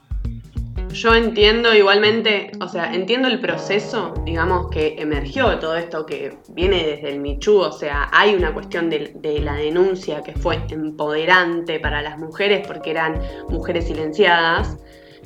Yo 0.93 1.15
entiendo 1.15 1.73
igualmente, 1.73 2.51
o 2.59 2.67
sea, 2.67 2.93
entiendo 2.93 3.27
el 3.27 3.39
proceso, 3.39 4.13
digamos, 4.25 4.69
que 4.69 4.95
emergió 4.99 5.49
de 5.49 5.57
todo 5.57 5.75
esto 5.75 6.05
que 6.05 6.37
viene 6.49 6.83
desde 6.85 7.11
el 7.11 7.19
Michu, 7.19 7.57
o 7.59 7.71
sea, 7.71 8.09
hay 8.11 8.35
una 8.35 8.53
cuestión 8.53 8.89
de, 8.89 9.39
la 9.41 9.55
denuncia 9.55 10.21
que 10.21 10.33
fue 10.33 10.59
empoderante 10.69 11.79
para 11.79 12.01
las 12.01 12.17
mujeres 12.17 12.67
porque 12.67 12.91
eran 12.91 13.21
mujeres 13.49 13.87
silenciadas, 13.87 14.77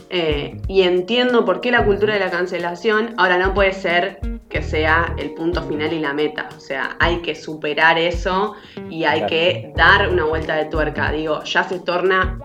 eh, 0.09 0.61
y 0.67 0.83
entiendo 0.83 1.45
por 1.45 1.61
qué 1.61 1.71
la 1.71 1.83
cultura 1.83 2.13
de 2.13 2.19
la 2.19 2.29
cancelación 2.29 3.15
ahora 3.17 3.37
no 3.37 3.53
puede 3.53 3.73
ser 3.73 4.19
que 4.49 4.61
sea 4.61 5.15
el 5.17 5.33
punto 5.33 5.63
final 5.63 5.91
y 5.93 5.99
la 5.99 6.13
meta, 6.13 6.47
o 6.55 6.59
sea, 6.59 6.95
hay 6.99 7.21
que 7.21 7.33
superar 7.33 7.97
eso 7.97 8.53
y 8.89 9.05
hay 9.05 9.25
que 9.25 9.73
dar 9.75 10.09
una 10.09 10.25
vuelta 10.25 10.55
de 10.55 10.65
tuerca, 10.65 11.11
digo, 11.11 11.43
ya 11.43 11.63
se 11.63 11.79
torna 11.79 12.39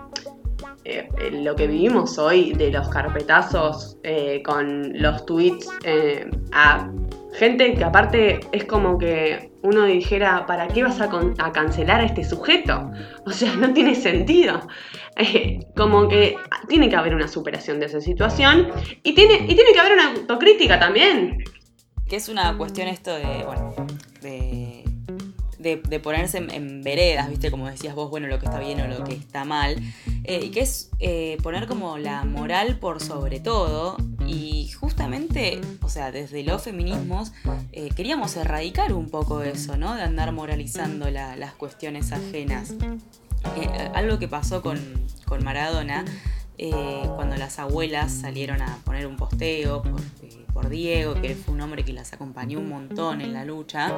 eh, 0.83 1.07
lo 1.31 1.55
que 1.55 1.67
vivimos 1.67 2.17
hoy 2.17 2.53
de 2.53 2.71
los 2.71 2.89
carpetazos 2.89 3.97
eh, 4.03 4.41
con 4.43 4.91
los 4.99 5.25
tweets 5.27 5.69
eh, 5.83 6.27
a 6.51 6.89
gente 7.33 7.75
que 7.75 7.83
aparte 7.83 8.39
es 8.51 8.65
como 8.65 8.97
que 8.97 9.51
uno 9.61 9.85
dijera, 9.85 10.47
¿para 10.47 10.67
qué 10.67 10.81
vas 10.81 10.99
a, 10.99 11.09
cancelar 11.51 12.01
a 12.01 12.05
este 12.05 12.23
sujeto? 12.23 12.91
O 13.25 13.31
sea, 13.31 13.55
no 13.55 13.71
tiene 13.73 13.93
sentido. 13.93 14.59
como 15.75 16.07
que 16.07 16.35
tiene 16.67 16.89
que 16.89 16.95
haber 16.95 17.13
una 17.13 17.27
superación 17.27 17.79
de 17.79 17.85
esa 17.85 18.01
situación 18.01 18.69
y 19.03 19.13
tiene, 19.13 19.35
y 19.47 19.53
tiene 19.53 19.73
que 19.73 19.79
haber 19.79 19.93
una 19.93 20.11
autocrítica 20.13 20.79
también. 20.79 21.43
Que 22.09 22.15
es 22.15 22.27
una 22.27 22.57
cuestión 22.57 22.87
esto 22.87 23.13
de 23.13 23.45
de, 25.61 25.99
ponerse 25.99 26.37
en, 26.37 26.81
veredas, 26.81 27.29
¿viste? 27.29 27.51
Como 27.51 27.67
decías 27.69 27.95
vos, 27.95 28.09
bueno, 28.09 28.27
lo 28.27 28.39
que 28.39 28.45
está 28.45 28.59
bien 28.59 28.81
o 28.81 28.87
lo 28.87 29.03
que 29.03 29.13
está 29.13 29.45
mal. 29.45 29.75
Eh, 30.23 30.45
y 30.45 30.49
que 30.49 30.61
es 30.61 30.89
eh, 30.99 31.37
poner 31.41 31.67
como 31.67 31.97
la 31.97 32.25
moral 32.25 32.77
por 32.77 33.01
sobre 33.01 33.39
todo 33.39 33.97
Y 34.27 34.69
justamente, 34.69 35.59
o 35.81 35.89
sea, 35.89 36.11
desde 36.11 36.43
los 36.43 36.61
feminismos 36.61 37.33
eh, 37.71 37.89
queríamos 37.95 38.35
erradicar 38.35 38.93
un 38.93 39.09
poco 39.09 39.41
eso, 39.41 39.77
¿no? 39.77 39.95
De 39.95 40.03
andar 40.03 40.31
moralizando 40.31 41.09
las 41.09 41.53
cuestiones 41.53 42.11
ajenas. 42.11 42.73
Algo 43.93 44.19
que 44.19 44.27
pasó 44.27 44.61
con, 44.61 44.79
con 45.25 45.43
Maradona, 45.43 46.05
cuando 46.69 47.35
las 47.37 47.57
abuelas 47.57 48.11
salieron 48.11 48.61
a 48.61 48.77
poner 48.83 49.07
un 49.07 49.17
posteo 49.17 49.81
por, 49.81 49.99
por 50.53 50.69
Diego, 50.69 51.15
que 51.15 51.33
fue 51.33 51.55
un 51.55 51.61
hombre 51.61 51.83
que 51.83 51.93
las 51.93 52.13
acompañó 52.13 52.59
un 52.59 52.69
montón 52.69 53.21
en 53.21 53.33
la 53.33 53.45
lucha, 53.45 53.91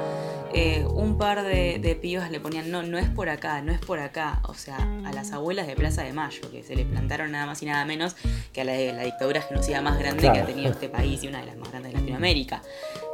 eh, 0.53 0.85
un 0.85 1.17
par 1.17 1.43
de, 1.43 1.79
de 1.79 1.95
pibas 1.95 2.31
le 2.31 2.39
ponían, 2.39 2.71
no, 2.71 2.83
no 2.83 2.97
es 2.97 3.09
por 3.09 3.29
acá, 3.29 3.61
no 3.61 3.71
es 3.71 3.79
por 3.79 3.99
acá, 3.99 4.39
o 4.47 4.53
sea, 4.53 4.77
a 4.77 5.11
las 5.11 5.31
abuelas 5.31 5.67
de 5.67 5.75
Plaza 5.75 6.03
de 6.03 6.13
Mayo, 6.13 6.49
que 6.51 6.63
se 6.63 6.75
le 6.75 6.85
plantaron 6.85 7.31
nada 7.31 7.45
más 7.45 7.61
y 7.61 7.65
nada 7.65 7.83
menos 7.85 8.15
que 8.53 8.61
a 8.61 8.63
la, 8.63 8.75
la 8.75 9.03
dictadura 9.03 9.41
genocida 9.41 9.81
más 9.81 9.99
grande 9.99 10.31
que 10.31 10.39
ha 10.39 10.45
tenido 10.45 10.71
este 10.71 10.89
país 10.89 11.23
y 11.23 11.27
una 11.27 11.41
de 11.41 11.47
las 11.47 11.57
más 11.57 11.69
grandes 11.69 11.91
de 11.91 11.99
Latinoamérica. 11.99 12.61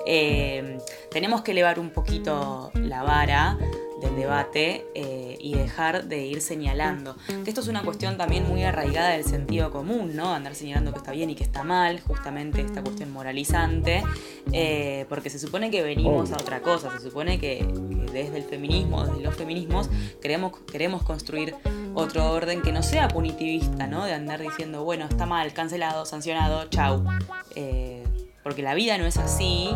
Eh, 0.05 0.77
tenemos 1.11 1.41
que 1.41 1.51
elevar 1.51 1.79
un 1.79 1.89
poquito 1.89 2.71
la 2.75 3.03
vara 3.03 3.57
del 3.99 4.15
debate 4.15 4.85
eh, 4.95 5.37
y 5.39 5.55
dejar 5.55 6.05
de 6.05 6.25
ir 6.25 6.41
señalando. 6.41 7.15
Que 7.27 7.49
esto 7.49 7.61
es 7.61 7.67
una 7.67 7.83
cuestión 7.83 8.17
también 8.17 8.47
muy 8.47 8.63
arraigada 8.63 9.09
del 9.09 9.23
sentido 9.23 9.71
común, 9.71 10.15
¿no? 10.15 10.33
Andar 10.33 10.55
señalando 10.55 10.91
que 10.91 10.97
está 10.97 11.11
bien 11.11 11.29
y 11.29 11.35
que 11.35 11.43
está 11.43 11.63
mal, 11.63 11.99
justamente 12.01 12.61
esta 12.61 12.81
cuestión 12.81 13.11
moralizante, 13.11 14.03
eh, 14.51 15.05
porque 15.09 15.29
se 15.29 15.39
supone 15.39 15.71
que 15.71 15.81
venimos 15.81 16.31
a 16.31 16.35
otra 16.35 16.61
cosa, 16.61 16.91
se 16.97 17.03
supone 17.03 17.39
que, 17.39 17.65
desde 18.11 18.37
el 18.37 18.43
feminismo, 18.43 19.05
desde 19.05 19.21
los 19.21 19.35
feminismos, 19.35 19.89
queremos, 20.21 20.57
queremos 20.71 21.03
construir 21.03 21.55
otro 21.93 22.31
orden 22.31 22.61
que 22.61 22.71
no 22.71 22.83
sea 22.83 23.07
punitivista, 23.07 23.87
¿no? 23.87 24.05
De 24.05 24.13
andar 24.13 24.41
diciendo, 24.41 24.83
bueno, 24.83 25.05
está 25.05 25.25
mal, 25.25 25.53
cancelado, 25.53 26.05
sancionado, 26.05 26.65
chau. 26.69 27.03
Eh, 27.55 28.03
porque 28.43 28.61
la 28.61 28.73
vida 28.73 28.97
no 28.97 29.05
es 29.05 29.17
así, 29.17 29.69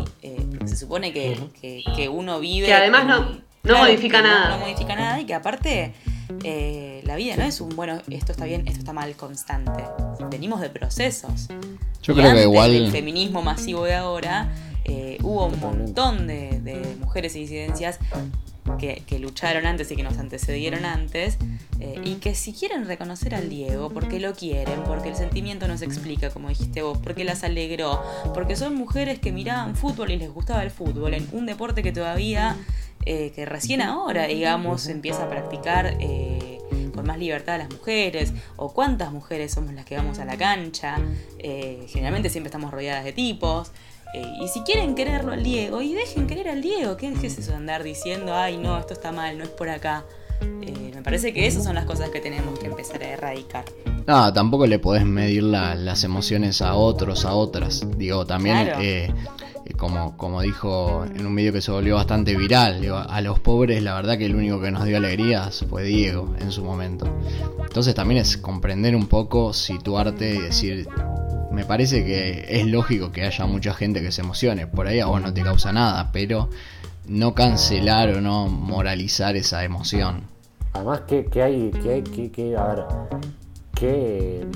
se 0.64 0.76
supone 0.76 1.12
que, 1.12 1.38
que, 1.60 2.08
uno 2.08 2.40
vive... 2.40 2.66
Que 2.66 2.74
además 2.74 3.06
no, 3.06 3.43
no 3.64 3.78
modifica 3.78 4.22
nada. 4.22 4.56
No, 4.56 4.58
modifica 4.58 4.94
nada 4.94 5.20
y 5.20 5.24
que 5.24 5.34
aparte 5.34 5.94
eh, 6.42 7.02
la 7.04 7.16
vida 7.16 7.36
no 7.36 7.44
es 7.44 7.60
un, 7.60 7.70
bueno, 7.70 8.00
esto 8.10 8.32
está 8.32 8.44
bien, 8.44 8.66
esto 8.66 8.80
está 8.80 8.92
mal 8.92 9.14
constante. 9.14 9.84
Venimos 10.30 10.60
de 10.60 10.70
procesos. 10.70 11.48
Yo 12.02 12.14
creo 12.14 12.34
que 12.34 12.42
igual... 12.42 12.74
El 12.74 12.90
feminismo 12.90 13.42
masivo 13.42 13.84
de 13.84 13.94
ahora 13.94 14.52
eh, 14.84 15.18
hubo 15.22 15.46
un 15.46 15.58
montón 15.60 16.26
de, 16.26 16.96
mujeres 17.00 17.34
y 17.36 17.40
disidencias 17.40 17.98
que, 18.78 19.18
lucharon 19.18 19.66
antes 19.66 19.90
y 19.90 19.96
que 19.96 20.02
nos 20.02 20.18
antecedieron 20.18 20.84
antes, 20.84 21.38
eh, 21.80 22.00
y 22.04 22.16
que 22.16 22.34
si 22.34 22.52
quieren 22.52 22.86
reconocer 22.86 23.34
al 23.34 23.48
Diego, 23.48 23.90
porque 23.90 24.20
lo 24.20 24.34
quieren, 24.34 24.82
porque 24.84 25.08
el 25.08 25.16
sentimiento 25.16 25.68
nos 25.68 25.80
explica, 25.80 26.30
como 26.30 26.48
dijiste 26.48 26.82
vos, 26.82 26.98
porque 26.98 27.24
las 27.24 27.44
alegró, 27.44 28.02
porque 28.34 28.56
son 28.56 28.74
mujeres 28.74 29.18
que 29.20 29.32
miraban 29.32 29.74
fútbol 29.76 30.10
y 30.10 30.16
les 30.16 30.30
gustaba 30.30 30.62
el 30.62 30.70
fútbol, 30.70 31.14
en 31.14 31.26
un 31.32 31.46
deporte 31.46 31.82
que 31.82 31.92
todavía 31.92 32.56
eh, 33.06 33.32
que 33.34 33.44
recién 33.44 33.82
ahora, 33.82 34.26
digamos, 34.26 34.86
empieza 34.86 35.24
a 35.24 35.28
practicar 35.28 35.96
eh, 36.00 36.58
con 36.94 37.06
más 37.06 37.18
libertad 37.18 37.56
a 37.56 37.58
las 37.58 37.70
mujeres, 37.70 38.32
o 38.56 38.72
cuántas 38.72 39.12
mujeres 39.12 39.52
somos 39.52 39.74
las 39.74 39.84
que 39.84 39.96
vamos 39.96 40.18
a 40.18 40.24
la 40.24 40.36
cancha, 40.36 40.96
eh, 41.38 41.84
generalmente 41.88 42.30
siempre 42.30 42.48
estamos 42.48 42.70
rodeadas 42.70 43.04
de 43.04 43.12
tipos. 43.12 43.72
y 44.40 44.46
si 44.46 44.60
quieren 44.60 44.94
quererlo 44.94 45.32
al 45.32 45.42
Diego, 45.42 45.82
y 45.82 45.92
dejen 45.92 46.28
querer 46.28 46.48
al 46.48 46.62
Diego, 46.62 46.96
¿qué, 46.96 47.08
es 47.08 47.38
eso 47.38 47.50
de 47.50 47.56
andar 47.56 47.82
diciendo, 47.82 48.34
ay 48.34 48.56
no, 48.56 48.78
esto 48.78 48.94
está 48.94 49.10
mal, 49.10 49.36
no 49.36 49.44
es 49.44 49.50
por 49.50 49.68
acá? 49.68 50.04
me 50.94 51.02
parece 51.02 51.32
que 51.34 51.46
esas 51.46 51.64
son 51.64 51.74
las 51.74 51.84
cosas 51.84 52.10
que 52.10 52.20
tenemos 52.20 52.58
que 52.58 52.66
empezar 52.66 53.02
a 53.02 53.08
erradicar. 53.08 53.64
No, 54.06 54.32
tampoco 54.32 54.66
le 54.66 54.78
podés 54.78 55.04
medir 55.04 55.42
las 55.42 56.04
emociones 56.04 56.62
a 56.62 56.74
otros, 56.74 57.24
a 57.24 57.34
otras. 57.34 57.84
Digo, 57.98 58.24
también 58.24 58.72
como, 59.76 60.16
como 60.16 60.42
dijo 60.42 61.04
en 61.04 61.26
un 61.26 61.34
vídeo 61.34 61.52
que 61.52 61.60
se 61.60 61.70
volvió 61.70 61.96
bastante 61.96 62.36
viral, 62.36 62.84
a 63.08 63.20
los 63.20 63.40
pobres 63.40 63.82
la 63.82 63.94
verdad 63.94 64.18
que 64.18 64.26
el 64.26 64.34
único 64.34 64.60
que 64.60 64.70
nos 64.70 64.84
dio 64.84 64.96
alegrías 64.96 65.64
fue 65.68 65.84
Diego 65.84 66.34
en 66.40 66.52
su 66.52 66.64
momento. 66.64 67.06
Entonces 67.60 67.94
también 67.94 68.20
es 68.20 68.36
comprender 68.36 68.94
un 68.96 69.06
poco, 69.06 69.52
situarte 69.52 70.34
y 70.34 70.38
decir, 70.38 70.88
me 71.52 71.64
parece 71.64 72.04
que 72.04 72.46
es 72.48 72.66
lógico 72.66 73.12
que 73.12 73.24
haya 73.24 73.46
mucha 73.46 73.74
gente 73.74 74.02
que 74.02 74.12
se 74.12 74.22
emocione, 74.22 74.66
por 74.66 74.86
ahí 74.86 75.00
a 75.00 75.06
vos 75.06 75.20
no 75.20 75.32
te 75.32 75.42
causa 75.42 75.72
nada, 75.72 76.10
pero 76.12 76.48
no 77.06 77.34
cancelar 77.34 78.10
o 78.10 78.20
no 78.20 78.48
moralizar 78.48 79.36
esa 79.36 79.64
emoción. 79.64 80.22
Además, 80.72 81.02
que, 81.06 81.24
hay, 81.40 81.70
que 81.70 81.92
hay, 81.92 82.02
que, 82.02 82.56
a 82.56 82.64
ver, 82.64 82.84
que 83.74 84.46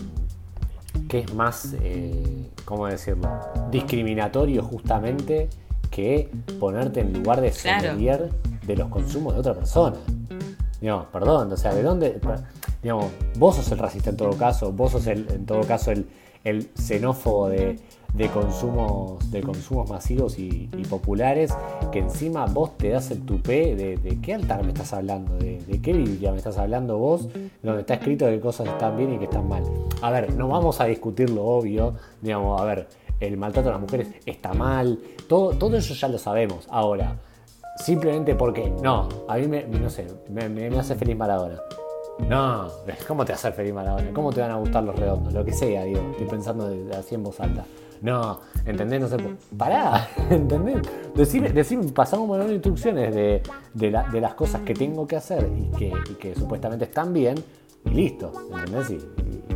que 1.09 1.21
es 1.21 1.35
más, 1.35 1.75
eh, 1.83 2.51
¿cómo 2.65 2.87
decirlo? 2.87 3.29
Discriminatorio 3.71 4.63
justamente 4.63 5.49
que 5.91 6.31
ponerte 6.61 7.01
en 7.01 7.13
lugar 7.13 7.41
de 7.41 7.53
sommelier 7.53 8.31
de 8.67 8.77
los 8.77 8.89
consumos 8.89 9.35
de 9.35 9.41
otra 9.41 9.55
persona. 9.55 9.97
Digamos, 10.81 11.07
perdón, 11.07 11.53
o 11.53 11.57
sea, 11.57 11.75
¿de 11.75 11.83
dónde? 11.83 12.21
Digamos, 12.83 13.07
vos 13.37 13.57
sos 13.57 13.71
el 13.73 13.79
racista 13.79 14.11
en 14.11 14.17
todo 14.17 14.31
caso, 14.37 14.73
vos 14.73 14.93
sos 14.93 15.07
el, 15.07 15.29
en 15.31 15.47
todo 15.47 15.63
caso 15.63 15.91
el, 15.91 16.09
el 16.45 16.71
xenófobo 16.75 17.49
de, 17.49 17.81
de 18.15 18.29
consumos, 18.29 19.31
de 19.31 19.43
consumos 19.43 19.89
masivos 19.89 20.39
y, 20.39 20.69
populares, 20.89 21.55
que 21.93 22.01
encima 22.01 22.47
vos 22.47 22.77
te 22.77 22.91
das 22.91 23.11
el 23.11 23.25
tupé 23.25 23.77
de, 23.77 24.19
qué 24.21 24.35
altar 24.35 24.65
me 24.65 24.73
estás 24.73 24.93
hablando, 24.93 25.37
de, 25.37 25.81
qué 25.83 25.93
Biblia 25.93 26.33
me 26.33 26.39
estás 26.39 26.59
hablando 26.59 26.99
vos, 26.99 27.29
donde 27.63 27.81
está 27.81 27.95
escrito 27.95 28.27
que 28.27 28.41
cosas 28.41 28.69
están 28.69 28.97
bien 28.97 29.15
y 29.15 29.19
que 29.19 29.25
están 29.25 29.49
mal. 29.49 29.63
A 30.03 30.11
ver, 30.11 30.35
no 30.35 30.49
vamos 30.49 30.81
a 30.81 30.87
discutir 30.87 31.31
lo 31.31 31.45
obvio, 31.45 31.95
digamos, 32.21 32.61
a 32.61 32.65
ver, 32.65 32.89
el 33.21 33.37
maltrato 33.37 33.69
a 33.69 33.73
las 33.73 33.81
mujeres 33.81 34.09
está 34.27 34.53
mal, 34.53 34.99
todo, 35.29 35.51
todo 35.51 35.77
eso 35.77 35.95
ya 35.95 36.09
lo 36.09 36.19
sabemos. 36.19 36.67
Ahora, 36.71 37.17
simplemente 37.77 38.35
porque, 38.35 38.71
no, 38.83 39.09
a 39.29 39.37
mí 39.37 39.47
me, 39.47 39.65
no 39.65 39.91
sé, 39.91 40.07
me, 40.29 40.67
hace 40.79 40.95
feliz 40.95 41.17
Maradona. 41.17 41.61
No, 42.29 42.69
¿cómo 43.07 43.25
te 43.25 43.33
va 43.33 43.37
a 43.37 43.39
hacer 43.39 43.53
feliz 43.53 43.73
Maradona? 43.73 44.11
¿Cómo 44.13 44.33
te 44.33 44.41
van 44.41 44.51
a 44.51 44.57
gustar 44.57 44.83
los 44.83 44.97
redondos? 44.97 45.33
Lo 45.33 45.45
que 45.45 45.53
sea, 45.53 45.85
digo, 45.85 46.01
estoy 46.11 46.27
pensando 46.27 46.69
así 46.99 47.15
en 47.15 47.23
voz 47.23 47.39
alta. 47.41 47.65
No, 48.03 48.41
¿entendés? 48.65 49.01
No 49.01 49.09
sé. 49.09 49.17
Pará, 49.57 50.09
¿entendés? 50.31 50.83
Decir, 51.15 51.53
decir 51.53 51.79
pasamos 51.95 52.29
por 52.29 52.51
instrucciones 52.51 53.15
de, 53.15 53.43
de, 53.75 54.21
las 54.21 54.35
cosas 54.35 54.63
que 54.63 54.75
tengo 54.75 55.07
que 55.07 55.17
hacer 55.17 55.49
y 55.57 55.77
que, 55.77 55.93
que 56.19 56.35
supuestamente 56.35 56.85
están 56.85 57.13
bien 57.13 57.37
y 57.85 57.91
listo, 57.91 58.33
¿entendés? 58.57 59.05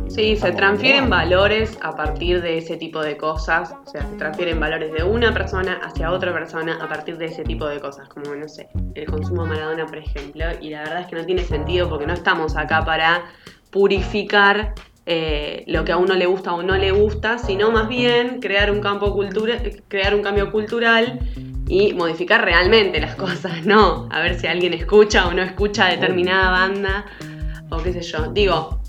sí, 0.07 0.35
se 0.35 0.51
transfieren 0.51 1.09
valores 1.09 1.77
a 1.81 1.95
partir 1.95 2.41
de 2.41 2.57
ese 2.57 2.77
tipo 2.77 3.01
de 3.01 3.17
cosas. 3.17 3.73
O 3.85 3.89
sea, 3.89 4.07
se 4.07 4.15
transfieren 4.17 4.59
valores 4.59 4.91
de 4.93 5.03
una 5.03 5.33
persona 5.33 5.79
hacia 5.83 6.11
otra 6.11 6.33
persona 6.33 6.77
a 6.81 6.87
partir 6.87 7.17
de 7.17 7.25
ese 7.25 7.43
tipo 7.43 7.65
de 7.65 7.79
cosas. 7.79 8.07
Como, 8.09 8.35
no 8.35 8.47
sé, 8.47 8.69
el 8.95 9.05
consumo 9.05 9.43
de 9.43 9.49
Maradona, 9.49 9.85
por 9.85 9.97
ejemplo. 9.97 10.45
Y 10.61 10.69
la 10.69 10.83
verdad 10.83 11.01
es 11.01 11.07
que 11.07 11.15
no 11.15 11.25
tiene 11.25 11.43
sentido 11.43 11.89
porque 11.89 12.05
no 12.05 12.13
estamos 12.13 12.55
acá 12.55 12.83
para 12.85 13.25
purificar 13.71 14.75
eh, 15.05 15.63
lo 15.67 15.83
que 15.83 15.91
a 15.91 15.97
uno 15.97 16.13
le 16.15 16.25
gusta 16.25 16.53
o 16.53 16.63
no 16.63 16.77
le 16.77 16.91
gusta, 16.91 17.37
sino 17.37 17.71
más 17.71 17.89
bien 17.89 18.39
crear 18.39 18.71
un 18.71 18.79
campo 18.79 19.13
cultura, 19.13 19.61
crear 19.87 20.15
un 20.15 20.21
cambio 20.21 20.51
cultural 20.51 21.19
y 21.67 21.93
modificar 21.93 22.43
realmente 22.43 22.99
las 23.01 23.15
cosas, 23.23 23.65
no 23.65 24.07
a 24.11 24.21
ver 24.21 24.39
si 24.39 24.47
alguien 24.47 24.73
escucha 24.73 25.27
o 25.27 25.33
no 25.33 25.41
escucha 25.41 25.87
determinada 25.87 26.51
banda 26.51 27.05
o 27.69 27.77
qué 27.77 27.93
sé 27.93 28.01
yo. 28.01 28.31
Digo, 28.31 28.79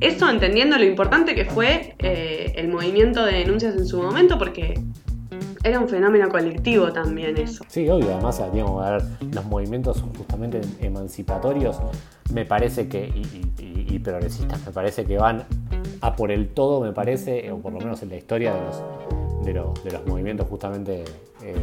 eso 0.00 0.28
entendiendo 0.28 0.76
lo 0.78 0.84
importante 0.84 1.34
que 1.34 1.44
fue 1.44 1.94
eh, 1.98 2.52
el 2.56 2.68
movimiento 2.68 3.24
de 3.24 3.34
denuncias 3.34 3.74
en 3.76 3.86
su 3.86 4.02
momento, 4.02 4.38
porque 4.38 4.74
era 5.62 5.78
un 5.78 5.88
fenómeno 5.88 6.28
colectivo 6.28 6.92
también 6.92 7.36
eso. 7.36 7.64
Sí, 7.68 7.88
obvio, 7.88 8.14
además, 8.14 8.42
los 9.32 9.44
movimientos 9.44 10.02
justamente 10.16 10.60
emancipatorios 10.80 11.78
me 12.32 12.44
parece 12.46 12.88
que, 12.88 13.06
y, 13.06 13.98
progresistas, 13.98 14.64
me 14.64 14.72
parece 14.72 15.04
que 15.04 15.18
van 15.18 15.44
a 16.00 16.16
por 16.16 16.30
el 16.30 16.48
todo, 16.48 16.80
me 16.80 16.92
parece, 16.92 17.52
o 17.52 17.58
por 17.58 17.72
lo 17.72 17.80
menos 17.80 18.02
en 18.02 18.08
la 18.08 18.16
historia 18.16 18.54
de 18.54 19.52
los, 19.52 19.84
de 19.84 19.90
los, 19.90 20.06
movimientos 20.06 20.48
justamente 20.48 21.04
eh, 21.42 21.54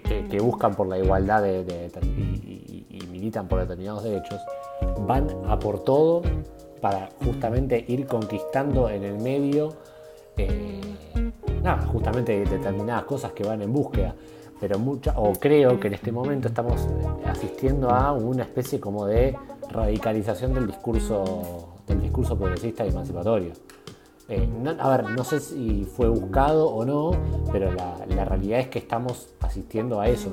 que, 0.00 0.40
buscan 0.40 0.74
por 0.74 0.86
la 0.86 0.98
igualdad 0.98 1.42
de, 1.42 1.90
y, 2.02 3.06
militan 3.10 3.46
por 3.46 3.60
determinados 3.60 4.04
derechos, 4.04 4.40
van 5.06 5.28
a 5.46 5.58
por 5.58 5.84
todo 5.84 6.22
para 6.80 7.10
justamente 7.22 7.84
ir 7.86 8.06
conquistando 8.06 8.88
en 8.88 9.04
el 9.04 9.18
medio. 9.18 9.74
Eh, 10.36 10.80
justamente 11.92 12.44
determinadas 12.44 13.04
cosas 13.04 13.32
que 13.32 13.44
van 13.44 13.62
en 13.62 13.72
búsqueda. 13.72 14.14
Pero 14.60 14.78
mucha, 14.78 15.18
o 15.18 15.32
creo 15.32 15.78
que 15.80 15.88
en 15.88 15.94
este 15.94 16.12
momento 16.12 16.48
estamos 16.48 16.86
asistiendo 17.26 17.90
a 17.90 18.12
una 18.12 18.44
especie 18.44 18.78
como 18.78 19.06
de 19.06 19.36
radicalización 19.70 20.54
del 20.54 20.68
discurso, 20.68 21.80
del 21.86 22.00
discurso 22.00 22.38
progresista 22.38 22.86
y 22.86 22.90
emancipatorio. 22.90 23.52
Eh, 24.28 24.48
a 24.78 24.88
ver, 24.96 25.10
no 25.10 25.24
sé 25.24 25.40
si 25.40 25.84
fue 25.84 26.08
buscado 26.08 26.68
o 26.68 26.84
no, 26.84 27.10
pero 27.50 27.72
la, 27.72 28.24
realidad 28.24 28.60
es 28.60 28.68
que 28.68 28.78
estamos 28.78 29.28
asistiendo 29.40 30.00
a 30.00 30.08
eso. 30.08 30.30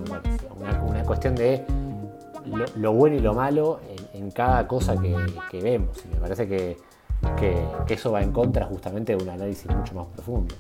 Una, 0.87 1.03
cuestión 1.03 1.35
de 1.35 1.65
lo, 2.75 2.93
bueno 2.93 3.15
y 3.15 3.19
lo 3.19 3.33
malo 3.33 3.79
en, 4.13 4.29
cada 4.31 4.67
cosa 4.67 4.95
que, 4.95 5.61
vemos. 5.61 5.97
Y 6.05 6.13
me 6.13 6.21
parece 6.21 6.47
que, 6.47 6.77
que, 7.37 7.93
eso 7.93 8.11
va 8.11 8.21
en 8.21 8.31
contra 8.31 8.65
justamente 8.65 9.15
de 9.15 9.23
un 9.23 9.29
análisis 9.29 9.67
mucho 9.73 9.93
más 9.95 10.07
profundo. 10.07 10.55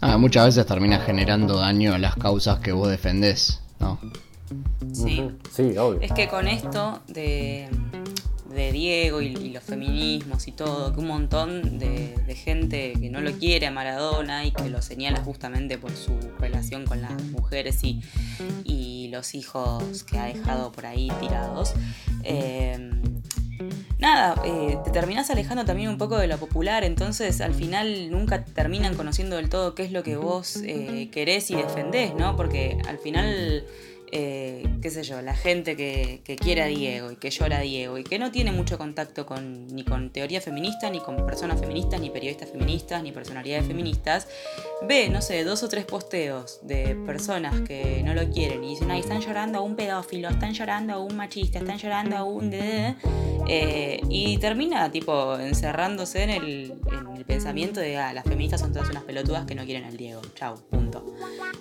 Ah, 0.00 0.16
muchas 0.16 0.46
veces 0.46 0.66
termina 0.66 0.98
generando 0.98 1.58
daño 1.58 1.94
a 1.94 1.98
las 1.98 2.16
causas 2.16 2.60
que 2.60 2.72
vos 2.72 2.88
defendés, 2.88 3.62
¿no? 3.78 3.98
Sí. 4.92 5.30
Sí, 5.52 5.76
obvio. 5.76 6.00
Es 6.00 6.12
que 6.12 6.26
con 6.28 6.48
esto 6.48 7.00
de, 7.06 7.68
de 8.54 8.72
Diego 8.72 9.20
y, 9.20 9.50
los 9.50 9.62
feminismos 9.62 10.48
y 10.48 10.52
todo, 10.52 10.92
que 10.92 11.00
un 11.00 11.06
montón 11.06 11.78
de, 11.78 12.16
gente 12.34 12.94
que 12.98 13.10
no 13.10 13.20
lo 13.20 13.32
quiere 13.32 13.66
a 13.66 13.70
Maradona 13.70 14.46
y 14.46 14.52
que 14.52 14.70
lo 14.70 14.80
señala 14.80 15.22
justamente 15.22 15.78
por 15.78 15.90
su 15.90 16.12
relación 16.38 16.86
con 16.86 17.02
las 17.02 17.22
mujeres 17.24 17.82
y, 17.84 18.00
y 18.64 19.08
los 19.08 19.34
hijos 19.34 20.04
que 20.04 20.18
ha 20.18 20.24
dejado 20.26 20.72
por 20.72 20.86
ahí 20.86 21.10
tirados. 21.20 21.74
Eh, 22.22 22.90
nada, 24.00 24.34
eh, 24.44 24.78
te 24.84 24.90
terminás 24.90 25.30
alejando 25.30 25.64
también 25.64 25.88
un 25.90 25.98
poco 25.98 26.18
de 26.18 26.26
lo 26.26 26.38
popular, 26.38 26.84
entonces 26.84 27.40
al 27.40 27.54
final 27.54 28.10
nunca 28.10 28.44
terminan 28.44 28.94
conociendo 28.94 29.36
del 29.36 29.48
todo 29.48 29.74
qué 29.74 29.84
es 29.84 29.92
lo 29.92 30.02
que 30.02 30.16
vos 30.16 30.56
eh, 30.64 31.08
querés 31.12 31.50
y 31.50 31.56
defendés, 31.56 32.14
¿no? 32.14 32.36
Porque 32.36 32.78
al 32.88 32.98
final 32.98 33.64
eh, 34.12 34.64
qué 34.82 34.90
sé 34.90 35.02
yo, 35.02 35.22
la 35.22 35.34
gente 35.34 35.76
que, 35.76 36.20
quiere 36.40 36.62
a 36.62 36.66
Diego 36.66 37.10
y 37.12 37.16
que 37.16 37.30
llora 37.30 37.58
a 37.58 37.60
Diego 37.60 37.98
y 37.98 38.04
que 38.04 38.18
no 38.18 38.30
tiene 38.30 38.52
mucho 38.52 38.78
contacto 38.78 39.26
con, 39.26 39.66
ni 39.68 39.84
con 39.84 40.10
teoría 40.10 40.40
feminista, 40.40 40.88
ni 40.90 41.00
con 41.00 41.26
personas 41.26 41.60
feministas, 41.60 42.00
ni 42.00 42.10
periodistas 42.10 42.50
feministas, 42.50 43.02
ni 43.02 43.12
personalidades 43.12 43.66
feministas, 43.66 44.28
ve, 44.86 45.08
no 45.08 45.20
sé, 45.20 45.44
dos 45.44 45.62
o 45.62 45.68
tres 45.68 45.84
posteos 45.84 46.60
de 46.62 46.96
personas 47.06 47.60
que 47.62 48.02
no 48.02 48.14
lo 48.14 48.30
quieren 48.30 48.64
y 48.64 48.70
dicen, 48.70 48.90
ay, 48.90 49.00
están 49.00 49.20
llorando 49.20 49.58
a 49.58 49.62
un 49.62 49.76
pedófilo, 49.76 50.28
están 50.28 50.54
llorando 50.54 50.94
a 50.94 50.98
un 50.98 51.16
machista, 51.16 51.58
están 51.58 51.78
llorando 51.78 52.16
a 52.16 52.24
un... 52.24 52.50
Eh, 53.52 54.00
y 54.08 54.38
termina 54.38 54.92
tipo 54.92 55.36
encerrándose 55.36 56.22
en 56.22 56.30
el, 56.30 56.74
en 56.92 57.16
el 57.16 57.24
pensamiento 57.24 57.80
de, 57.80 57.96
ah, 57.96 58.12
las 58.12 58.24
feministas 58.24 58.60
son 58.60 58.72
todas 58.72 58.88
unas 58.90 59.02
pelotudas 59.02 59.44
que 59.44 59.54
no 59.54 59.64
quieren 59.64 59.84
al 59.84 59.96
Diego, 59.96 60.20
chau, 60.34 60.56
punto. 60.70 61.04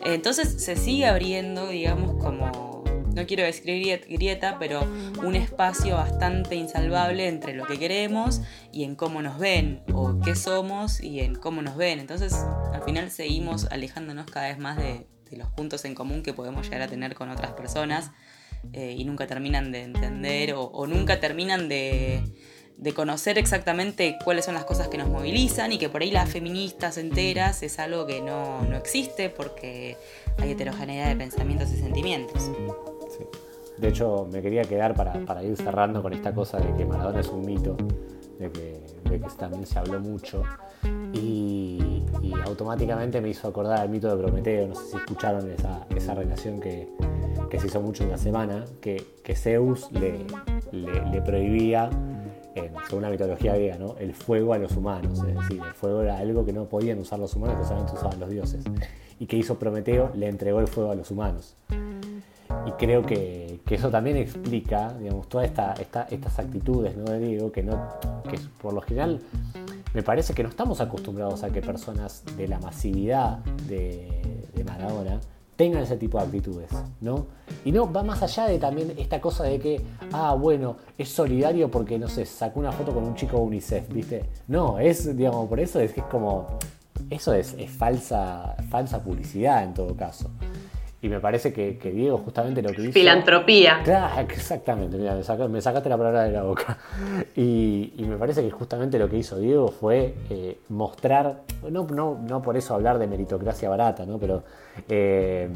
Entonces 0.05 0.61
se 0.63 0.75
sigue 0.75 1.05
abriendo, 1.07 1.67
digamos, 1.67 2.21
como, 2.23 2.38
no 2.39 3.25
quiero 3.25 3.43
decir 3.43 4.01
grieta, 4.07 4.57
pero 4.59 4.81
un 5.23 5.35
espacio 5.35 5.95
bastante 5.95 6.55
insalvable 6.55 7.27
entre 7.27 7.53
lo 7.53 7.65
que 7.65 7.77
queremos 7.77 8.41
y 8.71 8.83
en 8.83 8.95
cómo 8.95 9.21
nos 9.21 9.39
ven, 9.39 9.81
o 9.93 10.19
qué 10.21 10.35
somos 10.35 11.01
y 11.01 11.19
en 11.19 11.35
cómo 11.35 11.61
nos 11.61 11.75
ven. 11.75 11.99
Entonces 11.99 12.33
al 12.73 12.81
final 12.83 13.11
seguimos 13.11 13.65
alejándonos 13.65 14.29
cada 14.29 14.47
vez 14.47 14.57
más 14.57 14.77
de, 14.77 15.07
los 15.31 15.49
puntos 15.49 15.85
en 15.85 15.93
común 15.93 16.23
que 16.23 16.33
podemos 16.33 16.65
llegar 16.65 16.81
a 16.81 16.87
tener 16.87 17.13
con 17.13 17.29
otras 17.29 17.51
personas 17.51 18.09
eh, 18.73 18.95
y 18.97 19.05
nunca 19.05 19.27
terminan 19.27 19.71
de 19.71 19.83
entender 19.83 20.55
o 20.55 20.87
nunca 20.87 21.19
terminan 21.19 21.69
de 21.69 22.23
de 22.79 22.93
conocer 22.93 23.37
exactamente 23.37 24.17
cuáles 24.23 24.45
son 24.45 24.53
las 24.53 24.63
cosas 24.63 24.87
que 24.87 24.97
nos 24.97 25.09
movilizan 25.09 25.73
y 25.73 25.77
que 25.77 25.89
por 25.89 26.01
ahí 26.01 26.11
las 26.11 26.29
feministas 26.29 26.97
enteras 26.97 27.61
es 27.61 27.77
algo 27.77 28.05
que 28.05 28.21
no, 28.21 28.61
existe 28.73 29.29
porque 29.29 29.97
hay 30.37 30.51
heterogeneidad 30.51 31.09
de 31.09 31.17
pensamientos 31.17 31.71
y 31.73 31.77
sentimientos. 31.77 32.49
De 33.77 33.89
hecho, 33.89 34.27
me 34.31 34.41
quería 34.41 34.61
quedar 34.63 34.95
para, 34.95 35.43
ir 35.43 35.57
cerrando 35.57 36.01
con 36.01 36.13
esta 36.13 36.33
cosa 36.33 36.57
de 36.57 36.73
que 36.75 36.85
Maradona 36.85 37.19
es 37.19 37.27
un 37.27 37.45
mito, 37.45 37.75
de 38.39 38.49
que, 38.49 38.79
también 39.37 39.65
se 39.65 39.77
habló 39.77 39.99
mucho 39.99 40.43
y, 41.13 42.03
automáticamente 42.45 43.19
me 43.19 43.29
hizo 43.29 43.47
acordar 43.49 43.83
el 43.83 43.89
mito 43.89 44.15
de 44.15 44.21
Prometeo, 44.21 44.67
no 44.67 44.75
sé 44.75 44.91
si 44.91 44.97
escucharon 44.97 45.51
esa, 45.51 46.13
relación 46.13 46.61
que, 46.61 46.87
se 47.59 47.67
hizo 47.67 47.81
mucho 47.81 48.03
en 48.03 48.11
la 48.11 48.17
semana, 48.17 48.63
que, 48.79 49.05
Zeus 49.35 49.91
le, 49.91 50.25
le 50.71 51.21
prohibía 51.21 51.89
según 52.87 53.03
la 53.03 53.09
mitología 53.09 53.55
griega, 53.55 53.77
¿no? 53.77 53.95
el 53.99 54.13
fuego 54.13 54.53
a 54.53 54.57
los 54.57 54.75
humanos. 54.75 55.19
Es 55.19 55.35
decir, 55.35 55.61
el 55.65 55.73
fuego 55.73 56.01
era 56.01 56.17
algo 56.17 56.45
que 56.45 56.53
no 56.53 56.65
podían 56.65 56.99
usar 56.99 57.19
los 57.19 57.35
humanos, 57.35 57.57
que 57.59 57.63
solamente 57.65 57.93
usaban 57.93 58.19
los 58.19 58.29
dioses. 58.29 58.63
Y 59.19 59.25
que 59.25 59.37
hizo 59.37 59.59
Prometeo, 59.59 60.11
le 60.15 60.27
entregó 60.27 60.59
el 60.59 60.67
fuego 60.67 60.91
a 60.91 60.95
los 60.95 61.11
humanos. 61.11 61.55
Y 62.65 62.71
creo 62.71 63.05
que, 63.05 63.59
eso 63.69 63.89
también 63.89 64.17
explica, 64.17 64.93
digamos, 64.99 65.29
todas 65.29 65.47
esta, 65.47 65.73
estas 66.09 66.39
actitudes 66.39 66.97
¿no? 66.97 67.05
de 67.05 67.19
Diego, 67.19 67.51
que, 67.51 67.63
no, 67.63 67.89
que 68.29 68.39
por 68.61 68.73
lo 68.73 68.81
general 68.81 69.21
me 69.93 70.03
parece 70.03 70.33
que 70.33 70.43
no 70.43 70.49
estamos 70.49 70.81
acostumbrados 70.81 71.43
a 71.43 71.51
que 71.51 71.61
personas 71.61 72.23
de 72.35 72.47
la 72.47 72.59
masividad 72.59 73.37
de, 73.67 74.47
de 74.53 74.63
Maradona 74.63 75.19
tengan 75.59 75.83
ese 75.83 75.97
tipo 75.97 76.17
de 76.17 76.23
actitudes, 76.23 76.69
¿no? 77.01 77.27
Y 77.65 77.73
no, 77.73 77.91
va 77.91 78.01
más 78.01 78.23
allá 78.23 78.45
de 78.45 78.59
también 78.59 78.93
esta 78.97 79.19
cosa 79.19 79.43
de 79.43 79.59
que, 79.59 79.81
ah, 80.13 80.33
bueno, 80.33 80.77
es 80.97 81.09
solidario 81.09 81.69
porque, 81.69 81.99
no 81.99 82.07
sé, 82.07 82.25
sacó 82.25 82.61
una 82.61 82.71
foto 82.71 82.93
con 82.93 83.03
un 83.03 83.13
chico 83.13 83.39
UNICEF, 83.39 83.89
¿viste? 83.89 84.25
No, 84.47 84.79
es, 84.79 85.17
digamos, 85.17 85.49
por 85.49 85.59
eso 85.59 85.81
es 85.81 85.91
que 85.91 85.99
es 85.99 86.05
como, 86.05 86.47
eso 87.09 87.33
es, 87.33 87.55
es 87.59 87.69
falsa, 87.69 88.55
falsa 88.69 89.03
publicidad 89.03 89.65
en 89.65 89.73
todo 89.73 89.97
caso. 89.97 90.31
Y 91.01 91.07
me 91.07 91.21
parece 91.21 91.53
que, 91.53 91.91
Diego 91.91 92.17
justamente 92.17 92.61
lo 92.61 92.71
que 92.71 92.81
hizo... 92.81 92.91
Filantropía. 92.91 93.79
Claro, 93.83 94.21
exactamente, 94.21 94.97
mira, 94.97 95.15
me, 95.15 95.61
sacaste 95.61 95.87
la 95.87 95.97
palabra 95.97 96.23
de 96.23 96.31
la 96.31 96.43
boca. 96.43 96.77
Y, 97.35 97.93
me 97.99 98.17
parece 98.17 98.41
que 98.41 98.51
justamente 98.51 98.99
lo 98.99 99.09
que 99.09 99.17
hizo 99.17 99.39
Diego 99.39 99.69
fue 99.69 100.15
eh, 100.29 100.57
mostrar, 100.69 101.43
no, 101.69 101.85
no, 101.85 102.19
no 102.27 102.41
por 102.41 102.57
eso 102.57 102.73
hablar 102.73 102.99
de 102.99 103.07
meritocracia 103.07 103.69
barata, 103.69 104.05
¿no? 104.05 104.17
pero 104.17 104.43
eh, 104.89 105.47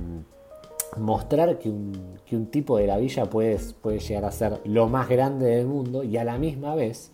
mostrar 0.97 1.57
que 1.59 1.69
un, 1.69 2.17
que 2.25 2.35
un, 2.35 2.47
tipo 2.47 2.77
de 2.77 2.87
la 2.87 2.97
villa 2.97 3.25
puede, 3.25 3.57
puede 3.81 3.99
llegar 3.99 4.25
a 4.25 4.31
ser 4.31 4.61
lo 4.65 4.87
más 4.87 5.09
grande 5.09 5.47
del 5.47 5.65
mundo 5.65 6.03
y 6.03 6.17
a 6.17 6.23
la 6.23 6.37
misma 6.37 6.75
vez 6.75 7.11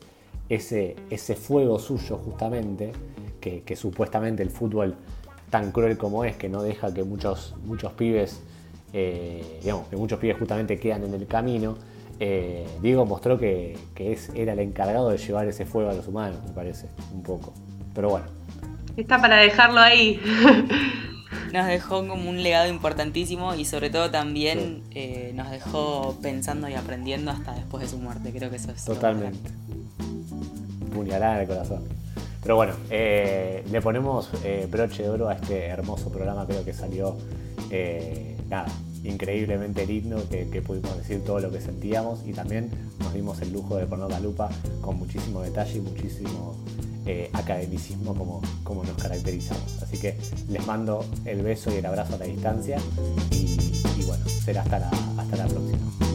ese, 0.49 0.95
ese 1.09 1.35
fuego 1.35 1.79
suyo 1.79 2.17
justamente, 2.17 2.91
que, 3.39 3.63
que 3.63 3.75
supuestamente 3.75 4.43
el 4.43 4.49
fútbol 4.49 4.95
tan 5.49 5.71
cruel 5.71 5.97
como 5.97 6.23
es, 6.25 6.35
que 6.35 6.49
no 6.49 6.61
deja 6.61 6.93
que 6.93 7.03
muchos, 7.03 7.55
muchos 7.65 7.93
pibes, 7.93 8.41
eh, 8.93 9.59
digamos, 9.61 9.87
que 9.87 9.95
muchos 9.95 10.19
pibes 10.19 10.37
justamente 10.37 10.79
quedan 10.79 11.03
en 11.03 11.13
el 11.13 11.27
camino, 11.27 11.77
eh, 12.19 12.67
Diego 12.81 13.05
mostró 13.05 13.39
que, 13.39 13.77
es, 13.95 14.29
era 14.35 14.53
el 14.53 14.59
encargado 14.59 15.09
de 15.09 15.17
llevar 15.17 15.47
ese 15.47 15.65
fuego 15.65 15.89
a 15.89 15.93
los 15.93 16.07
humanos, 16.07 16.39
me 16.45 16.51
parece, 16.51 16.87
un 17.13 17.23
poco. 17.23 17.53
Pero 17.95 18.09
bueno. 18.09 18.25
Está 18.97 19.19
para 19.19 19.37
dejarlo 19.37 19.79
ahí. 19.79 20.19
Nos 21.53 21.67
dejó 21.67 22.05
como 22.07 22.29
un 22.29 22.43
legado 22.43 22.67
importantísimo 22.67 23.55
y 23.55 23.63
sobre 23.63 23.89
todo 23.89 24.11
también 24.11 24.83
eh, 24.91 25.31
nos 25.35 25.51
dejó 25.51 26.17
pensando 26.21 26.67
y 26.69 26.73
aprendiendo 26.73 27.29
hasta 27.29 27.53
después 27.53 27.83
de 27.83 27.89
su 27.89 27.97
muerte. 27.97 28.31
Creo 28.31 28.49
que 28.49 28.55
eso 28.55 28.71
es... 28.71 28.83
Totalmente. 28.83 29.51
Puñalada 30.93 31.35
en 31.35 31.41
el 31.41 31.47
corazón. 31.47 31.98
Pero 32.41 32.55
bueno, 32.55 32.73
eh, 32.89 33.63
le 33.69 33.81
ponemos 33.81 34.29
eh, 34.43 34.67
broche 34.69 35.03
de 35.03 35.09
oro 35.09 35.29
a 35.29 35.33
este 35.33 35.65
hermoso 35.65 36.09
programa, 36.09 36.45
creo 36.45 36.63
que 36.63 36.73
salió 36.73 37.17
eh, 37.69 38.37
nada, 38.47 38.67
increíblemente 39.03 39.85
lindo, 39.85 40.23
que, 40.29 40.61
pudimos 40.61 40.97
decir 40.97 41.23
todo 41.23 41.39
lo 41.39 41.51
que 41.51 41.59
sentíamos 41.59 42.25
y 42.25 42.31
también 42.31 42.69
nos 42.99 43.13
dimos 43.13 43.41
el 43.41 43.51
lujo 43.51 43.75
de 43.75 43.85
poner 43.85 44.09
la 44.09 44.19
lupa 44.19 44.49
con 44.81 44.97
muchísimo 44.97 45.41
detalle 45.41 45.77
y 45.77 45.81
muchísimo 45.81 46.55
academicismo 47.33 48.13
como, 48.13 48.39
como 48.63 48.83
nos 48.83 48.95
caracterizamos. 49.01 49.81
Así 49.81 49.97
que 49.99 50.15
les 50.47 50.65
mando 50.67 51.03
el 51.25 51.41
beso 51.41 51.73
y 51.73 51.77
el 51.77 51.85
abrazo 51.87 52.15
a 52.15 52.17
la 52.19 52.25
distancia 52.25 52.77
y, 53.31 54.03
bueno, 54.05 54.23
será 54.27 54.61
hasta 54.61 54.77
hasta 55.17 55.35
la 55.35 55.47
próxima. 55.47 56.08